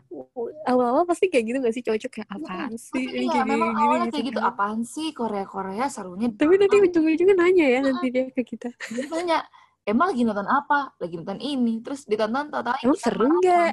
Awal-awal 0.68 1.08
pasti 1.08 1.32
kayak 1.32 1.46
gitu 1.48 1.58
gak 1.62 1.72
sih 1.72 1.84
cowok-cowok 1.86 2.12
kayak 2.12 2.28
apaan 2.28 2.74
sih 2.76 2.92
Tapi 2.92 3.08
ini 3.08 3.24
iya, 3.24 3.40
gini, 3.40 3.50
memang 3.56 3.70
gini, 3.72 3.80
awalnya 3.80 4.04
gitu 4.04 4.12
kayak 4.12 4.28
gitu 4.28 4.40
kan. 4.42 4.50
apaan 4.52 4.80
sih 4.84 5.08
Korea 5.14 5.46
Korea 5.48 5.86
serunya 5.88 6.28
Tapi 6.34 6.54
nanti 6.58 6.76
ujung-ujungnya 6.82 7.36
nanya 7.38 7.66
ya 7.70 7.80
nanti 7.86 8.06
dia 8.10 8.24
ke 8.28 8.42
kita. 8.44 8.70
dia 8.92 9.06
tanya 9.08 9.40
emang 9.90 10.14
lagi 10.14 10.24
nonton 10.24 10.48
apa 10.48 10.94
lagi 11.02 11.16
nonton 11.18 11.40
ini 11.42 11.82
terus 11.82 12.06
ditonton 12.06 12.54
tahu 12.54 12.64
Emang 12.86 13.00
seru 13.02 13.28
nggak? 13.42 13.72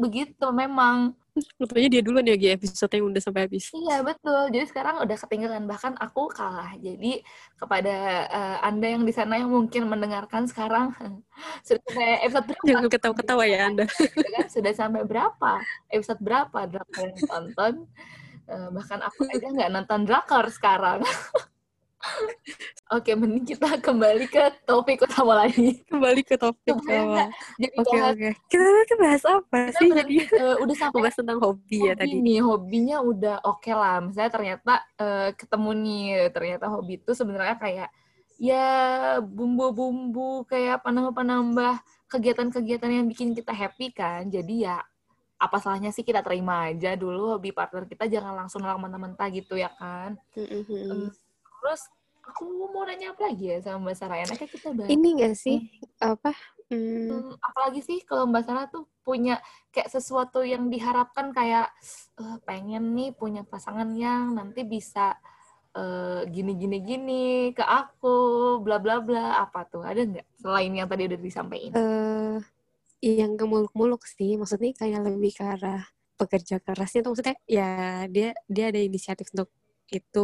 begitu 0.00 0.46
memang 0.50 1.12
Katanya 1.32 1.88
dia 1.88 2.02
duluan 2.04 2.28
ya 2.28 2.36
episode 2.52 2.92
yang 2.92 3.08
udah 3.08 3.22
sampai 3.24 3.48
habis. 3.48 3.72
Iya 3.72 4.04
betul. 4.04 4.52
Jadi 4.52 4.68
sekarang 4.68 5.00
udah 5.00 5.16
ketinggalan 5.16 5.64
bahkan 5.64 5.96
aku 5.96 6.28
kalah. 6.28 6.76
Jadi 6.76 7.24
kepada 7.56 7.96
eh, 8.28 8.56
anda 8.60 8.92
yang 8.92 9.08
di 9.08 9.16
sana 9.16 9.40
yang 9.40 9.48
mungkin 9.48 9.88
mendengarkan 9.88 10.44
sekarang 10.44 10.92
sudah 11.66 11.80
sampai 11.88 12.20
episode 12.20 12.46
berapa? 12.52 12.68
Jangan 12.68 12.88
ketawa-ketawa 12.92 13.44
ya 13.48 13.58
Anda. 13.64 13.88
Gitu 13.88 14.28
kan? 14.28 14.46
Sudah 14.52 14.72
sampai 14.76 15.02
berapa? 15.08 15.52
Episode 15.88 16.20
berapa 16.20 16.58
drakor 16.68 17.00
yang 17.00 17.14
ditonton? 17.16 17.74
Eh, 18.52 18.68
bahkan 18.76 19.00
aku 19.00 19.24
aja 19.32 19.48
nggak 19.48 19.70
nonton 19.72 20.00
drakor 20.04 20.44
sekarang. 20.52 21.00
Oke, 22.92 23.16
mending 23.16 23.46
kita 23.46 23.78
kembali 23.80 24.26
ke 24.28 24.52
topik 24.68 25.06
utama 25.06 25.46
lagi. 25.46 25.80
Kembali 25.88 26.20
ke 26.26 26.36
topik 26.36 26.76
nggak 26.76 27.30
jadi 27.56 27.74
Oke 27.78 27.94
bahas 27.96 28.12
oke. 28.12 28.30
Kita 28.50 28.64
tadi 28.68 28.94
bahas 29.00 29.22
apa 29.24 29.58
kita 29.70 29.78
sih? 29.80 29.88
Jadi 29.88 30.14
eh, 30.28 30.56
udah 30.60 30.76
sampai 30.76 30.98
bahas 31.00 31.16
tentang 31.16 31.38
hobi 31.40 31.78
ya 31.88 31.94
hobi 31.94 32.00
tadi. 32.04 32.16
nih 32.20 32.38
hobinya 32.44 32.96
udah 33.00 33.36
oke 33.46 33.70
lah 33.72 33.96
misalnya 34.04 34.32
ternyata 34.34 34.72
eh, 35.00 35.30
ketemu 35.38 35.70
nih 35.72 36.04
ternyata 36.34 36.66
hobi 36.68 37.00
itu 37.00 37.12
sebenarnya 37.16 37.56
kayak 37.56 37.88
ya 38.42 38.68
bumbu-bumbu 39.22 40.44
kayak 40.50 40.82
penambah-penambah 40.82 41.78
kegiatan-kegiatan 42.10 42.90
yang 42.90 43.06
bikin 43.06 43.32
kita 43.32 43.54
happy 43.54 43.94
kan 43.94 44.26
jadi 44.28 44.54
ya 44.58 44.76
apa 45.42 45.58
salahnya 45.58 45.90
sih 45.90 46.06
kita 46.06 46.22
terima 46.22 46.70
aja 46.70 46.94
dulu 46.94 47.34
hobi 47.34 47.50
partner 47.50 47.86
kita 47.86 48.06
jangan 48.06 48.34
langsung 48.46 48.62
nolak 48.62 48.78
mentah-mentah 48.78 49.28
gitu 49.30 49.58
ya 49.58 49.70
kan 49.74 50.14
Mm-mm. 50.38 50.62
Em, 50.70 51.02
terus 51.62 51.86
aku 52.22 52.42
mau 52.70 52.82
nanya 52.86 53.14
apa 53.14 53.30
lagi 53.30 53.44
ya 53.54 53.58
sama 53.62 53.90
Mbak 53.90 53.96
Sarah? 53.98 54.18
Enaknya 54.18 54.48
kita 54.50 54.68
bahas 54.74 54.90
Ini 54.90 55.08
gak 55.22 55.34
sih? 55.38 55.58
Apa? 56.02 56.30
Hmm, 56.70 57.22
Hmm, 57.22 57.34
apalagi 57.42 57.80
sih 57.82 57.98
kalau 58.06 58.24
Mbak 58.30 58.42
Sarah 58.46 58.66
tuh 58.70 58.84
punya 59.06 59.42
kayak 59.74 59.90
sesuatu 59.90 60.42
yang 60.46 60.70
diharapkan 60.70 61.34
kayak 61.34 61.70
eh, 62.22 62.38
pengen 62.46 62.94
nih 62.94 63.10
punya 63.14 63.42
pasangan 63.42 63.90
yang 63.94 64.34
nanti 64.38 64.62
bisa 64.62 65.18
eh, 65.74 66.22
gini 66.30 66.52
gini 66.58 66.78
gini 66.82 67.24
ke 67.56 67.64
aku 67.64 68.14
bla 68.64 68.78
bla 68.82 69.02
bla 69.02 69.42
apa 69.44 69.66
tuh? 69.66 69.82
Ada 69.82 70.00
nggak 70.10 70.26
selain 70.42 70.72
yang 70.78 70.88
tadi 70.90 71.02
udah 71.10 71.20
disampaikan? 71.20 71.72
eh 71.80 72.38
yang 73.02 73.32
ke 73.38 73.44
muluk-muluk 73.52 74.02
sih, 74.06 74.38
maksudnya 74.40 74.70
kayak 74.80 75.00
lebih 75.06 75.32
ke 75.38 75.44
arah 75.54 75.82
pekerja 76.20 76.56
kerasnya 76.62 77.00
tuh 77.02 77.10
maksudnya 77.12 77.36
ya 77.50 77.68
dia 78.14 78.30
dia 78.46 78.64
ada 78.70 78.78
inisiatif 78.78 79.26
untuk 79.34 79.50
itu 79.90 80.20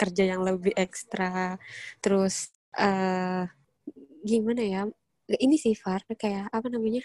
kerja 0.00 0.24
yang 0.32 0.42
lebih 0.48 0.72
ekstra, 0.84 1.58
terus 2.04 2.34
eh 2.78 3.44
gimana 4.30 4.62
ya? 4.74 4.82
Ini 5.30 5.56
sih 5.64 5.74
Far 5.82 6.02
kayak 6.22 6.50
apa 6.56 6.68
namanya? 6.74 7.02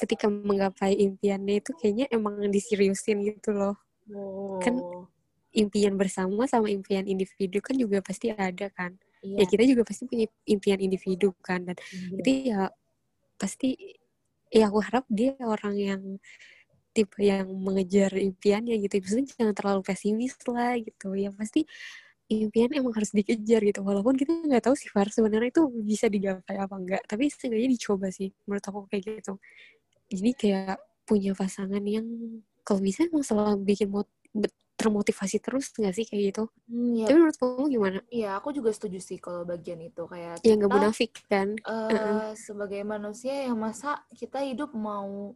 Ketika 0.00 0.26
menggapai 0.30 0.94
impiannya 1.06 1.54
itu 1.62 1.72
kayaknya 1.80 2.06
emang 2.16 2.36
diseriusin 2.54 3.18
gitu 3.28 3.50
loh. 3.56 3.76
kan 4.62 4.82
Impian 5.56 5.96
bersama 5.98 6.44
sama 6.46 6.68
impian 6.70 7.08
individu 7.08 7.58
kan 7.64 7.74
juga 7.74 7.98
pasti 8.04 8.30
ada 8.30 8.68
kan. 8.70 8.94
iya, 9.22 9.40
Ya 9.40 9.48
kita 9.48 9.64
juga 9.66 9.82
pasti 9.88 10.04
punya 10.06 10.28
impian 10.46 10.78
individu 10.82 11.32
kan 11.42 11.64
dan 11.66 11.76
bener. 11.92 12.20
itu 12.20 12.52
ya 12.52 12.70
pasti 13.40 13.76
ya 14.52 14.68
aku 14.70 14.78
harap 14.84 15.04
dia 15.10 15.34
orang 15.42 15.74
yang 15.78 16.02
tipe 16.96 17.20
yang 17.22 17.46
mengejar 17.66 18.10
impiannya 18.16 18.74
gitu 18.84 18.94
maksudnya 19.02 19.26
jangan 19.38 19.54
terlalu 19.58 19.82
pesimis 19.86 20.34
lah 20.50 20.74
gitu 20.80 21.14
ya 21.14 21.30
pasti 21.34 21.64
impian 22.28 22.70
emang 22.76 22.92
harus 22.96 23.10
dikejar 23.16 23.60
gitu. 23.64 23.80
Walaupun 23.84 24.14
kita 24.20 24.32
nggak 24.44 24.64
tahu 24.68 24.74
sih 24.78 24.88
Far 24.92 25.08
sebenarnya 25.12 25.50
itu 25.52 25.62
bisa 25.84 26.06
digapai 26.12 26.56
apa 26.60 26.74
enggak 26.76 27.02
tapi 27.08 27.28
setidaknya 27.32 27.68
dicoba 27.74 28.08
sih 28.12 28.28
menurut 28.48 28.64
aku 28.64 28.80
kayak 28.92 29.02
gitu. 29.20 29.32
Jadi 30.12 30.30
kayak 30.36 30.76
punya 31.08 31.32
pasangan 31.36 31.80
yang 31.84 32.06
kalau 32.64 32.80
bisa 32.84 33.08
emang 33.08 33.24
selalu 33.24 33.64
bikin 33.64 33.88
mot- 33.92 34.12
termotivasi 34.78 35.42
terus 35.42 35.72
nggak 35.74 35.94
sih 35.96 36.04
kayak 36.06 36.22
gitu? 36.32 36.44
Hmm, 36.68 36.92
ya, 37.00 37.04
tapi 37.08 37.18
menurut 37.18 37.36
kamu 37.40 37.64
gimana? 37.72 37.98
Iya, 38.12 38.28
aku 38.38 38.48
juga 38.56 38.70
setuju 38.76 38.98
sih 39.00 39.18
kalau 39.24 39.42
bagian 39.48 39.80
itu. 39.82 40.02
Kayak 40.04 40.34
ya 40.44 40.52
nggak 40.54 40.70
munafik 40.70 41.10
kan? 41.32 41.48
eh 41.66 42.28
sebagai 42.46 42.80
manusia 42.86 43.32
yang 43.48 43.58
masa 43.60 44.04
kita 44.20 44.38
hidup 44.48 44.70
mau 44.76 45.34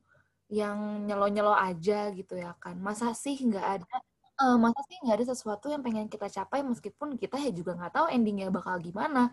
yang 0.53 1.09
nyelo-nyelo 1.09 1.53
aja 1.57 2.13
gitu 2.13 2.35
ya 2.37 2.53
kan. 2.63 2.77
Masa 2.81 3.13
sih 3.17 3.37
nggak 3.49 3.67
ada 3.81 3.97
eh, 4.43 4.57
masa 4.59 4.81
sih 4.91 4.99
nggak 5.03 5.17
ada 5.23 5.27
sesuatu 5.35 5.67
yang 5.71 5.83
pengen 5.87 6.07
kita 6.11 6.27
capai 6.27 6.61
meskipun 6.67 7.15
kita 7.17 7.39
ya 7.39 7.51
juga 7.55 7.79
nggak 7.79 7.93
tahu 7.95 8.07
endingnya 8.11 8.51
bakal 8.51 8.77
gimana. 8.83 9.31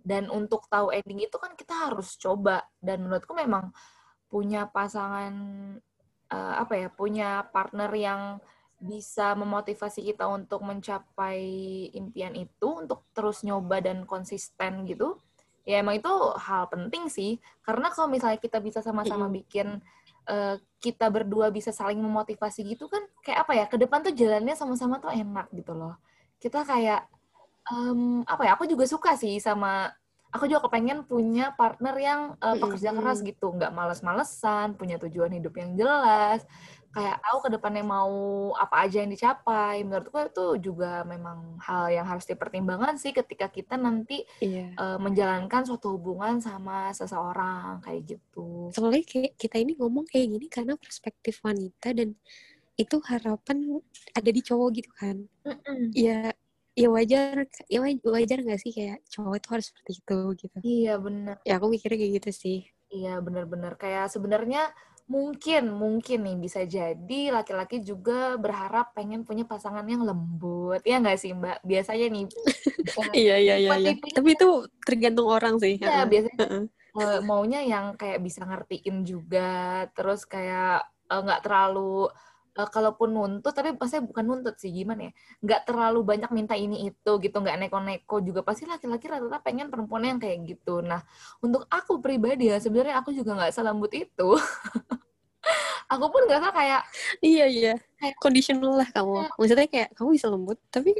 Dan 0.00 0.32
untuk 0.32 0.64
tahu 0.72 0.92
ending 0.96 1.28
itu 1.28 1.36
kan 1.36 1.52
kita 1.56 1.88
harus 1.88 2.16
coba. 2.16 2.64
Dan 2.80 3.04
menurutku 3.08 3.32
memang 3.36 3.72
punya 4.28 4.68
pasangan 4.68 5.34
eh, 6.30 6.54
apa 6.62 6.74
ya 6.76 6.88
punya 6.92 7.44
partner 7.48 7.90
yang 7.96 8.22
bisa 8.80 9.36
memotivasi 9.36 10.00
kita 10.00 10.24
untuk 10.24 10.64
mencapai 10.64 11.40
impian 11.92 12.32
itu 12.32 12.80
untuk 12.80 13.04
terus 13.12 13.44
nyoba 13.44 13.84
dan 13.84 14.08
konsisten 14.08 14.88
gitu 14.88 15.20
ya 15.68 15.84
emang 15.84 16.00
itu 16.00 16.12
hal 16.40 16.66
penting 16.66 17.06
sih. 17.06 17.36
Karena 17.62 17.92
kalau 17.92 18.08
misalnya 18.08 18.40
kita 18.40 18.58
bisa 18.58 18.80
sama-sama 18.80 19.28
Mm-mm. 19.28 19.38
bikin 19.44 19.68
eh, 20.30 20.56
kita 20.80 21.12
berdua 21.12 21.52
bisa 21.52 21.74
saling 21.74 22.00
memotivasi 22.00 22.64
gitu 22.64 22.88
kan 22.88 23.02
kayak 23.20 23.38
apa 23.44 23.52
ya 23.52 23.64
ke 23.68 23.76
depan 23.76 24.00
tuh 24.00 24.14
jalannya 24.16 24.54
sama-sama 24.56 24.96
tuh 25.02 25.12
enak 25.12 25.50
gitu 25.52 25.76
loh. 25.76 25.98
Kita 26.40 26.64
kayak 26.64 27.04
em, 27.68 28.24
apa 28.24 28.42
ya 28.48 28.56
aku 28.56 28.64
juga 28.64 28.88
suka 28.88 29.12
sih 29.18 29.36
sama 29.42 29.92
aku 30.30 30.46
juga 30.46 30.64
kepengen 30.70 31.04
punya 31.04 31.52
partner 31.58 31.94
yang 32.00 32.20
Mm-mm. 32.38 32.60
pekerja 32.62 32.96
keras 32.96 33.18
gitu. 33.20 33.52
Nggak 33.52 33.74
males-malesan 33.76 34.78
punya 34.78 34.96
tujuan 35.02 35.34
hidup 35.36 35.52
yang 35.58 35.76
jelas 35.76 36.46
kayak 36.90 37.22
tahu 37.22 37.38
ke 37.46 37.48
depannya 37.54 37.84
mau 37.86 38.12
apa 38.58 38.86
aja 38.86 39.02
yang 39.02 39.10
dicapai. 39.10 39.86
Menurutku 39.86 40.18
itu 40.26 40.70
juga 40.70 41.06
memang 41.06 41.58
hal 41.62 41.90
yang 41.94 42.06
harus 42.06 42.26
dipertimbangkan 42.26 42.98
sih 42.98 43.14
ketika 43.14 43.46
kita 43.46 43.78
nanti 43.78 44.26
Iya. 44.42 44.74
uh, 44.74 44.98
menjalankan 44.98 45.62
suatu 45.62 45.94
hubungan 45.94 46.42
sama 46.42 46.90
seseorang 46.90 47.78
kayak 47.86 48.18
gitu. 48.18 48.74
Soalnya 48.74 49.06
kayak 49.06 49.38
kita 49.38 49.56
ini 49.62 49.78
ngomong 49.78 50.06
kayak 50.10 50.26
gini 50.34 50.46
karena 50.50 50.74
perspektif 50.74 51.38
wanita 51.46 51.94
dan 51.94 52.18
itu 52.74 52.96
harapan 53.06 53.78
ada 54.16 54.30
di 54.32 54.40
cowok 54.42 54.68
gitu 54.82 54.90
kan. 54.96 55.16
Mm-mm. 55.46 55.94
Ya 55.94 56.32
ya 56.78 56.88
wajar 56.88 57.44
ya 57.66 57.78
waj- 57.82 58.06
wajar 58.06 58.38
nggak 58.40 58.60
sih 58.62 58.72
kayak 58.72 59.04
cowok 59.10 59.34
itu 59.42 59.48
harus 59.52 59.66
seperti 59.68 59.90
itu 60.00 60.18
gitu. 60.42 60.56
Iya 60.64 60.94
bener. 60.98 61.36
Ya 61.44 61.58
aku 61.60 61.66
mikirnya 61.70 61.98
kayak 62.00 62.12
gitu 62.22 62.30
sih. 62.32 62.58
Iya 62.90 63.22
bener-bener 63.22 63.78
kayak 63.78 64.10
sebenarnya 64.10 64.70
mungkin 65.10 65.74
mungkin 65.74 66.22
nih 66.22 66.36
bisa 66.38 66.62
jadi 66.62 67.34
laki-laki 67.34 67.82
juga 67.82 68.38
berharap 68.38 68.94
pengen 68.94 69.26
punya 69.26 69.42
pasangan 69.42 69.82
yang 69.82 70.06
lembut. 70.06 70.78
Ya 70.86 71.02
nggak 71.02 71.18
sih 71.18 71.34
mbak? 71.34 71.58
Biasanya 71.66 72.06
nih 72.14 72.24
Iya 73.26 73.36
iya 73.42 73.54
iya. 73.58 73.70
iya. 73.74 73.92
Tapi 73.98 74.38
itu 74.38 74.70
tergantung 74.86 75.26
orang 75.26 75.58
sih. 75.58 75.82
ya 75.82 76.06
biasanya 76.06 76.70
maunya 77.26 77.66
yang 77.66 77.98
kayak 77.98 78.22
bisa 78.22 78.46
ngertiin 78.46 79.02
juga. 79.02 79.90
Terus 79.98 80.22
kayak 80.30 80.86
eh, 81.10 81.20
nggak 81.26 81.42
terlalu 81.42 82.06
eh, 82.54 82.68
kalaupun 82.70 83.10
nuntut 83.10 83.50
tapi 83.50 83.74
pasti 83.74 83.98
bukan 83.98 84.22
nuntut 84.22 84.62
sih 84.62 84.70
gimana 84.70 85.10
ya? 85.10 85.12
Nggak 85.42 85.74
terlalu 85.74 86.06
banyak 86.06 86.30
minta 86.30 86.54
ini 86.54 86.86
itu 86.86 87.12
gitu 87.18 87.34
nggak 87.34 87.66
neko-neko 87.66 88.22
juga. 88.22 88.46
Pasti 88.46 88.62
laki-laki 88.62 89.10
rata-rata 89.10 89.42
pengen 89.42 89.74
perempuan 89.74 90.06
yang 90.06 90.22
kayak 90.22 90.46
gitu. 90.46 90.86
Nah 90.86 91.02
untuk 91.42 91.66
aku 91.66 91.98
pribadi 91.98 92.46
ya 92.46 92.62
sebenarnya 92.62 93.02
aku 93.02 93.10
juga 93.10 93.34
nggak 93.34 93.58
selembut 93.58 93.90
itu 93.90 94.38
aku 95.90 96.06
pun 96.08 96.22
nggak 96.24 96.54
kayak 96.54 96.82
Iya 97.20 97.44
iya. 97.50 97.74
Kayak- 97.98 98.16
Conditional 98.22 98.72
lah 98.78 98.88
kamu. 98.88 99.14
Iya. 99.18 99.28
Maksudnya 99.36 99.68
kayak 99.68 99.88
kamu 99.92 100.08
bisa 100.14 100.26
lembut 100.30 100.58
tapi 100.70 100.90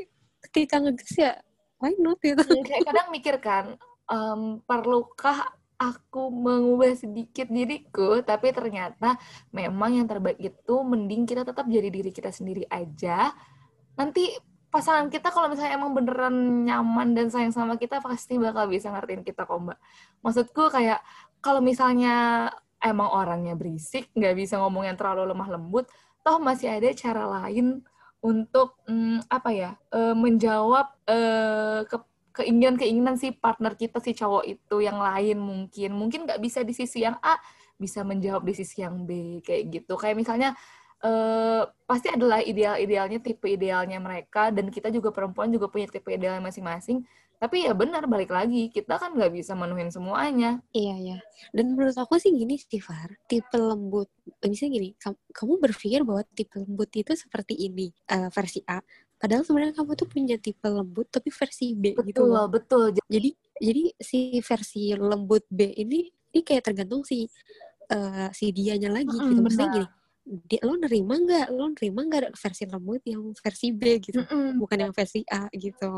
ketika 0.51 0.83
ngegas 0.83 1.13
ya 1.15 1.33
why 1.79 1.95
not 1.97 2.19
gitu. 2.21 2.43
ya, 2.43 2.63
kayak 2.67 2.83
kadang 2.91 3.09
mikir 3.09 3.37
kan 3.39 3.65
em, 4.11 4.59
perlukah 4.67 5.49
aku 5.81 6.29
mengubah 6.29 6.93
sedikit 6.93 7.49
diriku 7.49 8.21
tapi 8.21 8.53
ternyata 8.53 9.17
memang 9.49 9.97
yang 9.97 10.05
terbaik 10.05 10.37
itu 10.37 10.75
mending 10.85 11.25
kita 11.25 11.41
tetap 11.41 11.65
jadi 11.65 11.89
diri 11.89 12.13
kita 12.13 12.29
sendiri 12.29 12.69
aja 12.69 13.33
nanti 13.97 14.29
pasangan 14.69 15.09
kita 15.09 15.33
kalau 15.33 15.49
misalnya 15.49 15.81
emang 15.81 15.97
beneran 15.97 16.37
nyaman 16.69 17.17
dan 17.17 17.33
sayang 17.33 17.51
sama 17.51 17.81
kita 17.81 17.99
pasti 18.05 18.37
bakal 18.37 18.69
bisa 18.69 18.93
ngertiin 18.93 19.25
kita 19.25 19.49
kok 19.49 19.57
mbak 19.57 19.81
maksudku 20.21 20.69
kayak 20.69 21.01
kalau 21.41 21.65
misalnya 21.65 22.47
emang 22.81 23.09
orangnya 23.13 23.55
berisik 23.55 24.09
nggak 24.17 24.35
bisa 24.37 24.61
ngomong 24.61 24.89
yang 24.89 24.97
terlalu 24.97 25.31
lemah 25.31 25.49
lembut 25.57 25.87
toh 26.21 26.37
masih 26.41 26.73
ada 26.73 26.89
cara 26.93 27.25
lain 27.29 27.81
untuk 28.21 28.77
mm, 28.85 29.29
apa 29.33 29.51
ya 29.53 29.71
eh, 29.93 30.13
menjawab 30.17 30.93
ke 31.89 31.97
keinginan-keinginan 32.41 33.19
si 33.19 33.35
partner 33.35 33.75
kita 33.75 33.99
si 33.99 34.15
cowok 34.15 34.45
itu 34.47 34.77
yang 34.81 34.99
lain 34.99 35.37
mungkin. 35.39 35.91
Mungkin 35.93 36.25
nggak 36.25 36.41
bisa 36.41 36.63
di 36.63 36.73
sisi 36.73 37.03
yang 37.03 37.19
A 37.21 37.37
bisa 37.77 38.01
menjawab 38.07 38.45
di 38.45 38.55
sisi 38.57 38.81
yang 38.81 39.05
B 39.05 39.41
kayak 39.43 39.69
gitu. 39.69 39.99
Kayak 39.99 40.17
misalnya 40.21 40.51
eh, 41.03 41.63
pasti 41.85 42.09
adalah 42.13 42.41
ideal-idealnya 42.41 43.19
tipe 43.21 43.47
idealnya 43.51 43.99
mereka 43.99 44.49
dan 44.55 44.71
kita 44.71 44.89
juga 44.89 45.11
perempuan 45.11 45.51
juga 45.51 45.67
punya 45.69 45.91
tipe 45.91 46.09
idealnya 46.13 46.41
masing-masing 46.45 47.03
tapi 47.41 47.65
ya 47.65 47.73
benar 47.73 48.05
balik 48.05 48.29
lagi 48.29 48.69
kita 48.69 49.01
kan 49.01 49.17
nggak 49.17 49.33
bisa 49.33 49.57
menuhin 49.57 49.89
semuanya 49.89 50.61
Iya 50.77 50.95
ya. 51.01 51.19
Dan 51.57 51.73
menurut 51.73 51.97
aku 51.97 52.21
sih 52.21 52.31
gini 52.37 52.61
sih 52.61 52.79
Far, 52.85 53.17
tipe 53.25 53.57
lembut. 53.57 54.13
Misalnya 54.45 54.71
gini, 54.77 54.89
kamu, 55.33 55.53
berpikir 55.57 56.05
bahwa 56.05 56.23
tipe 56.37 56.61
lembut 56.61 56.91
itu 56.93 57.13
seperti 57.17 57.57
ini 57.57 57.89
eh, 58.13 58.29
versi 58.29 58.61
A. 58.69 58.79
Padahal 59.21 59.43
sebenarnya 59.45 59.75
kamu 59.77 59.93
tuh 59.97 60.09
punya 60.09 60.37
tipe 60.37 60.69
lembut 60.69 61.09
tapi 61.09 61.29
versi 61.33 61.73
B 61.77 61.97
gitu 62.05 62.25
betul 62.25 62.29
loh. 62.29 62.47
betul 62.49 62.83
Jadi 63.09 63.31
jadi 63.61 63.83
si 64.01 64.19
versi 64.41 64.93
lembut 64.97 65.45
B 65.49 65.73
ini 65.77 66.09
ini 66.33 66.41
kayak 66.45 66.63
tergantung 66.73 67.03
si 67.09 67.25
eh, 67.91 68.29
si 68.37 68.53
dianya 68.55 68.89
lagi 68.93 69.17
Mm-mm, 69.17 69.29
gitu. 69.33 69.41
Maksudnya 69.43 69.69
gini, 69.73 69.87
dia, 70.31 70.63
lo 70.63 70.79
nerima 70.79 71.19
nggak? 71.19 71.47
Lo 71.51 71.67
nerima 71.75 72.01
nggak 72.07 72.39
versi 72.39 72.63
lembut 72.71 73.03
yang 73.03 73.35
versi 73.35 73.75
B 73.75 73.99
gitu? 73.99 74.23
Mm-mm. 74.23 74.63
Bukan 74.63 74.79
yang 74.79 74.93
versi 74.95 75.27
A 75.27 75.51
gitu. 75.51 75.91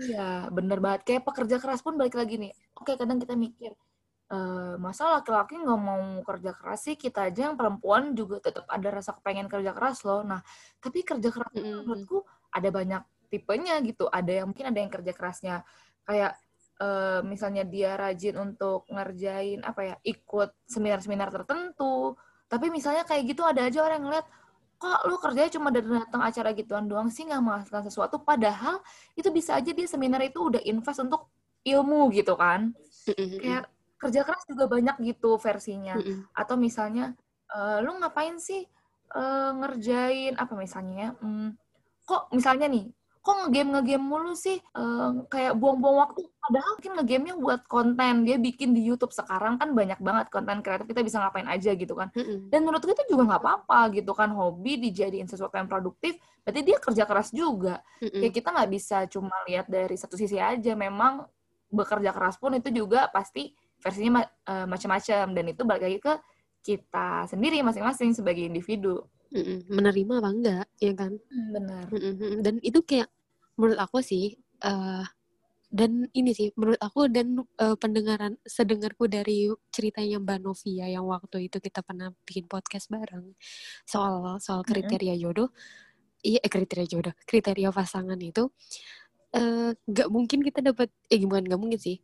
Iya, 0.00 0.48
bener 0.48 0.80
banget. 0.80 1.04
Kayak 1.04 1.22
pekerja 1.28 1.56
keras 1.60 1.84
pun 1.84 2.00
balik 2.00 2.16
lagi 2.16 2.40
nih. 2.40 2.52
Oke, 2.72 2.96
kadang 2.96 3.20
kita 3.20 3.36
mikir, 3.36 3.76
eh 4.32 4.74
masa 4.80 5.20
laki-laki 5.20 5.60
nggak 5.60 5.80
mau 5.84 6.24
kerja 6.24 6.56
keras 6.56 6.80
sih? 6.88 6.96
Kita 6.96 7.28
aja 7.28 7.52
yang 7.52 7.60
perempuan 7.60 8.16
juga 8.16 8.40
tetap 8.40 8.64
ada 8.72 8.88
rasa 8.88 9.12
kepengen 9.20 9.52
kerja 9.52 9.76
keras 9.76 10.00
loh. 10.08 10.24
Nah, 10.24 10.40
tapi 10.80 11.04
kerja 11.04 11.28
keras 11.28 11.52
Mm-mm. 11.52 11.84
menurutku 11.84 12.24
ada 12.48 12.68
banyak 12.72 13.02
tipenya 13.28 13.76
gitu. 13.84 14.08
Ada 14.08 14.42
yang 14.42 14.46
mungkin 14.48 14.72
ada 14.72 14.78
yang 14.80 14.88
kerja 14.88 15.12
kerasnya 15.12 15.56
kayak 16.08 16.40
eh, 16.80 17.20
misalnya 17.20 17.68
dia 17.68 18.00
rajin 18.00 18.40
untuk 18.40 18.88
ngerjain 18.88 19.60
apa 19.60 19.80
ya, 19.84 19.94
ikut 20.08 20.56
seminar-seminar 20.64 21.28
tertentu. 21.28 22.16
Tapi 22.48 22.72
misalnya 22.72 23.04
kayak 23.04 23.22
gitu 23.28 23.44
ada 23.44 23.68
aja 23.68 23.84
orang 23.84 24.00
yang 24.00 24.06
ngeliat, 24.08 24.26
kok 24.78 25.00
lu 25.04 25.16
kerjanya 25.20 25.50
cuma 25.52 25.68
dari 25.68 25.88
datang 25.90 26.22
acara 26.22 26.50
gituan 26.56 26.84
doang 26.88 27.08
sih 27.12 27.28
nggak 27.28 27.42
menghasilkan 27.44 27.84
sesuatu. 27.86 28.16
Padahal 28.24 28.80
itu 29.14 29.28
bisa 29.28 29.54
aja 29.58 29.70
dia 29.70 29.86
seminar 29.86 30.24
itu 30.24 30.40
udah 30.40 30.62
invest 30.64 31.04
untuk 31.04 31.28
ilmu 31.62 32.08
gitu 32.14 32.32
kan. 32.34 32.72
Kayak 33.42 33.64
kerja 33.98 34.20
keras 34.24 34.44
juga 34.48 34.64
banyak 34.70 34.96
gitu 35.04 35.36
versinya. 35.36 35.98
Atau 36.32 36.54
misalnya, 36.56 37.12
eh, 37.50 37.78
lu 37.84 37.98
ngapain 37.98 38.38
sih 38.40 38.64
eh, 39.08 39.50
ngerjain 39.56 40.36
apa 40.36 40.52
misalnya 40.54 40.96
ya? 41.00 41.10
Hmm, 41.20 41.56
kok 42.04 42.28
misalnya 42.30 42.68
nih, 42.68 42.92
kok 43.28 43.36
ngegame 43.44 43.76
ngegame 43.76 44.04
mulu 44.08 44.32
sih? 44.32 44.56
Eh, 44.56 45.10
kayak 45.28 45.52
buang-buang 45.60 45.96
waktu. 46.00 46.24
Padahal 46.40 46.80
mungkin 46.80 46.92
ngegamenya 46.96 47.34
buat 47.36 47.60
konten. 47.68 48.24
Dia 48.24 48.40
bikin 48.40 48.72
di 48.72 48.80
YouTube 48.88 49.12
sekarang 49.12 49.60
kan 49.60 49.76
banyak 49.76 50.00
banget 50.00 50.32
konten 50.32 50.64
kreatif 50.64 50.88
kita 50.88 51.04
bisa 51.04 51.20
ngapain 51.20 51.44
aja 51.44 51.76
gitu 51.76 51.92
kan. 51.92 52.08
Mm-mm. 52.16 52.48
Dan 52.48 52.64
menurut 52.64 52.80
itu 52.88 53.04
juga 53.12 53.28
nggak 53.28 53.42
apa-apa 53.44 53.92
gitu 53.92 54.16
kan 54.16 54.32
hobi 54.32 54.80
dijadiin 54.80 55.28
sesuatu 55.28 55.52
yang 55.60 55.68
produktif. 55.68 56.16
Berarti 56.40 56.60
dia 56.64 56.76
kerja 56.80 57.04
keras 57.04 57.28
juga. 57.28 57.84
Mm-mm. 58.00 58.24
Kayak 58.24 58.34
kita 58.40 58.48
nggak 58.48 58.70
bisa 58.72 58.96
cuma 59.12 59.36
lihat 59.44 59.68
dari 59.68 59.96
satu 60.00 60.16
sisi 60.16 60.40
aja. 60.40 60.72
Memang 60.72 61.28
bekerja 61.68 62.16
keras 62.16 62.40
pun 62.40 62.56
itu 62.56 62.72
juga 62.72 63.12
pasti 63.12 63.52
versinya 63.84 64.24
ma- 64.24 64.32
eh, 64.48 64.64
macam-macam 64.64 65.24
dan 65.36 65.44
itu 65.52 65.62
balik 65.68 65.84
lagi 65.84 65.98
ke 66.00 66.14
kita 66.64 67.28
sendiri 67.28 67.60
masing-masing 67.60 68.16
sebagai 68.16 68.48
individu. 68.48 69.04
Mm-mm. 69.28 69.68
Menerima 69.68 70.24
apa 70.24 70.30
enggak, 70.32 70.66
ya 70.80 70.92
kan? 70.96 71.12
benar. 71.28 71.84
Mm-mm, 71.92 72.14
mm-mm. 72.16 72.40
Dan 72.40 72.56
itu 72.64 72.80
kayak 72.80 73.12
menurut 73.58 73.78
aku 73.82 73.98
sih 74.00 74.38
eh 74.62 75.04
dan 75.68 76.08
ini 76.16 76.32
sih 76.32 76.48
menurut 76.56 76.80
aku 76.80 77.12
dan 77.12 77.44
eh, 77.60 77.76
pendengaran 77.76 78.40
sedengarku 78.40 79.04
dari 79.04 79.52
ceritanya 79.68 80.16
Mbak 80.16 80.38
Novia 80.40 80.88
yang 80.88 81.04
waktu 81.04 81.52
itu 81.52 81.60
kita 81.60 81.84
pernah 81.84 82.08
bikin 82.24 82.48
podcast 82.48 82.88
bareng 82.88 83.36
soal 83.84 84.40
soal 84.40 84.64
kriteria 84.64 85.12
jodoh. 85.20 85.52
Iya 86.24 86.40
eh, 86.40 86.50
kriteria 86.50 86.86
jodoh 86.88 87.14
kriteria 87.28 87.68
pasangan 87.68 88.16
itu 88.16 88.48
eh, 89.36 89.76
nggak 89.76 90.08
mungkin 90.08 90.40
kita 90.40 90.64
dapat 90.64 90.88
eh 91.12 91.18
gimana 91.20 91.44
nggak 91.44 91.60
mungkin 91.60 91.80
sih 91.80 92.00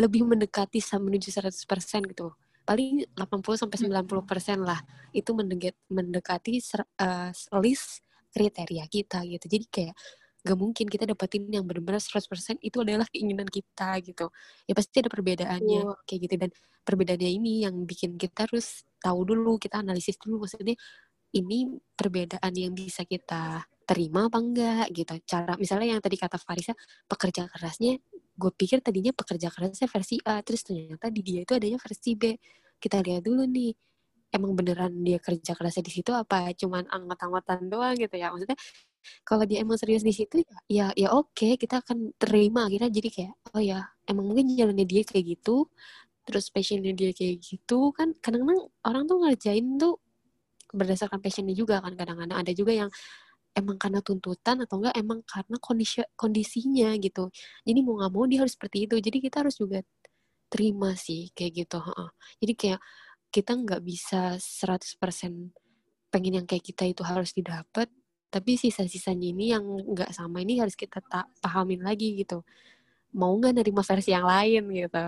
lebih 0.00 0.26
mendekati 0.26 0.80
sama 0.80 1.12
menuju 1.12 1.30
100% 1.30 2.10
gitu. 2.10 2.32
Paling 2.66 3.06
80 3.14 3.60
sampai 3.60 3.78
90% 3.78 4.58
lah 4.64 4.80
itu 5.14 5.30
mendekat, 5.36 5.76
mendekati 5.92 6.58
ser- 6.64 6.88
eh, 6.98 7.30
list 7.60 8.02
kriteria 8.32 8.88
kita 8.88 9.20
gitu. 9.28 9.44
Jadi 9.46 9.64
kayak 9.68 9.94
gak 10.46 10.58
mungkin 10.58 10.86
kita 10.86 11.10
dapetin 11.10 11.50
yang 11.50 11.66
benar-benar 11.66 11.98
100% 11.98 12.62
itu 12.62 12.78
adalah 12.78 13.10
keinginan 13.10 13.50
kita 13.50 13.98
gitu. 14.06 14.30
Ya 14.70 14.72
pasti 14.78 15.02
ada 15.02 15.10
perbedaannya 15.10 15.82
Betul. 15.82 16.06
kayak 16.06 16.20
gitu. 16.22 16.34
Dan 16.38 16.50
perbedaannya 16.86 17.30
ini 17.34 17.52
yang 17.66 17.74
bikin 17.82 18.14
kita 18.14 18.46
harus 18.46 18.86
tahu 19.02 19.26
dulu 19.26 19.58
kita 19.58 19.82
analisis 19.82 20.14
dulu 20.22 20.46
maksudnya 20.46 20.78
ini 21.34 21.66
perbedaan 21.98 22.52
yang 22.54 22.72
bisa 22.72 23.02
kita 23.02 23.66
terima 23.82 24.30
apa 24.30 24.38
enggak 24.38 24.86
gitu. 24.94 25.14
Cara 25.26 25.58
misalnya 25.58 25.98
yang 25.98 26.02
tadi 26.02 26.16
kata 26.18 26.38
Farisa 26.38 26.72
pekerja 27.10 27.50
kerasnya 27.50 27.98
gue 28.36 28.52
pikir 28.52 28.84
tadinya 28.84 29.10
pekerja 29.16 29.48
kerasnya 29.48 29.88
versi 29.88 30.20
A 30.28 30.44
terus 30.44 30.60
ternyata 30.62 31.08
di 31.08 31.20
dia 31.24 31.42
itu 31.42 31.52
adanya 31.56 31.78
versi 31.82 32.14
B. 32.14 32.36
Kita 32.78 33.00
lihat 33.02 33.24
dulu 33.24 33.42
nih 33.48 33.72
emang 34.34 34.52
beneran 34.58 34.92
dia 35.00 35.18
kerja 35.22 35.56
kerasnya 35.56 35.84
di 35.86 35.92
situ 35.92 36.10
apa? 36.12 36.52
Cuman 36.52 36.86
anggot-anggotan 36.90 37.66
doang 37.72 37.96
gitu 37.96 38.14
ya. 38.18 38.30
Maksudnya 38.34 38.58
kalau 39.26 39.44
dia 39.48 39.62
emang 39.64 39.78
serius 39.80 40.02
di 40.06 40.14
situ 40.14 40.42
ya 40.70 40.90
ya 40.96 41.08
oke 41.14 41.58
kita 41.58 41.82
akan 41.84 42.14
terima 42.18 42.66
akhirnya. 42.70 42.90
Jadi 42.92 43.08
kayak 43.12 43.32
oh 43.54 43.62
ya 43.62 43.80
emang 44.08 44.24
mungkin 44.30 44.50
jalannya 44.54 44.86
dia 44.88 45.02
kayak 45.06 45.24
gitu 45.38 45.68
terus 46.26 46.50
passionnya 46.50 46.90
dia 46.90 47.14
kayak 47.14 47.38
gitu 47.38 47.94
kan 47.94 48.10
kadang-kadang 48.18 48.66
orang 48.82 49.02
tuh 49.06 49.16
ngerjain 49.22 49.66
tuh 49.78 49.94
berdasarkan 50.74 51.20
passionnya 51.22 51.54
juga 51.56 51.80
kan. 51.84 51.94
Kadang-kadang 51.94 52.38
ada 52.42 52.52
juga 52.54 52.72
yang 52.74 52.90
emang 53.56 53.76
karena 53.80 54.00
tuntutan 54.04 54.60
atau 54.64 54.82
enggak 54.82 54.94
emang 55.00 55.20
karena 55.24 55.56
kondisi 55.62 56.02
kondisinya 56.18 56.92
gitu. 57.00 57.30
Jadi 57.66 57.78
mau 57.84 57.98
nggak 58.00 58.12
mau 58.12 58.24
dia 58.28 58.44
harus 58.44 58.54
seperti 58.58 58.86
itu. 58.90 58.96
Jadi 59.00 59.18
kita 59.24 59.42
harus 59.46 59.56
juga 59.58 59.80
terima 60.50 60.94
sih 60.94 61.30
kayak 61.34 61.66
gitu 61.66 61.78
heeh. 61.82 62.10
jadi 62.42 62.52
kayak 62.54 62.80
kita 63.34 63.52
nggak 63.58 63.82
bisa 63.82 64.38
100% 64.38 65.52
pengen 66.08 66.40
yang 66.42 66.46
kayak 66.48 66.64
kita 66.64 66.86
itu 66.86 67.02
harus 67.02 67.34
didapat 67.34 67.90
tapi 68.36 68.60
sisa-sisanya 68.60 69.32
ini 69.32 69.56
yang 69.56 69.64
nggak 69.64 70.12
sama 70.12 70.44
ini 70.44 70.60
harus 70.60 70.76
kita 70.76 71.00
tak 71.00 71.24
pahamin 71.40 71.80
lagi 71.80 72.12
gitu. 72.20 72.44
Mau 73.16 73.32
nggak 73.40 73.64
nerima 73.64 73.80
versi 73.80 74.12
yang 74.12 74.28
lain 74.28 74.68
gitu. 74.76 75.04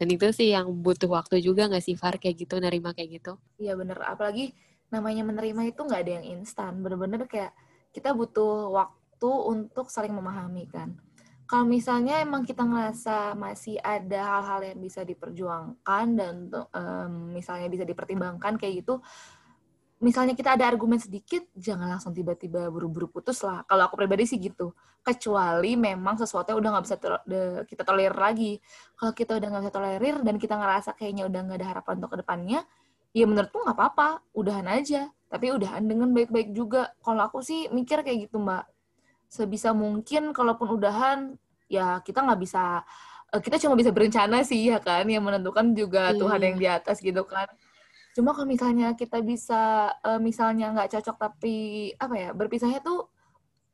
Dan 0.00 0.08
itu 0.08 0.32
sih 0.32 0.56
yang 0.56 0.72
butuh 0.80 1.12
waktu 1.12 1.44
juga 1.44 1.68
nggak 1.68 1.84
sih 1.84 1.92
Far? 1.92 2.16
Kayak 2.16 2.48
gitu 2.48 2.56
nerima 2.56 2.96
kayak 2.96 3.20
gitu. 3.20 3.36
Iya 3.60 3.76
bener. 3.76 4.00
Apalagi 4.00 4.56
namanya 4.88 5.28
menerima 5.28 5.76
itu 5.76 5.80
nggak 5.84 6.00
ada 6.00 6.12
yang 6.24 6.40
instan. 6.40 6.80
Bener-bener 6.80 7.28
kayak 7.28 7.52
kita 7.92 8.16
butuh 8.16 8.72
waktu 8.72 9.28
untuk 9.28 9.92
saling 9.92 10.16
memahami 10.16 10.64
kan. 10.72 10.96
Kalau 11.44 11.68
misalnya 11.68 12.16
emang 12.24 12.48
kita 12.48 12.64
ngerasa 12.64 13.36
masih 13.36 13.76
ada 13.84 14.40
hal-hal 14.40 14.72
yang 14.72 14.78
bisa 14.80 15.04
diperjuangkan 15.04 16.06
dan 16.16 16.48
um, 16.48 17.34
misalnya 17.36 17.68
bisa 17.68 17.84
dipertimbangkan 17.84 18.56
kayak 18.56 18.86
gitu 18.86 19.04
misalnya 20.00 20.32
kita 20.32 20.56
ada 20.56 20.64
argumen 20.64 20.96
sedikit, 20.96 21.44
jangan 21.52 21.84
langsung 21.84 22.16
tiba-tiba 22.16 22.72
buru-buru 22.72 23.12
putus 23.12 23.44
lah. 23.44 23.62
Kalau 23.68 23.84
aku 23.84 24.00
pribadi 24.00 24.24
sih 24.24 24.40
gitu. 24.40 24.72
Kecuali 25.04 25.76
memang 25.76 26.16
sesuatu 26.16 26.52
yang 26.52 26.58
udah 26.64 26.70
nggak 26.76 26.84
bisa 26.88 26.96
to 26.96 27.08
kita 27.68 27.82
tolerir 27.84 28.16
lagi. 28.16 28.56
Kalau 28.96 29.12
kita 29.12 29.36
udah 29.36 29.48
nggak 29.52 29.62
bisa 29.68 29.74
tolerir 29.76 30.16
dan 30.24 30.34
kita 30.40 30.54
ngerasa 30.56 30.90
kayaknya 30.96 31.28
udah 31.28 31.40
nggak 31.44 31.58
ada 31.60 31.68
harapan 31.76 31.92
untuk 32.00 32.10
ke 32.16 32.18
depannya, 32.24 32.60
ya 33.12 33.24
menurutku 33.28 33.60
nggak 33.60 33.76
apa-apa, 33.76 34.08
udahan 34.32 34.66
aja. 34.72 35.12
Tapi 35.28 35.46
udahan 35.52 35.84
dengan 35.84 36.08
baik-baik 36.16 36.56
juga. 36.56 36.96
Kalau 37.04 37.20
aku 37.20 37.44
sih 37.44 37.68
mikir 37.68 38.00
kayak 38.00 38.28
gitu 38.28 38.40
mbak. 38.40 38.64
Sebisa 39.30 39.70
mungkin, 39.76 40.34
kalaupun 40.34 40.74
udahan, 40.74 41.38
ya 41.70 42.02
kita 42.02 42.24
nggak 42.24 42.40
bisa, 42.40 42.82
eh, 43.30 43.38
kita 43.38 43.62
cuma 43.62 43.78
bisa 43.78 43.94
berencana 43.94 44.42
sih 44.42 44.74
ya 44.74 44.82
kan, 44.82 45.06
yang 45.06 45.22
menentukan 45.22 45.70
juga 45.76 46.10
Tuhan 46.16 46.40
yang 46.42 46.56
di 46.58 46.66
atas 46.66 46.98
gitu 46.98 47.22
kan 47.28 47.46
Cuma 48.10 48.34
kalau 48.34 48.48
misalnya 48.50 48.92
kita 48.98 49.22
bisa 49.22 49.94
uh, 50.02 50.18
misalnya 50.18 50.74
nggak 50.74 50.98
cocok 50.98 51.16
tapi 51.16 51.54
apa 51.94 52.14
ya 52.18 52.28
berpisahnya 52.34 52.82
tuh 52.82 53.06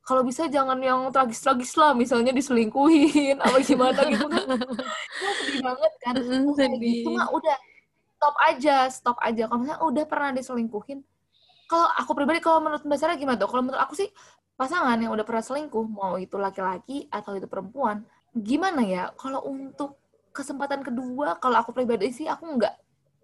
kalau 0.07 0.23
bisa 0.23 0.47
jangan 0.47 0.79
yang 0.79 1.11
tragis-tragis 1.11 1.75
lah 1.75 1.91
misalnya 1.91 2.31
diselingkuhin 2.31 3.43
apa 3.43 3.59
gimana 3.65 4.07
gitu 4.07 4.29
kan. 4.29 4.47
Itu 5.19 5.33
sedih 5.43 5.61
banget 5.65 5.93
kan 6.05 6.15
sedih. 6.55 7.03
cuma 7.09 7.27
udah 7.33 7.57
stop 8.17 8.37
aja 8.47 8.77
stop 8.93 9.19
aja. 9.25 9.49
Kalau 9.49 9.61
misalnya 9.65 9.83
udah 9.83 10.05
pernah 10.07 10.31
diselingkuhin 10.37 11.01
kalau 11.67 11.89
aku 11.99 12.15
pribadi 12.15 12.39
kalau 12.39 12.63
menurut 12.63 12.87
mbak 12.87 12.99
Sarah 13.01 13.19
gimana 13.19 13.41
tuh? 13.41 13.51
Kalau 13.51 13.63
menurut 13.67 13.83
aku 13.83 13.99
sih 13.99 14.09
pasangan 14.55 14.95
yang 15.01 15.11
udah 15.11 15.27
pernah 15.27 15.43
selingkuh 15.43 15.85
mau 15.91 16.15
itu 16.17 16.39
laki-laki 16.39 17.11
atau 17.11 17.35
itu 17.35 17.51
perempuan 17.51 18.07
gimana 18.37 18.85
ya? 18.87 19.11
Kalau 19.19 19.43
untuk 19.49 19.99
kesempatan 20.31 20.85
kedua 20.85 21.41
kalau 21.43 21.59
aku 21.65 21.73
pribadi 21.73 22.13
sih 22.13 22.29
aku 22.29 22.47
nggak 22.61 22.75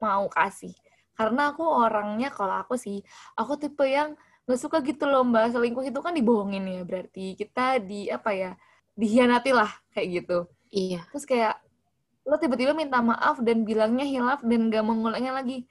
mau 0.02 0.26
kasih 0.26 0.74
karena 1.16 1.52
aku 1.52 1.64
orangnya 1.64 2.32
kalau 2.32 2.60
aku 2.64 2.74
sih 2.80 3.04
aku 3.36 3.60
tipe 3.60 3.84
yang 3.84 4.16
nggak 4.48 4.58
suka 4.58 4.80
gitu 4.82 5.04
loh 5.06 5.22
mbak. 5.26 5.52
Selingkuh 5.54 5.84
itu 5.86 6.00
kan 6.02 6.12
dibohongin 6.16 6.64
ya 6.66 6.82
berarti 6.82 7.38
kita 7.38 7.78
di 7.82 8.08
apa 8.10 8.30
ya 8.34 8.50
dihianati 8.96 9.50
lah 9.54 9.70
kayak 9.94 10.08
gitu. 10.22 10.38
Iya. 10.72 11.00
Terus 11.12 11.24
kayak 11.28 11.54
lo 12.22 12.38
tiba-tiba 12.38 12.72
minta 12.72 13.02
maaf 13.02 13.42
dan 13.42 13.66
bilangnya 13.66 14.06
hilaf 14.06 14.40
dan 14.46 14.70
gak 14.70 14.84
mengulangnya 14.86 15.32
lagi. 15.34 15.66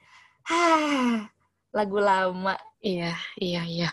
Hah 0.46 1.28
lagu 1.72 1.98
lama. 1.98 2.54
Iya 2.82 3.16
iya 3.40 3.62
iya. 3.66 3.88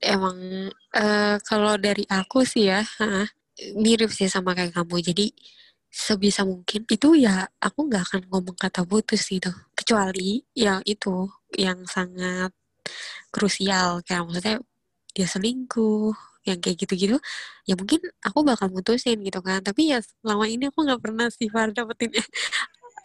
Emang 0.00 0.70
uh, 0.96 1.36
kalau 1.44 1.76
dari 1.76 2.04
aku 2.08 2.42
sih 2.48 2.72
ya 2.72 2.80
uh, 2.80 3.26
mirip 3.76 4.10
sih 4.10 4.28
sama 4.32 4.56
kayak 4.56 4.72
kamu. 4.72 4.96
Jadi 5.04 5.26
sebisa 5.90 6.46
mungkin 6.46 6.86
itu 6.86 7.18
ya 7.18 7.50
aku 7.58 7.90
nggak 7.90 8.02
akan 8.06 8.22
ngomong 8.30 8.54
kata 8.54 8.86
putus 8.86 9.26
gitu 9.26 9.50
kecuali 9.90 10.38
yang 10.54 10.86
itu 10.86 11.26
yang 11.58 11.82
sangat 11.82 12.54
krusial. 13.34 14.06
Kayak 14.06 14.22
maksudnya 14.30 14.56
dia 15.10 15.26
selingkuh 15.26 16.14
yang 16.46 16.56
kayak 16.62 16.78
gitu-gitu 16.86 17.18
ya 17.68 17.74
mungkin 17.74 18.00
aku 18.22 18.46
bakal 18.46 18.70
mutusin 18.70 19.18
gitu 19.26 19.42
kan. 19.42 19.58
Tapi 19.66 19.90
ya 19.90 19.98
selama 19.98 20.46
ini 20.46 20.70
aku 20.70 20.86
nggak 20.86 21.02
pernah 21.02 21.26
sih 21.26 21.50
Far 21.50 21.74
dapetin 21.74 22.14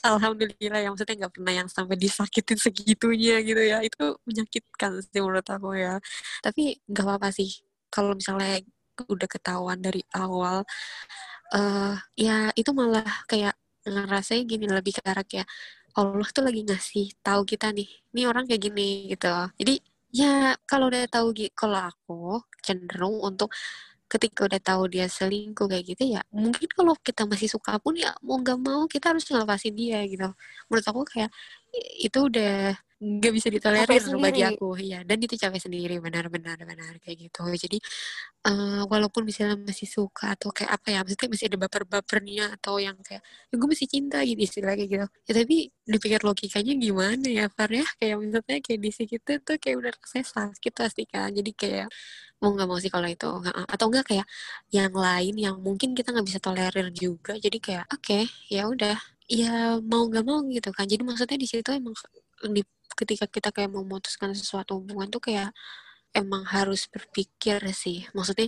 alhamdulillah 0.05 0.79
yang 0.85 0.93
maksudnya 0.93 1.25
nggak 1.25 1.33
pernah 1.33 1.53
yang 1.57 1.69
sampai 1.73 1.97
disakitin 1.97 2.57
segitunya 2.61 3.41
gitu 3.41 3.61
ya. 3.65 3.81
Itu 3.81 4.21
menyakitkan 4.29 5.01
sih 5.01 5.19
menurut 5.25 5.47
aku 5.49 5.73
ya. 5.73 5.97
Tapi 6.45 6.85
nggak 6.85 7.01
apa-apa 7.01 7.33
sih 7.33 7.49
kalau 7.89 8.13
misalnya 8.13 8.61
udah 9.09 9.25
ketahuan 9.25 9.81
dari 9.81 10.05
awal 10.13 10.61
uh, 11.57 11.97
ya 12.13 12.53
itu 12.53 12.69
malah 12.77 13.25
kayak 13.25 13.57
ngerasanya 13.85 14.43
gini 14.45 14.65
lebih 14.69 14.93
ke 14.97 15.01
arah 15.05 15.25
kayak 15.25 15.49
Allah 15.95 16.27
tuh 16.35 16.43
lagi 16.47 16.61
ngasih 16.67 17.05
tahu 17.23 17.41
kita 17.47 17.71
nih, 17.71 17.87
ini 18.11 18.21
orang 18.27 18.43
kayak 18.47 18.61
gini 18.67 19.11
gitu. 19.11 19.31
Jadi 19.59 19.73
ya 20.11 20.55
kalau 20.67 20.87
udah 20.91 21.07
tahu 21.11 21.35
kalau 21.55 21.79
aku 21.91 22.39
cenderung 22.63 23.19
untuk 23.23 23.51
ketika 24.05 24.45
udah 24.45 24.61
tahu 24.61 24.83
dia 24.87 25.09
selingkuh 25.09 25.65
kayak 25.65 25.85
gitu 25.91 26.03
ya 26.15 26.21
mungkin 26.29 26.69
kalau 26.77 26.93
kita 27.01 27.25
masih 27.25 27.49
suka 27.49 27.81
pun 27.81 27.97
ya 27.97 28.13
mau 28.21 28.37
nggak 28.37 28.59
mau 28.61 28.85
kita 28.85 29.11
harus 29.11 29.25
ngelepasin 29.25 29.73
dia 29.73 30.05
gitu 30.05 30.29
menurut 30.69 30.85
aku 30.85 31.01
kayak 31.09 31.33
itu 31.99 32.19
udah 32.29 32.75
nggak 32.95 33.33
bisa 33.35 33.47
ditolerir 33.51 34.01
bagi 34.17 34.41
aku. 34.47 34.79
Ya 34.79 35.03
dan 35.03 35.19
itu 35.19 35.35
capek 35.35 35.59
sendiri. 35.59 35.99
Benar-benar 35.99 36.55
benar 36.63 36.95
kayak 37.03 37.27
gitu. 37.27 37.43
Jadi 37.53 37.77
uh, 38.47 38.87
walaupun 38.87 39.27
misalnya 39.27 39.59
masih 39.59 39.85
suka 39.85 40.33
atau 40.33 40.49
kayak 40.55 40.71
apa 40.79 40.87
ya 40.95 40.99
maksudnya 41.03 41.29
masih 41.35 41.45
ada 41.51 41.57
baper-bapernya 41.59 42.45
atau 42.55 42.79
yang 42.79 42.95
kayak 43.03 43.21
ya 43.21 43.55
gue 43.59 43.67
masih 43.67 43.87
cinta 43.91 44.17
gitu 44.23 44.41
istilah 44.41 44.73
kayak 44.79 44.89
gitu. 44.89 45.07
Ya 45.27 45.31
tapi 45.43 45.55
dipikir 45.85 46.21
logikanya 46.23 46.73
gimana 46.79 47.27
ya 47.27 47.45
Far 47.51 47.69
ya? 47.69 47.85
Kayak 47.99 48.15
misalnya 48.23 48.59
kayak 48.63 48.79
di 48.79 48.89
kita 48.95 49.31
tuh 49.43 49.57
kayak 49.59 49.75
udah 49.81 49.91
saya 50.07 50.25
sakit 50.25 50.73
pasti 50.73 51.03
kan 51.05 51.29
jadi 51.35 51.51
kayak 51.51 51.87
mau 52.39 52.51
nggak 52.55 52.67
mau 52.67 52.79
sih 52.79 52.91
kalau 52.93 53.07
itu. 53.11 53.27
Atau 53.67 53.85
enggak 53.91 54.05
kayak 54.07 54.27
yang 54.71 54.93
lain 54.95 55.35
yang 55.35 55.55
mungkin 55.59 55.91
kita 55.97 56.15
nggak 56.15 56.27
bisa 56.31 56.39
tolerir 56.39 56.87
juga. 56.95 57.35
Jadi 57.35 57.57
kayak 57.59 57.85
oke 57.91 58.01
okay, 58.01 58.23
ya 58.47 58.71
udah 58.71 59.14
ya 59.25 59.81
mau 59.81 60.05
nggak 60.09 60.25
mau 60.25 60.39
gitu 60.53 60.69
kan 60.69 60.85
jadi 60.85 61.01
maksudnya 61.01 61.37
di 61.41 61.47
situ 61.49 61.69
emang 61.73 61.95
di 62.53 62.61
ketika 62.95 63.25
kita 63.27 63.49
kayak 63.51 63.71
memutuskan 63.75 64.31
sesuatu 64.31 64.79
hubungan 64.79 65.11
tuh 65.11 65.19
kayak 65.19 65.51
emang 66.15 66.47
harus 66.47 66.87
berpikir 66.87 67.59
sih. 67.75 68.07
Maksudnya 68.15 68.47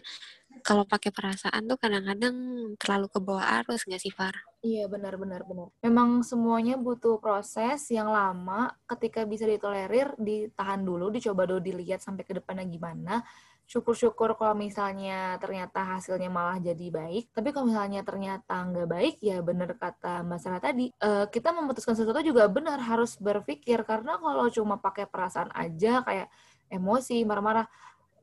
kalau 0.64 0.88
pakai 0.88 1.12
perasaan 1.12 1.68
tuh 1.68 1.78
kadang-kadang 1.78 2.36
terlalu 2.80 3.08
ke 3.12 3.20
bawah 3.20 3.46
arus 3.62 3.84
nggak 3.86 4.02
sih 4.02 4.14
Far? 4.16 4.34
Iya 4.64 4.90
benar 4.90 5.20
benar 5.20 5.46
benar. 5.46 5.70
Memang 5.86 6.26
semuanya 6.26 6.80
butuh 6.80 7.22
proses 7.22 7.84
yang 7.94 8.10
lama. 8.10 8.74
Ketika 8.90 9.28
bisa 9.28 9.46
ditolerir, 9.46 10.16
ditahan 10.18 10.82
dulu, 10.82 11.14
dicoba 11.14 11.46
dulu 11.46 11.62
dilihat 11.62 12.02
sampai 12.02 12.24
ke 12.26 12.34
depannya 12.40 12.66
gimana 12.66 13.22
syukur-syukur 13.68 14.40
kalau 14.40 14.56
misalnya 14.56 15.36
ternyata 15.44 15.84
hasilnya 15.84 16.32
malah 16.32 16.56
jadi 16.64 16.88
baik. 16.88 17.36
Tapi 17.36 17.52
kalau 17.52 17.68
misalnya 17.68 18.00
ternyata 18.08 18.64
nggak 18.64 18.88
baik, 18.88 19.16
ya 19.20 19.44
bener 19.44 19.76
kata 19.76 20.24
Mbak 20.24 20.40
Sarah 20.40 20.64
tadi, 20.64 20.88
uh, 21.04 21.28
kita 21.28 21.52
memutuskan 21.52 21.92
sesuatu 22.00 22.24
juga 22.24 22.48
benar 22.48 22.80
harus 22.80 23.20
berpikir. 23.20 23.84
Karena 23.84 24.16
kalau 24.24 24.48
cuma 24.48 24.80
pakai 24.80 25.04
perasaan 25.12 25.52
aja, 25.52 26.00
kayak 26.00 26.32
emosi, 26.72 27.28
marah-marah, 27.28 27.68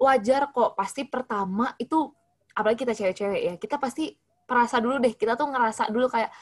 wajar 0.01 0.49
kok. 0.49 0.73
Pasti 0.81 1.05
pertama 1.05 1.77
itu, 1.77 2.09
apalagi 2.57 2.89
kita 2.89 2.97
cewek-cewek 2.97 3.43
ya, 3.45 3.55
kita 3.61 3.77
pasti 3.77 4.17
perasa 4.49 4.81
dulu 4.81 4.97
deh. 4.97 5.13
Kita 5.13 5.37
tuh 5.37 5.53
ngerasa 5.53 5.93
dulu 5.93 6.09
kayak, 6.09 6.33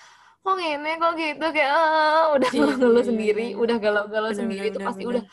kok 0.46 0.55
gini, 0.55 0.90
kok 1.03 1.12
gitu, 1.18 1.46
kayak 1.50 1.70
uh, 1.74 2.38
udah 2.38 2.50
iya, 2.55 2.59
galau-galau 2.62 3.03
iya, 3.03 3.09
sendiri, 3.11 3.46
iya. 3.50 3.59
udah 3.59 3.76
galau-galau 3.82 4.30
sendiri, 4.30 4.66
itu 4.70 4.78
pasti 4.78 5.03
udah 5.11 5.26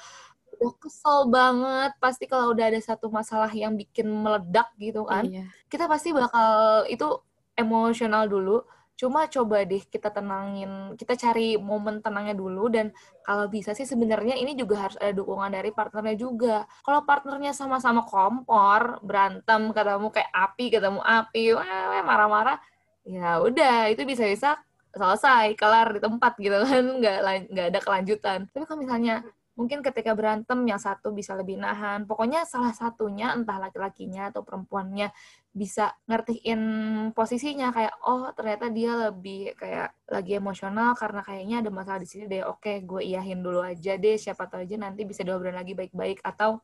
udah 0.60 0.74
kesel 0.78 1.20
banget. 1.32 1.92
Pasti 2.04 2.28
kalau 2.28 2.52
udah 2.52 2.66
ada 2.68 2.80
satu 2.84 3.08
masalah 3.08 3.50
yang 3.56 3.74
bikin 3.80 4.12
meledak 4.12 4.68
gitu 4.76 5.08
kan 5.08 5.24
iya. 5.26 5.48
kita 5.72 5.88
pasti 5.88 6.12
bakal 6.12 6.84
itu 6.92 7.08
emosional 7.56 8.28
dulu. 8.28 8.62
Cuma 9.00 9.32
coba 9.32 9.64
deh 9.64 9.80
kita 9.80 10.12
tenangin 10.12 10.92
kita 11.00 11.16
cari 11.16 11.56
momen 11.56 12.04
tenangnya 12.04 12.36
dulu. 12.36 12.68
Dan 12.68 12.92
kalau 13.24 13.48
bisa 13.48 13.72
sih 13.72 13.88
sebenarnya 13.88 14.36
ini 14.36 14.60
juga 14.60 14.88
harus 14.92 15.00
ada 15.00 15.16
dukungan 15.16 15.48
dari 15.48 15.72
partnernya 15.72 16.16
juga. 16.20 16.68
Kalau 16.84 17.08
partnernya 17.08 17.56
sama-sama 17.56 18.04
kompor 18.04 19.00
berantem 19.00 19.72
ketemu 19.72 20.08
kayak 20.12 20.32
api 20.36 20.66
ketemu 20.68 21.00
api 21.00 21.44
wah 21.56 22.04
marah-marah 22.04 22.60
ya 23.08 23.40
udah 23.40 23.88
itu 23.88 24.04
bisa-bisa 24.04 24.60
selesai 24.92 25.56
kelar 25.56 25.96
di 25.96 26.00
tempat 26.04 26.34
gitu 26.36 26.58
kan. 26.60 26.84
Nggak 27.00 27.18
nggak 27.56 27.68
ada 27.72 27.80
kelanjutan. 27.80 28.40
Tapi 28.52 28.64
kalau 28.68 28.80
misalnya 28.84 29.24
mungkin 29.60 29.84
ketika 29.84 30.16
berantem 30.16 30.64
yang 30.64 30.80
satu 30.80 31.12
bisa 31.12 31.36
lebih 31.36 31.60
nahan. 31.60 32.08
Pokoknya 32.08 32.48
salah 32.48 32.72
satunya 32.72 33.36
entah 33.36 33.60
laki-lakinya 33.60 34.32
atau 34.32 34.40
perempuannya 34.48 35.12
bisa 35.52 35.92
ngertiin 36.08 36.62
posisinya. 37.12 37.76
Kayak 37.76 38.00
oh 38.08 38.32
ternyata 38.32 38.72
dia 38.72 39.12
lebih 39.12 39.60
kayak 39.60 39.92
lagi 40.08 40.40
emosional 40.40 40.96
karena 40.96 41.20
kayaknya 41.28 41.56
ada 41.60 41.70
masalah 41.76 42.00
di 42.00 42.08
sini 42.08 42.32
deh. 42.32 42.48
Oke 42.48 42.80
gue 42.88 43.04
iyahin 43.04 43.44
dulu 43.44 43.60
aja 43.60 44.00
deh. 44.00 44.16
Siapa 44.16 44.48
tahu 44.48 44.64
aja 44.64 44.80
nanti 44.80 45.04
bisa 45.04 45.28
diobrolin 45.28 45.60
lagi 45.60 45.76
baik-baik. 45.76 46.24
Atau 46.24 46.64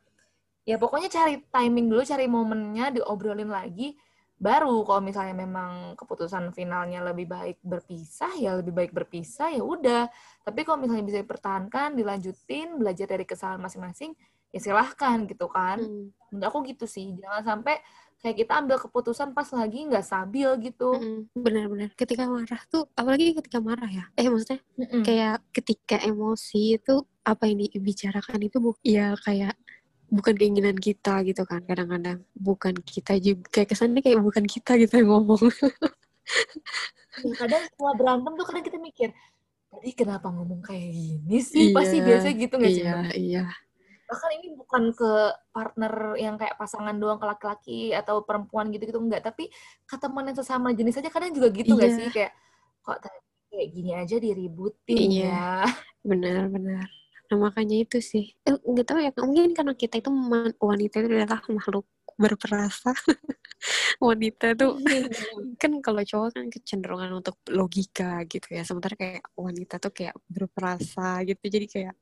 ya 0.63 0.79
pokoknya 0.79 1.11
cari 1.11 1.43
timing 1.51 1.91
dulu 1.91 2.01
cari 2.07 2.25
momennya 2.31 2.95
diobrolin 2.95 3.51
lagi 3.51 3.99
baru 4.35 4.83
kalau 4.83 4.99
misalnya 4.99 5.31
memang 5.33 5.95
keputusan 5.95 6.51
finalnya 6.51 6.99
lebih 6.99 7.23
baik 7.25 7.57
berpisah 7.63 8.35
ya 8.35 8.59
lebih 8.59 8.75
baik 8.75 8.91
berpisah 8.91 9.47
ya 9.49 9.63
udah 9.63 10.11
tapi 10.43 10.67
kalau 10.67 10.83
misalnya 10.83 11.07
bisa 11.07 11.19
dipertahankan 11.23 11.95
dilanjutin 11.95 12.75
belajar 12.75 13.07
dari 13.07 13.23
kesalahan 13.23 13.63
masing-masing 13.63 14.11
ya 14.51 14.59
silahkan 14.59 15.23
gitu 15.23 15.47
kan 15.47 15.79
Hmm. 15.79 16.11
menurut 16.35 16.45
aku 16.51 16.57
gitu 16.67 16.83
sih 16.83 17.15
jangan 17.15 17.43
sampai 17.43 17.79
kayak 18.19 18.41
kita 18.41 18.53
ambil 18.57 18.77
keputusan 18.81 19.31
pas 19.31 19.45
lagi 19.53 19.85
nggak 19.85 20.01
stabil 20.01 20.49
gitu 20.65 20.97
Mm-mm. 20.97 21.29
Benar-benar. 21.35 21.93
Ketika 21.93 22.25
marah 22.25 22.57
tuh, 22.65 22.89
apalagi 22.97 23.37
ketika 23.37 23.61
marah 23.61 23.85
ya. 23.85 24.09
Eh 24.17 24.25
maksudnya 24.25 24.65
Mm-mm. 24.81 25.05
kayak 25.05 25.45
ketika 25.53 26.01
emosi 26.01 26.81
itu 26.81 27.05
apa 27.21 27.45
yang 27.45 27.61
dibicarakan 27.69 28.39
itu 28.41 28.57
bu 28.57 28.73
ya 28.81 29.13
kayak 29.21 29.53
bukan 30.15 30.33
keinginan 30.33 30.77
kita 30.77 31.19
gitu 31.27 31.43
kan 31.43 31.59
kadang-kadang. 31.61 32.23
Bukan 32.31 32.79
kita 32.79 33.19
juga 33.19 33.43
kayak 33.51 33.75
kesannya 33.75 33.99
kayak 33.99 34.23
bukan 34.23 34.47
kita 34.47 34.79
gitu 34.79 35.03
yang 35.03 35.09
ngomong. 35.11 35.43
Ya, 37.15 37.31
kadang 37.37 37.63
setelah 37.69 37.93
berantem 37.95 38.31
tuh 38.33 38.45
kadang 38.47 38.65
kita 38.65 38.77
mikir 38.79 39.09
tadi 39.69 39.91
kenapa 39.91 40.27
ngomong 40.31 40.63
kayak 40.63 40.89
gini 40.89 41.37
sih? 41.39 41.71
Pasti 41.71 41.99
Iya, 41.99 42.05
biasa 42.07 42.27
gitu 42.33 42.53
nggak 42.55 42.73
sih 42.73 42.83
iya 42.83 42.95
iya. 43.13 43.45
Bahkan 44.05 44.29
ini 44.37 44.47
bukan 44.53 44.83
ke 44.93 45.11
partner 45.49 45.93
yang 46.15 46.35
kayak 46.37 46.55
pasangan 46.55 46.93
doang 46.95 47.17
ke 47.17 47.25
laki-laki 47.25 47.79
atau 47.91 48.21
perempuan 48.21 48.69
gitu-gitu 48.69 48.97
enggak 48.97 49.25
tapi 49.25 49.49
ke 49.83 49.95
teman 49.97 50.29
yang 50.29 50.37
sesama 50.37 50.71
jenis 50.71 50.97
aja 50.97 51.09
kadang 51.09 51.33
juga 51.33 51.49
gitu 51.51 51.73
nggak 51.73 51.91
Iya. 51.91 51.97
sih? 51.99 52.07
Kayak 52.13 52.31
kok 52.81 52.97
tadi 53.01 53.19
kayak 53.51 53.67
gini 53.71 53.91
aja 53.95 54.15
diributin 54.17 54.97
Iya. 54.97 55.25
ya? 55.25 55.49
Benar-benar 56.01 56.85
nah 57.29 57.37
makanya 57.49 57.75
itu 57.83 57.97
sih. 58.11 58.23
Eh, 58.45 58.55
nggak 58.55 58.85
tahu 58.85 58.99
ya 59.01 59.11
mungkin 59.17 59.51
karena 59.57 59.73
kita 59.73 59.95
itu 60.01 60.09
wanita 60.61 60.95
itu 61.01 61.07
adalah 61.09 61.41
makhluk 61.49 61.85
berperasa. 62.15 62.91
Wanita 64.03 64.53
tuh 64.55 64.77
kan 65.61 65.71
kalau 65.81 66.01
cowok 66.03 66.29
kan 66.35 66.45
kecenderungan 66.53 67.11
untuk 67.11 67.35
logika 67.51 68.23
gitu 68.27 68.47
ya. 68.55 68.63
Sementara 68.67 68.95
kayak 68.95 69.23
wanita 69.35 69.75
tuh 69.83 69.91
kayak 69.95 70.15
berperasa 70.27 71.23
gitu. 71.27 71.43
Jadi 71.47 71.65
kayak 71.67 71.95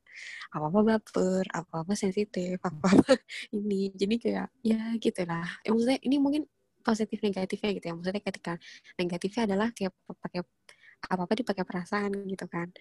apa 0.54 0.66
apa 0.70 0.80
baper 0.86 1.46
apa 1.50 1.76
apa 1.86 1.94
sensitif 1.98 2.58
apa 2.62 2.88
apa 2.94 3.14
ini. 3.58 3.90
Jadi 3.94 4.16
kayak 4.22 4.48
ya 4.62 4.82
gitulah 5.02 5.48
ya, 5.66 5.70
maksudnya 5.74 6.00
ini 6.06 6.16
mungkin 6.22 6.44
positif 6.84 7.18
negatifnya 7.24 7.70
gitu 7.80 7.86
ya. 7.90 7.94
Maksudnya 7.98 8.24
ketika 8.24 8.54
negatifnya 9.00 9.42
adalah 9.50 9.68
kayak 9.74 9.94
pakai 10.20 10.42
apa 11.04 11.22
apa 11.28 11.34
dipakai 11.36 11.64
perasaan 11.68 12.12
gitu 12.32 12.46
kan. 12.48 12.72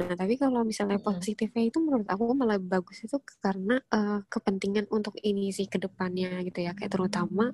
Nah 0.00 0.12
tapi 0.16 0.40
kalau 0.40 0.64
misalnya 0.64 0.98
positifnya 1.00 1.62
itu 1.68 1.78
menurut 1.84 2.08
aku 2.08 2.32
malah 2.32 2.56
bagus 2.60 3.04
itu 3.04 3.20
karena 3.44 3.80
eh, 3.92 4.20
kepentingan 4.28 4.88
untuk 4.92 5.14
ini 5.20 5.52
sih 5.52 5.68
ke 5.68 5.76
depannya 5.80 6.40
gitu 6.48 6.64
ya. 6.64 6.72
Kayak 6.72 6.96
terutama 6.96 7.52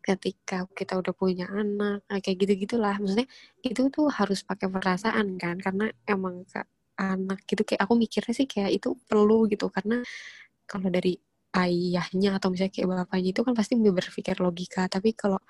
ketika 0.00 0.64
kita 0.72 0.96
udah 0.96 1.12
punya 1.12 1.46
anak 1.52 2.00
nah, 2.08 2.18
kayak 2.24 2.36
gitu 2.40 2.52
gitulah 2.64 2.96
maksudnya 2.96 3.28
itu 3.60 3.92
tuh 3.92 4.08
harus 4.08 4.40
pakai 4.48 4.72
perasaan 4.72 5.36
kan 5.36 5.60
karena 5.60 5.92
emang 6.08 6.48
ke 6.48 6.64
anak 7.00 7.44
gitu 7.48 7.62
kayak 7.64 7.80
aku 7.84 7.94
mikirnya 7.96 8.34
sih 8.36 8.46
kayak 8.50 8.70
itu 8.76 8.92
perlu 9.08 9.48
gitu. 9.48 9.72
Karena 9.72 10.04
kalau 10.68 10.88
dari 10.92 11.16
ayahnya 11.56 12.38
atau 12.38 12.48
misalnya 12.52 12.72
kayak 12.76 12.88
bapaknya 12.88 13.30
itu 13.34 13.42
kan 13.46 13.54
pasti 13.56 13.74
berpikir 13.80 14.36
logika. 14.38 14.86
Tapi 14.86 15.16
kalau 15.16 15.40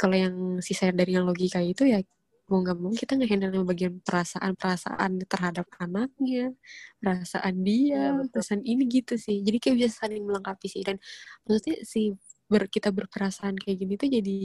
kalau 0.00 0.16
yang 0.16 0.36
sisa 0.60 0.92
dari 0.92 1.16
yang 1.16 1.26
logika 1.28 1.60
itu 1.60 1.88
ya 1.88 2.00
mau 2.44 2.60
nggak 2.60 2.76
mau 2.76 2.92
kita 2.92 3.16
ngehandle 3.16 3.64
bagian 3.64 4.04
perasaan-perasaan 4.04 5.24
terhadap 5.24 5.66
anaknya 5.80 6.52
perasaan 7.00 7.64
dia 7.64 8.12
betul. 8.12 8.28
perasaan 8.36 8.62
ini 8.68 8.84
gitu 8.88 9.16
sih. 9.16 9.40
Jadi 9.40 9.56
kayak 9.62 9.76
bisa 9.80 10.04
saling 10.04 10.24
melengkapi 10.28 10.66
sih. 10.68 10.84
Dan 10.84 11.00
maksudnya 11.48 11.76
si 11.88 12.12
ber, 12.48 12.68
kita 12.68 12.92
berperasaan 12.92 13.56
kayak 13.56 13.76
gini 13.80 13.94
tuh 13.96 14.08
jadi 14.12 14.38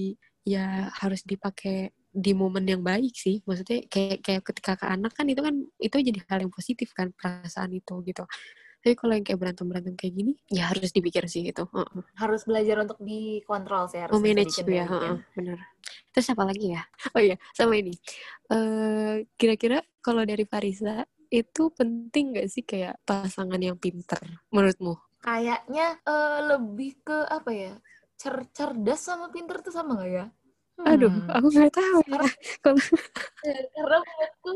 ya 0.47 0.87
harus 1.03 1.21
dipakai 1.27 1.91
di 2.09 2.31
momen 2.31 2.63
yang 2.65 2.81
baik 2.81 3.11
sih. 3.11 3.43
Maksudnya 3.43 3.83
kayak 3.91 4.23
kayak 4.23 4.41
ketika 4.47 4.71
ke 4.79 4.85
anak 4.87 5.11
kan 5.11 5.27
itu 5.27 5.41
kan 5.43 5.55
itu 5.83 5.97
jadi 5.99 6.19
hal 6.31 6.39
yang 6.47 6.53
positif 6.55 6.95
kan 6.95 7.11
perasaan 7.11 7.75
itu 7.75 7.99
gitu 8.07 8.23
tapi 8.81 8.93
kalau 8.99 9.13
yang 9.17 9.25
kayak 9.27 9.39
berantem 9.41 9.65
berantem 9.69 9.95
kayak 9.99 10.13
gini 10.19 10.31
ya 10.57 10.63
harus 10.71 10.89
dipikir 10.95 11.23
sih 11.33 11.43
itu 11.51 11.63
Heeh. 11.75 12.03
harus 12.21 12.41
belajar 12.49 12.77
untuk 12.85 12.99
dikontrol 13.09 13.83
sih 13.91 13.97
harus 14.05 14.17
oh 14.17 14.19
manage 14.21 14.61
ya 14.65 14.85
dikendalikan. 14.89 14.89
heeh, 14.91 15.15
bener. 15.35 15.59
Terus 16.13 16.27
apa 16.33 16.43
lagi 16.49 16.73
ya? 16.75 16.81
Oh 17.15 17.21
iya 17.21 17.35
sama 17.57 17.73
ini. 17.81 17.93
Eh 18.53 19.25
kira-kira 19.39 19.77
kalau 20.05 20.23
dari 20.25 20.43
Farisa 20.49 21.05
itu 21.29 21.69
penting 21.77 22.33
gak 22.37 22.47
sih 22.49 22.63
kayak 22.65 22.97
pasangan 23.05 23.61
yang 23.61 23.77
pinter 23.77 24.19
menurutmu? 24.53 24.97
Kayaknya 25.25 25.85
eh, 26.11 26.39
lebih 26.49 26.91
ke 27.07 27.17
apa 27.37 27.51
ya? 27.63 27.73
Cer 28.19 28.35
cerdas 28.55 28.99
sama 29.07 29.25
pinter 29.35 29.57
tuh 29.65 29.73
sama 29.77 29.91
nggak 29.95 30.11
ya? 30.17 30.25
Aduh 30.89 31.11
Hmm. 31.11 31.29
aku 31.35 31.47
nggak 31.53 31.71
tahu 31.77 31.99
Ya, 32.07 32.11
karena 32.11 32.29
menurutku 33.75 34.51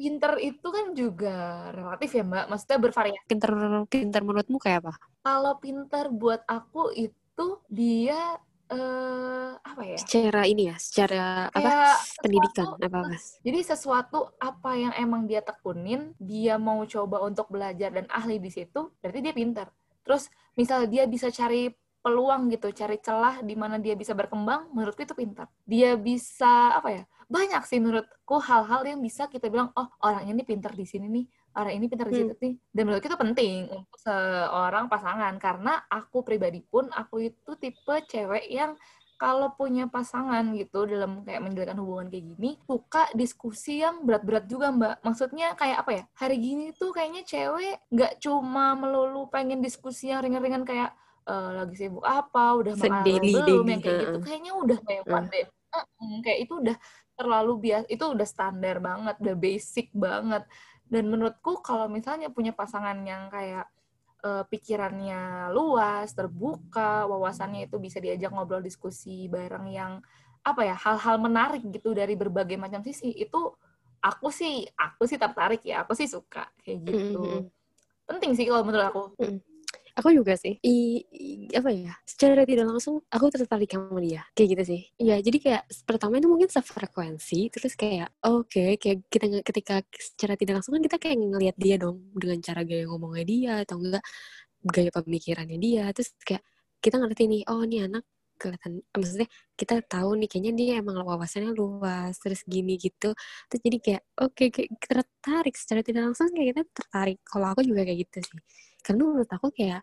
pinter 0.00 0.32
itu 0.40 0.68
kan 0.72 0.96
juga 0.96 1.68
relatif 1.76 2.08
ya 2.16 2.24
mbak. 2.24 2.48
Maksudnya 2.48 2.78
bervariasi. 2.80 3.28
Pinter 3.28 3.50
pinter 3.92 4.20
menurutmu 4.24 4.56
kayak 4.56 4.80
apa? 4.88 4.92
Kalau 5.20 5.60
pinter 5.60 6.08
buat 6.08 6.40
aku 6.48 6.88
itu 6.96 7.46
dia 7.68 8.40
eh 8.70 9.52
apa 9.60 9.82
ya? 9.84 9.98
Secara 10.00 10.48
ini 10.48 10.72
ya 10.72 10.76
secara 10.80 11.52
apa? 11.52 11.58
Kayak 11.60 11.96
pendidikan 12.22 12.64
sesuatu- 12.64 12.86
apa? 12.88 12.98
Apa 13.04 13.16
jadi 13.44 13.58
sesuatu 13.60 14.18
apa 14.40 14.70
yang 14.78 14.92
emang 14.96 15.22
dia 15.28 15.44
tekunin 15.44 16.16
dia 16.16 16.56
mau 16.56 16.80
coba 16.88 17.20
untuk 17.20 17.52
belajar 17.52 17.92
dan 17.92 18.08
ahli 18.08 18.40
di 18.40 18.48
situ 18.48 18.88
berarti 19.04 19.20
dia 19.20 19.34
pinter. 19.36 19.68
Terus 20.00 20.32
misal 20.56 20.88
dia 20.88 21.04
bisa 21.04 21.28
cari 21.28 21.68
peluang 22.00 22.48
gitu 22.48 22.72
cari 22.72 22.96
celah 22.98 23.44
di 23.44 23.54
mana 23.54 23.76
dia 23.76 23.92
bisa 23.92 24.16
berkembang 24.16 24.72
menurutku 24.72 25.04
itu 25.04 25.12
pintar. 25.12 25.46
Dia 25.68 25.94
bisa 25.94 26.74
apa 26.74 26.88
ya 26.90 27.02
banyak 27.30 27.62
sih 27.62 27.78
menurutku 27.78 28.42
hal-hal 28.42 28.82
yang 28.82 28.98
bisa 28.98 29.30
kita 29.30 29.46
bilang 29.46 29.70
oh 29.76 29.86
orang 30.02 30.26
ini 30.26 30.42
pintar 30.42 30.74
di 30.74 30.82
sini 30.82 31.06
nih 31.06 31.24
orang 31.54 31.72
ini 31.78 31.86
pintar 31.86 32.06
di 32.06 32.14
Hmm. 32.14 32.20
situ 32.26 32.34
nih. 32.40 32.54
Dan 32.72 32.82
menurutku 32.88 33.08
itu 33.10 33.18
penting 33.18 33.56
untuk 33.70 33.94
seorang 34.00 34.86
pasangan 34.88 35.34
karena 35.38 35.82
aku 35.86 36.22
pribadi 36.22 36.64
pun 36.64 36.88
aku 36.90 37.30
itu 37.30 37.50
tipe 37.54 37.94
cewek 38.08 38.48
yang 38.48 38.74
kalau 39.20 39.52
punya 39.52 39.84
pasangan 39.84 40.48
gitu 40.56 40.88
dalam 40.88 41.20
kayak 41.28 41.44
menjalankan 41.44 41.76
hubungan 41.76 42.08
kayak 42.08 42.24
gini 42.32 42.56
suka 42.64 43.04
diskusi 43.12 43.84
yang 43.84 44.00
berat-berat 44.08 44.48
juga 44.48 44.72
mbak. 44.72 45.04
Maksudnya 45.04 45.52
kayak 45.52 45.84
apa 45.84 45.90
ya 45.92 46.02
hari 46.16 46.40
gini 46.40 46.72
tuh 46.72 46.88
kayaknya 46.90 47.28
cewek 47.28 47.84
nggak 47.92 48.16
cuma 48.16 48.72
melulu 48.72 49.28
pengen 49.28 49.60
diskusi 49.60 50.08
yang 50.08 50.24
ringan-ringan 50.24 50.64
kayak 50.64 50.96
eh, 51.26 51.50
lagi 51.60 51.74
sibuk 51.76 52.04
apa 52.04 52.44
udah 52.56 52.74
makan 52.76 53.22
belum 53.24 53.64
yang 53.68 53.82
kayak 53.82 53.98
gitu. 54.04 54.18
Kayaknya 54.24 54.52
udah 54.56 54.78
lewat 54.84 55.24
deh 55.32 55.46
Mm-mm, 55.70 56.26
kayak 56.26 56.38
itu 56.50 56.52
udah 56.58 56.76
terlalu 57.14 57.52
biasa 57.70 57.86
itu 57.86 58.02
udah 58.02 58.26
standar 58.26 58.76
banget 58.82 59.14
udah 59.22 59.36
basic 59.38 59.86
banget. 59.94 60.42
Dan 60.90 61.06
menurutku 61.06 61.62
kalau 61.62 61.86
misalnya 61.86 62.26
punya 62.34 62.50
pasangan 62.50 62.98
yang 63.06 63.30
kayak 63.30 63.70
eh, 64.26 64.44
pikirannya 64.50 65.54
luas, 65.54 66.10
terbuka, 66.10 67.06
wawasannya 67.06 67.70
itu 67.70 67.78
bisa 67.78 68.02
diajak 68.02 68.34
ngobrol 68.34 68.64
diskusi 68.64 69.30
bareng 69.30 69.70
yang 69.70 69.92
apa 70.40 70.64
ya 70.64 70.74
hal-hal 70.74 71.20
menarik 71.20 71.60
gitu 71.68 71.92
dari 71.92 72.16
berbagai 72.16 72.56
macam 72.56 72.80
sisi 72.80 73.12
itu 73.12 73.52
aku 74.00 74.32
sih 74.32 74.64
aku 74.72 75.04
sih 75.04 75.20
tertarik 75.20 75.60
ya 75.60 75.84
aku 75.84 75.92
sih 75.92 76.08
suka 76.08 76.48
kayak 76.64 76.80
gitu. 76.88 77.20
Mm-mm. 77.20 78.08
penting 78.08 78.32
sih 78.34 78.48
kalau 78.48 78.64
menurut 78.66 78.90
aku 78.90 79.02
Aku 79.98 80.08
juga 80.14 80.34
sih. 80.38 80.56
I, 80.62 81.02
i- 81.10 81.50
apa 81.54 81.70
ya? 81.74 81.92
Secara 82.06 82.42
tidak 82.46 82.66
langsung 82.70 83.02
aku 83.10 83.26
tertarik 83.34 83.70
sama 83.70 83.98
dia. 84.02 84.22
Kayak 84.36 84.48
gitu 84.56 84.62
sih. 84.76 84.80
Iya, 85.02 85.14
jadi 85.26 85.38
kayak 85.44 85.62
pertama 85.88 86.18
itu 86.18 86.28
mungkin 86.30 86.48
sefrekuensi, 86.50 87.50
terus 87.54 87.74
kayak 87.78 88.08
oke, 88.24 88.78
kayak 88.80 88.98
kita 89.12 89.26
ketika 89.42 89.74
secara 89.98 90.34
tidak 90.38 90.52
langsung 90.62 90.74
kan 90.78 90.82
kita 90.86 90.96
kayak 91.02 91.16
ngelihat 91.20 91.56
dia 91.58 91.76
dong 91.80 91.98
dengan 92.16 92.38
cara 92.42 92.60
gaya 92.66 92.84
ngomongnya 92.88 93.24
dia 93.26 93.52
atau 93.66 93.76
enggak 93.82 94.04
gaya 94.64 94.90
pemikirannya 94.94 95.58
dia. 95.60 95.84
Terus 95.96 96.10
kayak 96.26 96.42
kita 96.84 96.96
ngerti 97.00 97.22
nih, 97.28 97.42
oh 97.50 97.62
ini 97.66 97.76
anak 97.86 98.04
kelihatan 98.40 98.80
maksudnya 98.96 99.28
kita 99.60 99.74
tahu 99.84 100.16
nih 100.20 100.28
kayaknya 100.32 100.52
dia 100.56 100.72
emang 100.82 100.96
wawasannya 101.04 101.52
luas 101.52 102.16
terus 102.22 102.40
gini 102.48 102.74
gitu. 102.80 103.12
Terus 103.52 103.60
jadi 103.66 103.78
kayak 103.84 104.02
oke 104.24 104.44
kayak 104.54 104.70
tertarik 104.80 105.54
secara 105.60 105.80
tidak 105.84 106.02
langsung 106.10 106.32
kayak 106.32 106.48
kita 106.56 106.62
tertarik. 106.76 107.18
Kalau 107.28 107.46
aku 107.52 107.60
juga 107.68 107.82
kayak 107.86 107.98
gitu 108.08 108.18
sih. 108.24 108.38
Karena 108.84 109.02
menurut 109.04 109.30
aku 109.30 109.48
kayak 109.52 109.80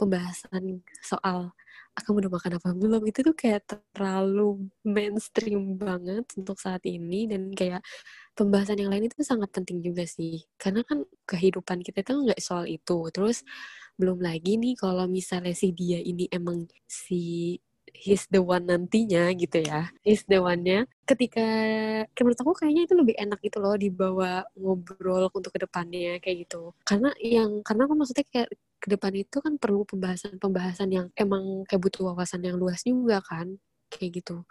pembahasan 0.00 0.80
soal 1.04 1.52
aku 1.98 2.16
udah 2.16 2.30
makan 2.32 2.52
apa 2.58 2.68
belum 2.72 3.02
itu 3.10 3.20
tuh 3.26 3.34
kayak 3.36 3.66
terlalu 3.94 4.70
mainstream 4.86 5.76
banget 5.78 6.24
untuk 6.38 6.58
saat 6.58 6.82
ini. 6.88 7.30
Dan 7.30 7.54
kayak 7.54 7.82
pembahasan 8.38 8.80
yang 8.82 8.90
lain 8.94 9.06
itu 9.10 9.20
sangat 9.26 9.50
penting 9.54 9.80
juga 9.84 10.04
sih. 10.08 10.42
Karena 10.60 10.82
kan 10.86 11.04
kehidupan 11.28 11.82
kita 11.86 12.02
itu 12.06 12.12
nggak 12.26 12.40
soal 12.42 12.66
itu. 12.70 12.98
Terus 13.14 13.42
belum 14.00 14.18
lagi 14.24 14.56
nih 14.56 14.74
kalau 14.80 15.04
misalnya 15.10 15.52
si 15.52 15.70
dia 15.76 16.00
ini 16.00 16.24
emang 16.32 16.64
si 16.88 17.54
he's 17.94 18.26
the 18.30 18.40
one 18.40 18.66
nantinya 18.66 19.30
gitu 19.36 19.62
ya. 19.62 19.90
He's 20.02 20.24
the 20.26 20.40
one-nya. 20.40 20.88
Ketika 21.04 21.44
kayak 22.10 22.22
menurut 22.24 22.40
aku 22.40 22.52
kayaknya 22.56 22.82
itu 22.86 22.94
lebih 22.96 23.14
enak 23.18 23.38
gitu 23.42 23.58
loh 23.58 23.74
dibawa 23.74 24.46
ngobrol 24.54 25.28
untuk 25.34 25.52
ke 25.54 25.60
depannya 25.62 26.18
kayak 26.22 26.48
gitu. 26.48 26.72
Karena 26.82 27.10
yang 27.20 27.60
karena 27.66 27.84
aku 27.86 27.94
maksudnya 27.98 28.26
kayak 28.28 28.48
ke 28.80 28.88
depan 28.88 29.12
itu 29.12 29.36
kan 29.44 29.60
perlu 29.60 29.84
pembahasan-pembahasan 29.84 30.88
yang 30.88 31.06
emang 31.14 31.68
kayak 31.68 31.84
butuh 31.84 32.12
wawasan 32.12 32.40
yang 32.46 32.56
luas 32.56 32.80
juga 32.82 33.20
kan 33.20 33.60
kayak 33.92 34.24
gitu. 34.24 34.42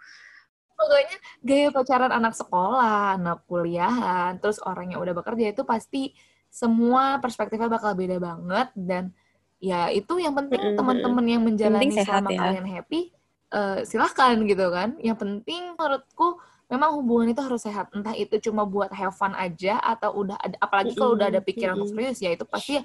Pokoknya 0.78 1.16
gaya 1.44 1.68
pacaran 1.68 2.12
anak 2.14 2.32
sekolah 2.38 3.20
anak 3.20 3.44
kuliahan 3.44 4.40
terus 4.40 4.62
orang 4.64 4.96
yang 4.96 5.00
udah 5.02 5.12
bekerja 5.12 5.52
itu 5.52 5.62
pasti 5.66 6.16
semua 6.48 7.20
perspektifnya 7.20 7.68
bakal 7.68 7.92
beda 7.94 8.16
banget 8.16 8.72
dan 8.74 9.12
ya 9.60 9.92
itu 9.92 10.16
yang 10.16 10.32
penting 10.32 10.74
teman-teman 10.74 11.24
yang 11.28 11.42
menjalani 11.44 11.92
Penting 11.92 11.98
sehat 12.00 12.24
selama 12.24 12.30
ya. 12.32 12.40
kalian 12.40 12.66
happy 12.66 13.00
eh, 13.50 13.78
silahkan 13.86 14.34
gitu 14.46 14.66
kan. 14.70 14.96
Yang 15.02 15.18
penting 15.22 15.74
menurutku 15.74 16.38
memang 16.70 16.90
hubungan 16.96 17.34
itu 17.34 17.42
harus 17.42 17.66
sehat. 17.66 17.90
Entah 17.90 18.14
itu 18.14 18.38
cuma 18.50 18.62
buat 18.64 18.94
have 18.94 19.14
fun 19.14 19.34
aja 19.34 19.82
atau 19.82 20.22
udah 20.22 20.38
ada 20.38 20.56
apalagi 20.62 20.94
kalau 20.94 21.18
udah 21.18 21.28
ada 21.28 21.42
pikiran 21.42 21.74
untuk 21.76 21.92
serius 21.92 22.22
ya 22.22 22.30
itu 22.32 22.46
pasti 22.46 22.78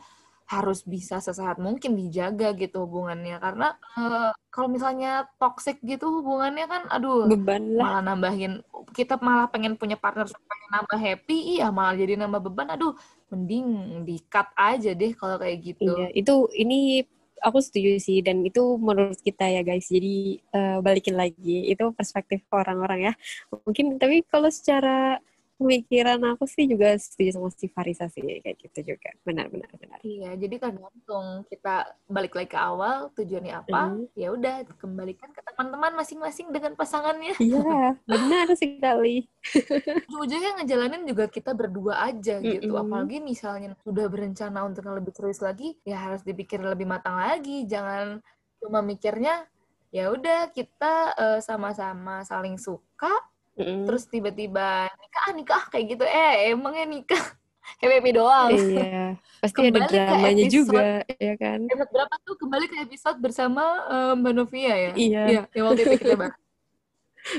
harus 0.45 0.85
bisa 0.85 1.17
sesehat 1.17 1.57
mungkin 1.57 1.97
dijaga 1.97 2.53
gitu 2.57 2.85
hubungannya. 2.85 3.37
Karena 3.37 3.77
eh, 3.97 4.31
kalau 4.49 4.67
misalnya 4.69 5.29
toxic 5.37 5.81
gitu 5.85 6.21
hubungannya 6.21 6.65
kan 6.65 6.83
aduh 6.89 7.29
Beban 7.29 7.77
lah. 7.77 8.01
malah 8.01 8.01
nambahin 8.13 8.61
kita 8.93 9.17
malah 9.21 9.49
pengen 9.49 9.77
punya 9.77 9.97
partner 9.97 10.29
supaya 10.29 10.63
nambah 10.69 10.97
happy 11.01 11.57
iya 11.57 11.69
malah 11.69 11.97
jadi 11.97 12.17
nambah 12.17 12.41
beban. 12.51 12.73
Aduh 12.73 12.93
mending 13.33 14.01
di 14.05 14.21
cut 14.29 14.49
aja 14.53 14.93
deh 14.93 15.13
kalau 15.17 15.41
kayak 15.41 15.57
gitu. 15.61 15.89
Iya, 15.89 16.13
itu 16.13 16.33
ini 16.53 17.05
aku 17.41 17.59
setuju 17.59 17.99
sih 17.99 18.19
dan 18.23 18.43
itu 18.45 18.79
menurut 18.79 19.19
kita 19.19 19.47
ya 19.49 19.61
guys. 19.65 19.87
Jadi 19.89 20.39
eh, 20.39 20.77
balikin 20.79 21.15
lagi 21.17 21.71
itu 21.71 21.91
perspektif 21.91 22.45
orang-orang 22.53 23.11
ya. 23.11 23.13
Mungkin 23.51 23.99
tapi 23.99 24.23
kalau 24.27 24.47
secara 24.51 25.19
pemikiran 25.55 26.19
aku 26.35 26.43
sih 26.45 26.67
juga 26.67 26.95
setuju 26.99 27.39
sama 27.39 27.49
si 27.51 27.67
Farisa 27.71 28.05
sih 28.11 28.21
kayak 28.21 28.57
gitu 28.59 28.95
juga. 28.95 29.09
Benar 29.23 29.47
benar 29.47 29.71
benar. 29.79 29.99
Iya, 30.03 30.35
jadi 30.35 30.55
tergantung 30.59 31.47
kita 31.47 31.95
balik 32.05 32.35
lagi 32.35 32.49
ke 32.51 32.59
awal 32.59 33.09
tujuannya 33.15 33.53
apa, 33.65 33.81
Mhm. 33.95 34.03
ya 34.19 34.27
udah 34.35 34.55
kembalikan 34.77 35.31
ke 35.31 35.41
teman-teman 35.41 35.95
masing-masing 35.95 36.51
dengan 36.51 36.75
pasangannya. 36.75 37.33
Iya, 37.45 37.95
benar 38.05 38.47
sekali. 38.59 39.25
Ujung-ujungnya 40.11 40.61
ngejalanin 40.61 41.03
juga 41.07 41.25
kita 41.31 41.55
berdua 41.55 42.03
aja 42.03 42.41
gitu. 42.41 42.71
Mm-mm. 42.75 42.81
Apalagi 42.85 43.17
misalnya 43.23 43.73
sudah 43.81 44.05
berencana 44.11 44.65
untuk 44.67 44.85
lebih 44.91 45.13
serius 45.15 45.39
lagi, 45.39 45.77
ya 45.87 45.97
harus 45.97 46.21
dipikir 46.21 46.59
lebih 46.59 46.85
matang 46.85 47.15
lagi. 47.15 47.63
Jangan 47.65 48.19
cuma 48.59 48.81
mikirnya 48.81 49.45
ya 49.93 50.11
udah 50.11 50.51
kita 50.51 51.15
eh, 51.15 51.39
sama-sama 51.39 52.25
saling 52.27 52.59
suka, 52.59 53.13
Terus 53.55 54.03
tiba-tiba 54.11 54.91
nikah 54.91 55.23
ah, 55.23 55.33
nikah 55.33 55.63
kayak 55.71 55.85
gitu. 55.95 56.03
Eh, 56.03 56.51
emangnya 56.51 56.85
nikah 56.87 57.23
happy 57.81 58.11
doang. 58.11 58.49
Iya, 58.51 59.17
pasti 59.41 59.59
ada 59.63 59.79
Kembali 59.79 59.89
dramanya 59.89 60.45
episode 60.45 60.53
juga, 60.53 60.87
ya 61.17 61.33
kan? 61.39 61.59
Episode 61.65 61.91
berapa 61.91 62.15
tuh 62.27 62.35
kembali 62.37 62.65
ke 62.67 62.75
episode 62.83 63.17
bersama 63.23 63.63
eh, 63.89 64.13
Mbak 64.19 64.33
Novia 64.35 64.73
ya? 64.75 64.91
Iya. 64.93 65.23
Iya, 65.25 65.41
yang 65.55 65.65
waktu 65.71 65.81
itu 65.87 65.97
kita 66.03 66.15
bahas. 66.19 66.35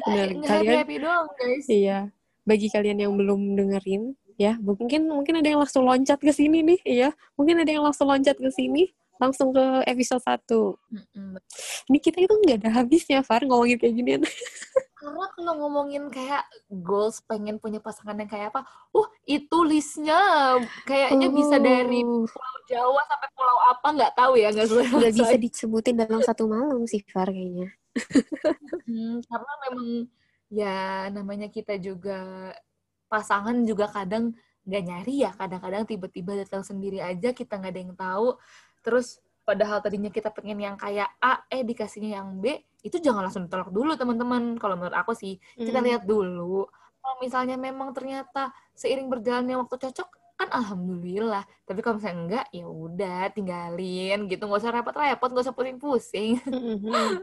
Benar, 0.02 0.28
Nggak 0.34 0.50
kalian 0.50 0.66
happy-happy 0.66 0.96
doang, 0.98 1.26
guys. 1.38 1.66
Iya, 1.70 1.98
bagi 2.42 2.68
kalian 2.74 2.98
yang 3.06 3.12
belum 3.14 3.40
dengerin, 3.54 4.02
ya 4.34 4.58
mungkin 4.58 5.06
mungkin 5.06 5.38
ada 5.38 5.46
yang 5.46 5.62
langsung 5.62 5.86
loncat 5.86 6.18
ke 6.18 6.32
sini 6.34 6.58
nih, 6.66 6.80
iya. 6.82 7.08
Mungkin 7.38 7.62
ada 7.62 7.70
yang 7.70 7.86
langsung 7.86 8.10
loncat 8.10 8.34
ke 8.34 8.50
sini, 8.50 8.90
langsung 9.22 9.54
ke 9.54 9.64
episode 9.86 10.26
1. 10.26 10.42
Mm-mm. 10.90 11.38
Ini 11.86 11.98
kita 12.02 12.18
itu 12.18 12.34
nggak 12.34 12.66
ada 12.66 12.70
habisnya, 12.82 13.22
Far, 13.22 13.46
ngomongin 13.46 13.78
kayak 13.78 13.94
ginian. 13.94 14.22
Karena 15.06 15.30
kalau 15.38 15.54
ngomongin 15.62 16.10
kayak 16.10 16.42
goals 16.66 17.22
pengen 17.22 17.62
punya 17.62 17.78
pasangan 17.78 18.18
yang 18.18 18.26
kayak 18.26 18.50
apa, 18.50 18.66
uh 18.90 19.06
itu 19.22 19.58
listnya 19.62 20.18
kayaknya 20.82 21.30
bisa 21.30 21.62
dari 21.62 22.02
Oh, 22.02 22.26
Pulau 22.26 22.58
Jawa 22.66 23.00
sampai 23.06 23.30
Pulau 23.38 23.58
apa 23.70 23.86
nggak 23.94 24.12
tahu 24.18 24.32
ya 24.34 24.50
nggak 24.50 24.66
nggak 24.66 25.14
bisa 25.14 25.36
disebutin 25.38 25.94
dalam 25.94 26.18
satu 26.26 26.50
malam 26.50 26.82
sih, 26.90 27.06
Far, 27.06 27.30
kayaknya. 27.30 27.70
Hmm, 28.82 29.22
karena 29.22 29.52
memang 29.70 29.88
ya 30.50 31.06
namanya 31.14 31.54
kita 31.54 31.78
juga 31.78 32.50
pasangan 33.06 33.62
juga 33.62 33.86
kadang 33.86 34.34
nggak 34.66 34.82
nyari 34.90 35.22
ya 35.22 35.30
kadang-kadang 35.38 35.86
tiba-tiba 35.86 36.34
datang 36.34 36.66
sendiri 36.66 36.98
aja 36.98 37.30
kita 37.30 37.62
nggak 37.62 37.70
ada 37.70 37.80
yang 37.80 37.94
tahu. 37.94 38.34
Terus 38.82 39.22
padahal 39.46 39.78
tadinya 39.78 40.10
kita 40.10 40.34
pengen 40.34 40.58
yang 40.58 40.74
kayak 40.74 41.06
A 41.22 41.46
eh 41.46 41.62
dikasihnya 41.62 42.18
yang 42.18 42.42
B 42.42 42.58
itu 42.86 42.96
jangan 43.06 43.26
langsung 43.26 43.44
ditolak 43.50 43.70
dulu 43.74 43.92
teman-teman. 44.00 44.42
Kalau 44.62 44.74
menurut 44.78 44.96
aku 44.96 45.12
sih 45.22 45.32
kita 45.66 45.78
Hmm. 45.82 45.86
lihat 45.86 46.02
dulu. 46.06 46.70
Kalau 47.02 47.16
misalnya 47.24 47.56
memang 47.66 47.90
ternyata 47.96 48.50
seiring 48.80 49.08
berjalannya 49.12 49.56
waktu 49.62 49.76
cocok 49.90 50.08
kan 50.38 50.48
alhamdulillah. 50.52 51.42
Tapi 51.66 51.80
kalau 51.82 51.96
misalnya 51.98 52.18
enggak 52.22 52.46
ya 52.52 52.66
udah 52.68 53.20
tinggalin 53.36 54.18
gitu. 54.30 54.42
Nggak 54.46 54.60
usah 54.62 54.72
repot-repot 54.76 55.28
nggak 55.32 55.44
usah 55.46 55.56
pusing-pusing. 55.56 56.30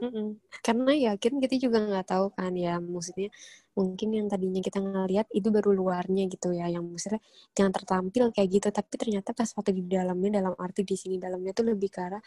Mm-mm. 0.02 0.26
Karena 0.66 0.92
yakin 1.14 1.34
kita 1.44 1.56
juga 1.64 1.78
nggak 1.84 2.08
tahu 2.12 2.26
kan 2.38 2.52
ya, 2.56 2.80
maksudnya 2.80 3.30
mungkin 3.78 4.10
yang 4.14 4.28
tadinya 4.32 4.62
kita 4.62 4.80
ngeliat 4.82 5.28
itu 5.34 5.48
baru 5.50 5.70
luarnya 5.74 6.30
gitu 6.30 6.54
ya, 6.54 6.70
yang 6.70 6.86
maksudnya 6.86 7.22
yang 7.58 7.72
tertampil 7.74 8.30
kayak 8.36 8.50
gitu, 8.54 8.68
tapi 8.70 8.94
ternyata 9.02 9.30
pas 9.38 9.50
waktu 9.58 9.72
di 9.78 9.84
dalamnya, 9.90 10.42
dalam 10.42 10.54
arti 10.58 10.82
di 10.86 10.96
sini 10.98 11.16
dalamnya 11.22 11.52
tuh 11.58 11.66
lebih 11.74 11.90
ke 11.94 12.00
arah, 12.02 12.22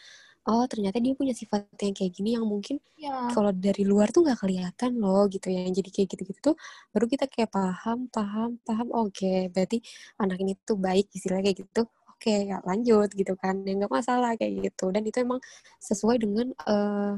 oh 0.51 0.65
ternyata 0.71 0.99
dia 1.03 1.15
punya 1.19 1.35
sifat 1.35 1.67
yang 1.83 1.95
kayak 1.97 2.13
gini 2.15 2.31
yang 2.39 2.47
mungkin 2.47 2.79
ya 2.99 3.31
kalau 3.35 3.51
dari 3.55 3.83
luar 3.87 4.11
tuh 4.15 4.23
nggak 4.27 4.39
kelihatan 4.43 4.91
loh 5.03 5.27
gitu 5.31 5.47
ya, 5.51 5.67
yang 5.67 5.75
jadi 5.75 5.91
kayak 5.95 6.09
gitu-gitu 6.15 6.41
tuh 6.53 6.57
baru 6.95 7.07
kita 7.11 7.25
kayak 7.31 7.51
paham, 7.55 8.07
paham, 8.11 8.51
paham, 8.67 8.89
oke, 8.95 9.51
berarti 9.55 9.79
anak 10.23 10.39
ini 10.43 10.53
tuh 10.63 10.77
baik 10.79 11.11
istilahnya 11.15 11.53
kayak 11.53 11.61
gitu. 11.67 11.83
Oke, 12.17 12.49
ya 12.49 12.65
lanjut 12.65 13.13
gitu 13.13 13.37
kan, 13.37 13.61
ya 13.69 13.77
nggak 13.77 13.93
masalah 13.93 14.33
kayak 14.41 14.73
gitu. 14.73 14.89
Dan 14.89 15.05
itu 15.05 15.21
emang 15.21 15.37
sesuai 15.85 16.17
dengan 16.17 16.49
eh, 16.65 17.13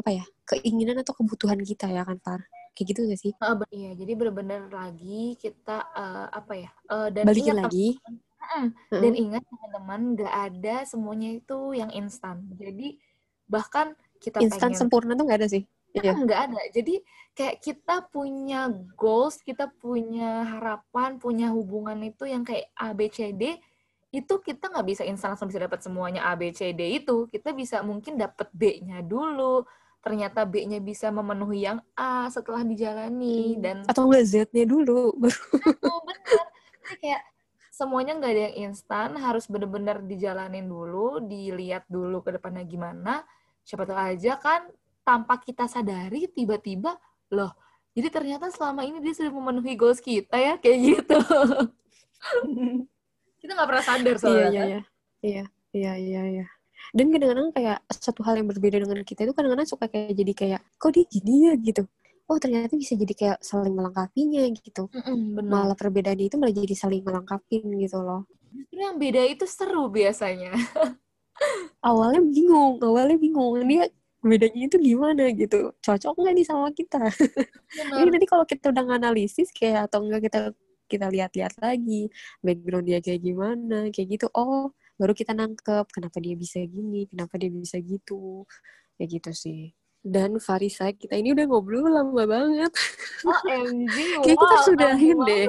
apa 0.00 0.10
ya 0.10 0.24
keinginan 0.48 1.02
atau 1.02 1.14
kebutuhan 1.18 1.60
kita 1.62 1.86
ya 1.90 2.02
kan 2.06 2.18
Far 2.24 2.40
kayak 2.74 2.86
gitu 2.90 3.00
gak 3.12 3.20
sih 3.24 3.32
be- 3.60 3.68
Iya, 3.76 3.88
jadi 4.00 4.12
benar-benar 4.18 4.62
lagi 4.78 5.14
kita 5.42 5.70
eh, 6.00 6.26
apa 6.38 6.52
ya? 6.62 6.68
eh, 6.92 7.06
dan 7.16 7.26
balikin 7.26 7.54
ingat 7.54 7.58
lagi 7.58 7.98
mm, 8.42 8.66
dan 9.02 9.12
ingat 9.22 9.42
teman-teman 9.50 10.00
nggak 10.14 10.32
ada 10.46 10.70
semuanya 10.90 11.28
itu 11.38 11.54
yang 11.80 11.90
instan. 12.00 12.36
Jadi 12.60 12.84
bahkan 13.52 13.86
kita 14.24 14.40
instan 14.44 14.70
pengen 14.70 14.78
sempurna 14.78 15.12
tuh 15.18 15.24
nggak 15.26 15.38
ada 15.42 15.48
sih 15.54 15.62
iya 15.96 16.12
Mm, 16.12 16.26
nggak 16.26 16.40
ada. 16.50 16.60
Jadi 16.74 16.94
kayak 17.38 17.56
kita 17.62 17.94
punya 18.10 18.66
goals, 18.98 19.38
kita 19.48 19.70
punya 19.78 20.42
harapan, 20.58 21.10
punya 21.22 21.46
hubungan 21.54 21.98
itu 22.02 22.26
yang 22.26 22.42
kayak 22.42 22.66
A, 22.74 22.90
B, 22.98 23.06
C, 23.14 23.30
D, 23.30 23.42
itu 24.10 24.34
kita 24.42 24.64
nggak 24.74 24.86
bisa 24.90 25.02
instan 25.06 25.34
langsung 25.34 25.46
bisa 25.50 25.62
dapat 25.62 25.80
semuanya 25.86 26.20
A, 26.26 26.34
B, 26.34 26.50
C, 26.50 26.74
D 26.74 26.98
itu. 26.98 27.30
Kita 27.30 27.54
bisa 27.54 27.76
mungkin 27.86 28.18
dapat 28.18 28.50
B-nya 28.50 29.06
dulu. 29.06 29.62
Ternyata 30.04 30.44
B-nya 30.44 30.84
bisa 30.84 31.08
memenuhi 31.08 31.64
yang 31.64 31.80
A 31.96 32.28
setelah 32.28 32.60
dijalani. 32.60 33.56
Dan 33.56 33.88
atau 33.88 34.04
enggak 34.04 34.24
Z-nya 34.28 34.68
dulu 34.68 35.16
Oh, 35.88 36.00
bener. 36.04 36.44
Jadi 36.84 36.96
kayak 37.00 37.22
semuanya 37.72 38.12
nggak 38.20 38.32
ada 38.36 38.42
yang 38.52 38.56
instan, 38.68 39.16
harus 39.16 39.48
bener-bener 39.48 40.04
dijalanin 40.04 40.68
dulu, 40.68 41.24
dilihat 41.24 41.88
dulu 41.88 42.20
ke 42.20 42.36
depannya 42.36 42.68
gimana. 42.68 43.24
Siapa 43.64 43.88
tahu 43.88 43.96
aja 43.96 44.36
kan, 44.36 44.68
tanpa 45.00 45.40
kita 45.40 45.64
sadari, 45.64 46.28
tiba-tiba, 46.28 47.00
loh, 47.32 47.56
jadi 47.94 48.10
ternyata 48.10 48.50
selama 48.50 48.82
ini 48.82 48.98
dia 48.98 49.14
sudah 49.14 49.30
memenuhi 49.30 49.78
goals 49.78 50.02
kita 50.02 50.34
ya, 50.34 50.58
kayak 50.58 50.78
gitu. 50.82 51.14
kita 53.40 53.50
nggak 53.54 53.68
pernah 53.70 53.84
sadar 53.84 54.16
iya 54.16 54.20
soalnya. 54.20 54.50
iya 54.50 54.64
iya 54.64 54.80
iya 55.22 55.44
iya 55.72 55.92
iya 55.96 56.22
iya 56.40 56.46
dan 56.92 57.06
kadang-kadang 57.08 57.48
kayak 57.54 57.78
satu 57.88 58.20
hal 58.26 58.36
yang 58.36 58.48
berbeda 58.50 58.82
dengan 58.82 59.00
kita 59.00 59.24
itu 59.24 59.32
kadang-kadang 59.32 59.68
suka 59.68 59.88
kayak 59.88 60.12
jadi 60.12 60.32
kayak 60.34 60.60
kok 60.76 60.90
dia 60.92 61.04
gini 61.08 61.34
ya? 61.48 61.52
gitu. 61.56 61.82
Oh 62.24 62.40
ternyata 62.40 62.72
bisa 62.76 62.96
jadi 62.96 63.14
kayak 63.14 63.38
saling 63.44 63.76
melengkapinya 63.76 64.44
gitu. 64.52 64.88
Bener. 64.92 65.44
malah 65.44 65.76
perbedaan 65.76 66.16
itu 66.16 66.40
malah 66.40 66.56
jadi 66.56 66.74
saling 66.76 67.04
melengkapin 67.04 67.64
gitu 67.80 68.00
loh. 68.00 68.24
Justru 68.52 68.80
yang 68.80 68.96
beda 68.96 69.22
itu 69.28 69.44
seru 69.44 69.88
biasanya. 69.92 70.52
awalnya 71.88 72.22
bingung 72.22 72.78
awalnya 72.80 73.18
bingung 73.18 73.60
dia 73.66 73.90
bedanya 74.24 74.72
itu 74.72 74.76
gimana? 74.80 75.28
gitu. 75.36 75.76
Cocok 75.84 76.16
nggak 76.16 76.32
nih 76.32 76.46
sama 76.48 76.68
kita? 76.72 77.02
Ini 78.00 78.08
nanti 78.08 78.24
kalau 78.24 78.48
kita 78.48 78.72
udah 78.72 78.84
nganalisis 78.88 79.52
kayak 79.52 79.92
atau 79.92 80.00
enggak 80.00 80.32
kita 80.32 80.40
kita 80.88 81.06
lihat-lihat 81.12 81.60
lagi 81.60 82.08
background 82.40 82.88
dia 82.88 83.04
kayak 83.04 83.20
gimana 83.20 83.92
kayak 83.92 84.16
gitu. 84.16 84.26
Oh 84.32 84.72
baru 84.94 85.12
kita 85.12 85.32
nangkep 85.32 85.86
kenapa 85.90 86.18
dia 86.18 86.34
bisa 86.34 86.62
gini 86.62 87.06
kenapa 87.06 87.34
dia 87.36 87.48
bisa 87.48 87.76
gitu. 87.78 88.46
Kayak 88.94 89.08
gitu 89.10 89.30
sih. 89.32 89.62
Dan 89.98 90.36
Farisa 90.36 90.92
kita 90.92 91.16
ini 91.16 91.32
udah 91.32 91.48
ngobrol 91.48 91.88
lama 91.88 92.22
banget. 92.24 92.72
OMG, 93.24 93.96
kayak 94.24 94.36
kita 94.36 94.56
sudahin 94.62 95.16
deh. 95.24 95.48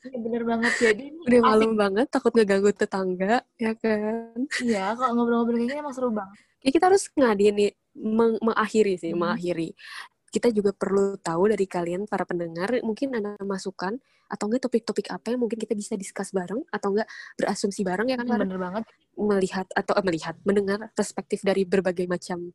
Iya, 0.00 0.16
bener 0.16 0.42
banget. 0.46 0.72
Jadi 0.78 1.04
udah 1.18 1.40
malam 1.42 1.72
banget 1.74 2.06
takut 2.06 2.30
ngeganggu 2.30 2.70
tetangga 2.70 3.42
ya 3.58 3.74
kan? 3.74 4.38
Iya, 4.56 4.94
kalau 4.94 5.12
ngobrol-ngobrol 5.18 5.58
kayak 5.58 5.68
gini 5.68 5.80
emang 5.82 5.92
seru 5.92 6.08
banget. 6.08 6.38
kayak 6.60 6.72
kita 6.76 6.84
harus 6.86 7.04
ngadain 7.12 7.54
nih 7.56 7.70
meng- 7.96 8.40
mengakhiri 8.40 8.94
sih 8.94 9.10
Hmm. 9.10 9.20
mengakhiri 9.26 9.72
kita 10.30 10.48
juga 10.54 10.70
perlu 10.70 11.18
tahu 11.18 11.50
dari 11.50 11.66
kalian 11.66 12.06
para 12.06 12.22
pendengar 12.22 12.70
mungkin 12.86 13.12
ada 13.18 13.34
masukan 13.42 13.98
atau 14.30 14.44
enggak 14.46 14.62
topik-topik 14.70 15.10
apa 15.10 15.34
yang 15.34 15.42
mungkin 15.42 15.58
kita 15.58 15.74
bisa 15.74 15.98
discuss 15.98 16.30
bareng 16.30 16.62
atau 16.70 16.94
enggak 16.94 17.08
berasumsi 17.34 17.82
bareng 17.82 18.14
ya 18.14 18.16
kan? 18.22 18.26
Bener 18.30 18.60
banget. 18.62 18.84
melihat 19.18 19.66
atau 19.74 19.98
eh, 19.98 20.04
melihat 20.06 20.38
mendengar 20.46 20.88
perspektif 20.94 21.42
dari 21.42 21.66
berbagai 21.66 22.06
macam 22.06 22.54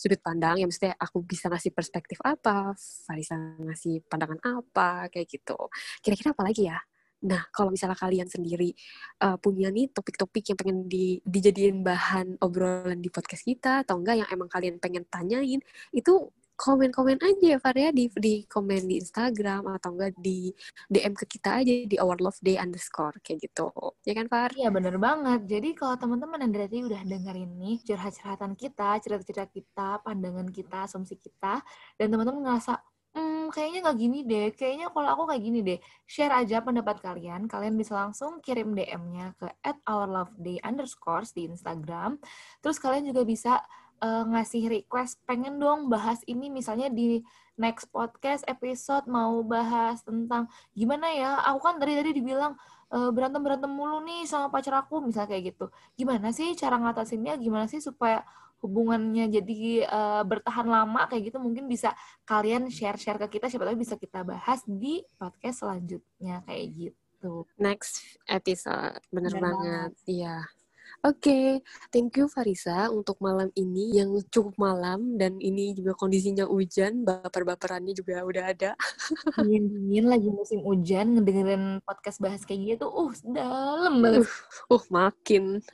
sudut 0.00 0.16
pandang 0.24 0.56
ya 0.56 0.64
maksudnya 0.64 0.96
aku 0.96 1.20
bisa 1.20 1.52
ngasih 1.52 1.76
perspektif 1.76 2.16
apa 2.24 2.72
Farisa 3.04 3.36
ngasih 3.36 4.00
pandangan 4.08 4.40
apa 4.40 5.12
kayak 5.12 5.28
gitu 5.28 5.68
kira-kira 6.00 6.32
apa 6.32 6.42
lagi 6.48 6.72
ya 6.72 6.80
Nah, 7.20 7.44
kalau 7.52 7.68
misalnya 7.68 8.00
kalian 8.00 8.24
sendiri 8.32 8.72
uh, 9.20 9.36
punya 9.36 9.68
nih 9.68 9.92
topik-topik 9.92 10.40
yang 10.52 10.56
pengen 10.56 10.78
di, 10.88 11.20
dijadiin 11.20 11.84
bahan 11.84 12.40
obrolan 12.40 12.96
di 12.96 13.12
podcast 13.12 13.44
kita, 13.44 13.84
atau 13.84 14.00
enggak 14.00 14.24
yang 14.24 14.28
emang 14.32 14.48
kalian 14.48 14.80
pengen 14.80 15.04
tanyain, 15.04 15.60
itu 15.92 16.12
komen-komen 16.60 17.16
aja 17.24 17.56
ya 17.56 17.58
Far 17.58 17.72
ya 17.72 17.88
di, 17.88 18.12
komen 18.44 18.84
di 18.84 19.00
Instagram 19.00 19.64
atau 19.80 19.96
enggak 19.96 20.12
di 20.20 20.52
DM 20.92 21.16
ke 21.16 21.24
kita 21.24 21.64
aja 21.64 21.72
di 21.88 21.96
our 21.96 22.20
love 22.20 22.36
day 22.44 22.60
underscore 22.60 23.16
kayak 23.24 23.48
gitu 23.48 23.72
ya 24.04 24.12
kan 24.12 24.28
Far? 24.28 24.52
Iya 24.52 24.68
bener 24.68 25.00
banget 25.00 25.48
jadi 25.48 25.72
kalau 25.72 25.96
teman-teman 25.96 26.44
yang 26.44 26.52
berarti 26.52 26.78
udah 26.84 27.00
dengerin 27.08 27.50
nih 27.56 27.76
curhat-curhatan 27.80 28.52
kita 28.60 29.00
cerita-cerita 29.00 29.48
kita 29.48 29.88
pandangan 30.04 30.52
kita 30.52 30.84
asumsi 30.84 31.16
kita 31.16 31.64
dan 31.96 32.06
teman-teman 32.12 32.44
ngerasa 32.44 32.76
hmm, 33.16 33.48
kayaknya 33.50 33.78
nggak 33.82 33.98
gini 33.98 34.18
deh, 34.22 34.46
kayaknya 34.54 34.86
kalau 34.94 35.08
aku 35.10 35.22
kayak 35.34 35.42
gini 35.42 35.60
deh. 35.66 35.78
Share 36.06 36.30
aja 36.30 36.62
pendapat 36.62 37.02
kalian, 37.02 37.50
kalian 37.50 37.74
bisa 37.74 37.98
langsung 37.98 38.38
kirim 38.38 38.74
DM-nya 38.78 39.34
ke 39.34 39.50
at 39.66 39.78
ourloveday 39.88 40.62
underscore 40.62 41.26
di 41.34 41.50
Instagram. 41.50 42.22
Terus 42.62 42.78
kalian 42.78 43.10
juga 43.10 43.22
bisa 43.26 43.58
uh, 44.00 44.24
ngasih 44.26 44.68
request 44.68 45.20
pengen 45.28 45.60
dong 45.60 45.92
bahas 45.92 46.20
ini 46.26 46.48
misalnya 46.48 46.88
di 46.88 47.20
next 47.60 47.92
podcast 47.92 48.42
episode 48.48 49.04
mau 49.04 49.44
bahas 49.44 50.00
tentang 50.00 50.48
gimana 50.72 51.12
ya? 51.12 51.40
Aku 51.52 51.60
kan 51.60 51.76
dari 51.76 51.96
tadi 51.96 52.16
dibilang 52.16 52.56
uh, 52.90 53.10
berantem 53.12 53.44
berantem 53.44 53.68
mulu 53.70 54.00
nih 54.04 54.24
sama 54.24 54.48
pacar 54.48 54.80
aku 54.80 55.04
misalnya 55.04 55.36
kayak 55.36 55.54
gitu. 55.54 55.66
Gimana 55.94 56.32
sih 56.32 56.56
cara 56.56 56.80
ngatasinnya? 56.80 57.36
Gimana 57.36 57.68
sih 57.68 57.84
supaya 57.84 58.24
hubungannya 58.60 59.28
jadi 59.28 59.88
uh, 59.88 60.22
bertahan 60.24 60.66
lama 60.68 61.04
kayak 61.08 61.32
gitu? 61.32 61.38
Mungkin 61.40 61.68
bisa 61.68 61.92
kalian 62.24 62.72
share 62.72 62.96
share 62.96 63.20
ke 63.20 63.40
kita 63.40 63.52
siapa 63.52 63.68
tahu 63.68 63.76
bisa 63.76 64.00
kita 64.00 64.24
bahas 64.24 64.64
di 64.64 65.04
podcast 65.20 65.64
selanjutnya 65.64 66.40
kayak 66.48 66.66
gitu. 66.72 67.44
Next 67.60 68.16
episode 68.24 69.04
bener, 69.12 69.36
bener 69.36 69.44
banget. 69.44 69.92
Iya 70.08 70.48
Oke, 71.00 71.32
okay. 71.32 71.46
thank 71.88 72.12
you 72.20 72.28
Farisa 72.28 72.92
untuk 72.92 73.16
malam 73.24 73.48
ini 73.56 73.96
yang 73.96 74.20
cukup 74.28 74.52
malam 74.60 75.16
dan 75.16 75.40
ini 75.40 75.72
juga 75.72 75.96
kondisinya 75.96 76.44
hujan, 76.44 77.08
baper-baperannya 77.08 77.96
juga 77.96 78.20
udah 78.20 78.52
ada. 78.52 78.70
Dingin-dingin 79.40 80.04
lagi 80.04 80.28
musim 80.28 80.60
hujan, 80.60 81.16
ngedengerin 81.16 81.80
podcast 81.88 82.20
bahas 82.20 82.44
kayak 82.44 82.76
gitu, 82.76 82.84
uh 82.84 83.16
dalam 83.24 84.04
banget. 84.04 84.28
Uh, 84.68 84.76
uh 84.76 84.84
makin. 84.92 85.64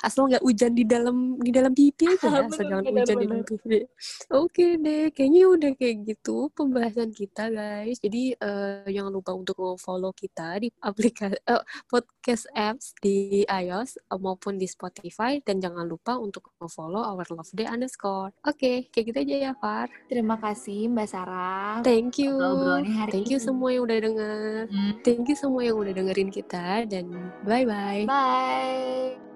Asal 0.00 0.32
nggak 0.32 0.40
hujan 0.48 0.72
di 0.72 0.88
dalam 0.88 1.36
di 1.36 1.52
dalam 1.52 1.76
pipi 1.76 2.16
aja, 2.16 2.40
asal 2.48 2.64
jangan 2.64 2.84
hujan 2.88 3.16
di 3.20 3.26
dalam 3.28 3.44
pipi. 3.44 3.84
Oke 3.84 3.84
okay 4.32 4.70
deh, 4.80 5.04
kayaknya 5.12 5.44
udah 5.44 5.72
kayak 5.76 6.08
gitu 6.08 6.48
pembahasan 6.56 7.12
kita 7.12 7.52
guys. 7.52 8.00
Jadi 8.00 8.32
uh, 8.40 8.88
jangan 8.88 9.12
lupa 9.12 9.36
untuk 9.36 9.60
follow 9.76 10.16
kita 10.16 10.56
di 10.56 10.72
aplikasi 10.80 11.36
uh, 11.52 11.60
podcast 11.84 12.48
apps 12.56 12.96
di 13.04 13.44
iOS 13.44 14.00
maupun 14.16 14.56
di 14.56 14.69
Spotify 14.70 15.42
dan 15.42 15.58
jangan 15.58 15.84
lupa 15.90 16.14
untuk 16.16 16.54
follow 16.70 17.02
our 17.02 17.26
love 17.34 17.50
day 17.52 17.66
underscore. 17.66 18.30
Oke, 18.46 18.54
okay, 18.54 18.76
kayak 18.94 19.04
gitu 19.10 19.18
aja 19.26 19.36
ya, 19.50 19.52
Far. 19.58 19.90
Terima 20.06 20.38
kasih 20.38 20.86
Mbak 20.94 21.08
Sarah. 21.10 21.82
Thank 21.82 22.22
you. 22.22 22.38
Hari 22.38 23.10
Thank 23.10 23.28
you 23.34 23.42
ini. 23.42 23.46
semua 23.50 23.68
yang 23.74 23.82
udah 23.84 23.98
denger. 23.98 24.40
Hmm. 24.70 24.92
Thank 25.02 25.26
you 25.26 25.36
semua 25.36 25.62
yang 25.66 25.76
udah 25.76 25.92
dengerin 25.92 26.30
kita 26.30 26.86
dan 26.86 27.34
bye-bye. 27.42 28.06
Bye. 28.06 29.29